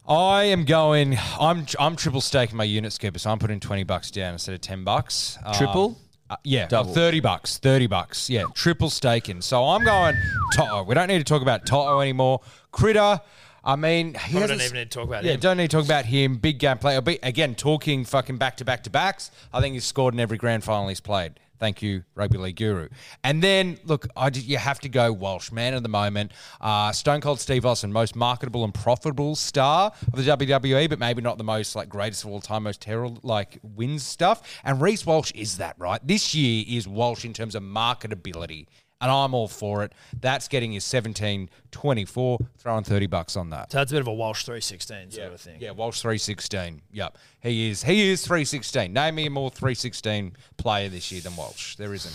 I 0.08 0.44
am 0.46 0.64
going. 0.66 1.18
I'm 1.40 1.66
I'm 1.80 1.96
triple 1.98 2.20
staking 2.22 2.58
my 2.58 2.64
unit 2.66 2.92
skipper, 2.94 3.20
so 3.20 3.30
I'm 3.32 3.40
putting 3.40 3.62
twenty 3.62 3.84
bucks 3.84 4.12
down 4.12 4.34
instead 4.34 4.54
of 4.54 4.60
ten 4.60 4.84
bucks. 4.84 5.38
Uh, 5.46 5.54
Triple? 5.58 5.98
Uh, 6.34 6.38
yeah, 6.44 6.68
Double. 6.68 6.94
thirty 6.94 7.20
bucks. 7.20 7.60
Thirty 7.60 7.86
bucks. 7.86 8.28
Yeah, 8.30 8.46
triple 8.56 8.90
staking. 8.90 9.42
So 9.42 9.64
I'm 9.64 9.84
going 9.86 10.16
To'o. 10.56 10.84
We 10.84 10.96
don't 10.96 11.08
need 11.08 11.20
to 11.20 11.24
talk 11.24 11.44
about 11.44 11.66
To'o 11.68 12.00
anymore. 12.00 12.42
Critter. 12.72 13.22
I 13.64 13.76
mean, 13.76 14.16
he 14.16 14.32
Probably 14.32 14.48
don't 14.48 14.62
even 14.62 14.74
need 14.74 14.92
to 14.92 14.98
talk 14.98 15.08
about 15.08 15.24
yeah, 15.24 15.34
him. 15.34 15.40
don't 15.40 15.58
need 15.58 15.70
to 15.70 15.78
talk 15.78 15.86
about 15.86 16.06
him. 16.06 16.36
Big 16.38 16.58
game 16.58 16.80
player. 16.80 17.02
But 17.02 17.20
again, 17.24 17.54
talking 17.56 18.04
fucking 18.04 18.38
back 18.38 18.58
to 18.58 18.66
back 18.66 18.84
to 18.84 18.90
backs. 18.90 19.30
I 19.54 19.62
think 19.62 19.74
he's 19.76 19.86
scored 19.86 20.16
in 20.16 20.20
every 20.20 20.38
grand 20.38 20.64
final 20.64 20.88
he's 20.90 21.00
played. 21.00 21.40
Thank 21.60 21.82
you, 21.82 22.04
Rugby 22.16 22.38
League 22.38 22.56
Guru. 22.58 22.90
And 23.24 23.42
then, 23.42 23.78
look, 23.86 24.08
I 24.18 24.30
just, 24.30 24.48
you 24.48 24.58
have 24.58 24.80
to 24.82 24.90
go 24.90 25.14
Walsh, 25.14 25.52
man 25.52 25.74
of 25.74 25.84
the 25.84 25.90
moment. 25.90 26.32
Uh, 26.60 26.92
Stone 26.92 27.22
Cold 27.22 27.40
Steve 27.40 27.66
Austin, 27.66 27.94
most 27.94 28.16
marketable 28.16 28.64
and 28.64 28.74
profitable 28.74 29.36
star 29.36 29.94
of 30.12 30.24
the 30.24 30.24
WWE, 30.24 30.90
but 30.90 31.00
maybe 31.00 31.22
not 31.22 31.38
the 31.38 31.44
most 31.44 31.76
like 31.76 31.88
greatest 31.88 32.24
of 32.24 32.32
all 32.32 32.42
time, 32.42 32.64
most 32.64 32.82
terrible 32.82 33.20
like 33.24 33.60
wins 33.64 34.04
stuff. 34.04 34.60
And 34.64 34.82
Reece 34.82 35.06
Walsh 35.06 35.32
is 35.34 35.58
that, 35.58 35.76
right? 35.78 36.06
This 36.06 36.36
year 36.36 36.66
is 36.68 36.88
Walsh 36.88 37.24
in 37.24 37.34
terms 37.34 37.56
of 37.56 37.64
marketability. 37.64 38.66
And 39.04 39.12
I'm 39.12 39.34
all 39.34 39.50
for 39.50 39.84
it. 39.84 39.92
That's 40.22 40.48
getting 40.48 40.72
his 40.72 40.86
17 40.86 41.50
24, 41.72 42.40
throwing 42.58 42.84
30 42.86 43.06
bucks 43.08 43.36
on 43.36 43.50
that. 43.50 43.72
So 43.72 43.78
that's 43.80 43.92
a 43.92 43.96
bit 43.96 44.02
of 44.02 44.08
a 44.08 44.14
Walsh 44.14 44.46
316 44.46 45.12
sort 45.12 45.34
of 45.34 45.42
thing. 45.42 45.58
Yeah, 45.60 45.72
Walsh 45.72 46.02
three 46.02 46.18
sixteen. 46.18 46.82
Yep, 46.92 47.18
he 47.42 47.70
is. 47.70 47.84
He 47.84 48.10
is 48.10 48.26
three 48.26 48.46
sixteen. 48.46 48.94
Name 48.94 49.16
me 49.16 49.26
a 49.26 49.30
more 49.30 49.50
three 49.50 49.76
sixteen 49.76 50.36
player 50.58 50.90
this 50.90 51.12
year 51.12 51.22
than 51.22 51.36
Walsh. 51.36 51.76
There 51.76 51.94
isn't. 51.94 52.14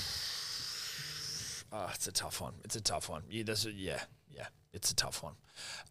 Oh, 1.71 1.91
it's 1.95 2.07
a 2.07 2.13
tough 2.13 2.41
one. 2.41 2.55
It's 2.65 2.77
a 2.77 2.81
tough 2.81 3.11
one. 3.11 3.23
Yeah, 3.29 3.43
that's 3.45 3.67
a, 3.67 3.73
yeah, 3.73 4.01
yeah. 4.35 4.47
It's 4.73 4.91
a 4.91 4.95
tough 4.95 5.23
one. 5.23 5.35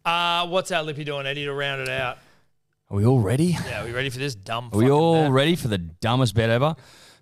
Uh, 0.04 0.46
what's 0.48 0.72
our 0.72 0.82
Lippy 0.82 1.04
doing, 1.04 1.26
Eddie, 1.26 1.44
to 1.44 1.52
round 1.52 1.80
it 1.82 1.88
out? 1.88 2.18
Are 2.90 2.96
we 2.96 3.04
all 3.04 3.20
ready? 3.20 3.56
Yeah, 3.66 3.82
are 3.82 3.84
we 3.84 3.92
ready 3.92 4.10
for 4.10 4.18
this 4.18 4.34
dumb? 4.34 4.70
Are 4.72 4.78
we 4.78 4.90
all 4.90 5.24
bet? 5.24 5.30
ready 5.30 5.56
for 5.56 5.68
the 5.68 5.78
dumbest 5.78 6.34
bet 6.34 6.50
ever? 6.50 6.74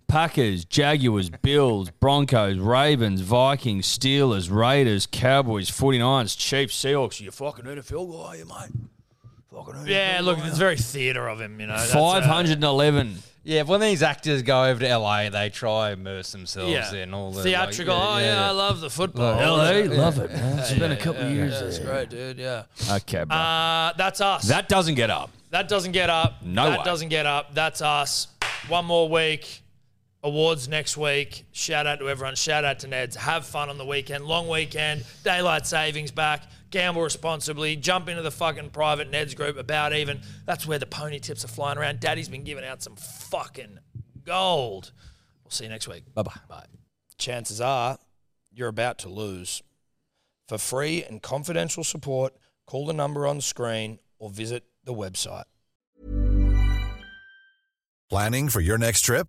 Packers, 0.09 0.65
Jaguars, 0.65 1.31
Bills, 1.31 1.91
Broncos, 1.91 2.59
Ravens, 2.59 3.21
Vikings, 3.23 3.87
Steelers, 3.87 4.51
Raiders, 4.51 5.07
Cowboys, 5.11 5.71
49ers, 5.71 6.37
Chiefs, 6.39 6.83
Seahawks. 6.83 7.21
You 7.21 7.31
fucking 7.31 7.65
NFL 7.65 8.13
guy, 8.25 8.37
you 8.37 8.45
mate. 8.47 8.71
Fucking 9.53 9.75
NFL 9.75 9.89
Yeah, 9.89 10.21
look, 10.23 10.39
guy. 10.39 10.49
it's 10.49 10.59
very 10.59 10.77
theatre 10.77 11.29
of 11.29 11.41
him, 11.41 11.61
you 11.61 11.67
know. 11.67 11.77
That's, 11.77 11.91
uh, 11.95 12.21
511. 12.23 13.19
Yeah, 13.43 13.63
when 13.63 13.81
these 13.81 14.03
actors 14.03 14.43
go 14.43 14.65
over 14.65 14.81
to 14.81 14.99
LA, 14.99 15.31
they 15.31 15.51
try 15.51 15.91
and 15.91 16.01
immerse 16.01 16.33
themselves 16.33 16.71
yeah, 16.73 16.93
in 16.95 17.15
all 17.15 17.31
the 17.31 17.45
theatrical. 17.45 17.95
like, 17.97 18.23
oh 18.23 18.27
yeah, 18.27 18.49
I 18.49 18.51
love 18.51 18.81
the 18.81 18.91
football. 18.91 19.37
LA, 19.37 19.71
Yeah, 19.71 19.91
love 19.93 20.19
it, 20.19 20.33
man. 20.33 20.59
It's 20.59 20.73
been 20.73 20.91
a 20.91 20.97
couple 20.97 21.23
yeah, 21.23 21.29
of 21.29 21.35
years. 21.35 21.53
yeah, 21.53 21.61
That's 21.61 21.79
there. 21.79 21.87
great, 21.87 22.11
dude. 22.11 22.39
Yeah. 22.39 22.65
Okay, 22.91 23.23
bro. 23.23 23.37
Uh, 23.37 23.93
that's 23.97 24.21
us. 24.21 24.49
that 24.49 24.69
doesn't 24.69 24.97
get 24.97 25.11
up. 25.11 25.31
That 25.51 25.69
doesn't 25.69 25.93
get 25.93 26.11
up. 26.11 26.43
No 26.43 26.69
That 26.71 26.79
way. 26.81 26.85
doesn't 26.85 27.09
get 27.09 27.25
up. 27.27 27.55
That's 27.55 27.81
us. 27.83 28.27
One 28.67 28.85
more 28.85 29.09
week. 29.09 29.63
Awards 30.27 30.67
next 30.67 30.97
week. 30.97 31.47
Shout 31.53 31.87
out 31.87 32.01
to 32.01 32.09
everyone. 32.11 32.35
Shout 32.35 32.65
out 32.65 32.81
to 32.81 32.89
Neds. 32.89 33.15
Have 33.15 33.47
fun 33.47 33.69
on 33.69 33.79
the 33.79 33.85
weekend. 33.85 34.25
Long 34.25 34.49
weekend. 34.49 35.05
Daylight 35.23 35.69
savings 35.69 36.11
back. 36.11 36.43
Gamble 36.71 37.01
responsibly. 37.01 37.77
Jump 37.77 38.09
into 38.09 38.23
the 38.23 38.33
fucking 38.33 38.71
private 38.71 39.13
Neds 39.13 39.37
group. 39.37 39.57
About 39.57 39.95
even. 39.95 40.21
That's 40.45 40.67
where 40.67 40.81
the 40.81 40.87
pony 40.87 41.21
tips 41.21 41.45
are 41.45 41.49
flying 41.49 41.79
around. 41.79 42.01
Daddy's 42.01 42.29
been 42.29 42.43
giving 42.43 42.65
out 42.65 42.83
some 42.83 42.97
fucking 42.97 43.79
gold. 44.25 44.91
We'll 45.45 45.53
see 45.53 45.63
you 45.63 45.71
next 45.71 45.87
week. 45.87 46.13
Bye 46.13 46.23
bye. 46.25 46.33
Bye. 46.49 46.67
Chances 47.19 47.61
are 47.61 47.97
you're 48.53 48.67
about 48.67 48.99
to 48.99 49.09
lose. 49.09 49.63
For 50.49 50.59
free 50.59 51.05
and 51.05 51.23
confidential 51.23 51.85
support, 51.85 52.35
call 52.67 52.85
the 52.85 52.93
number 52.93 53.29
on 53.29 53.41
screen 53.41 54.01
or 54.19 54.29
visit 54.29 54.65
the 54.85 54.93
website. 54.93 55.45
Planning 58.11 58.49
for 58.49 58.61
your 58.61 58.79
next 58.79 59.03
trip? 59.03 59.29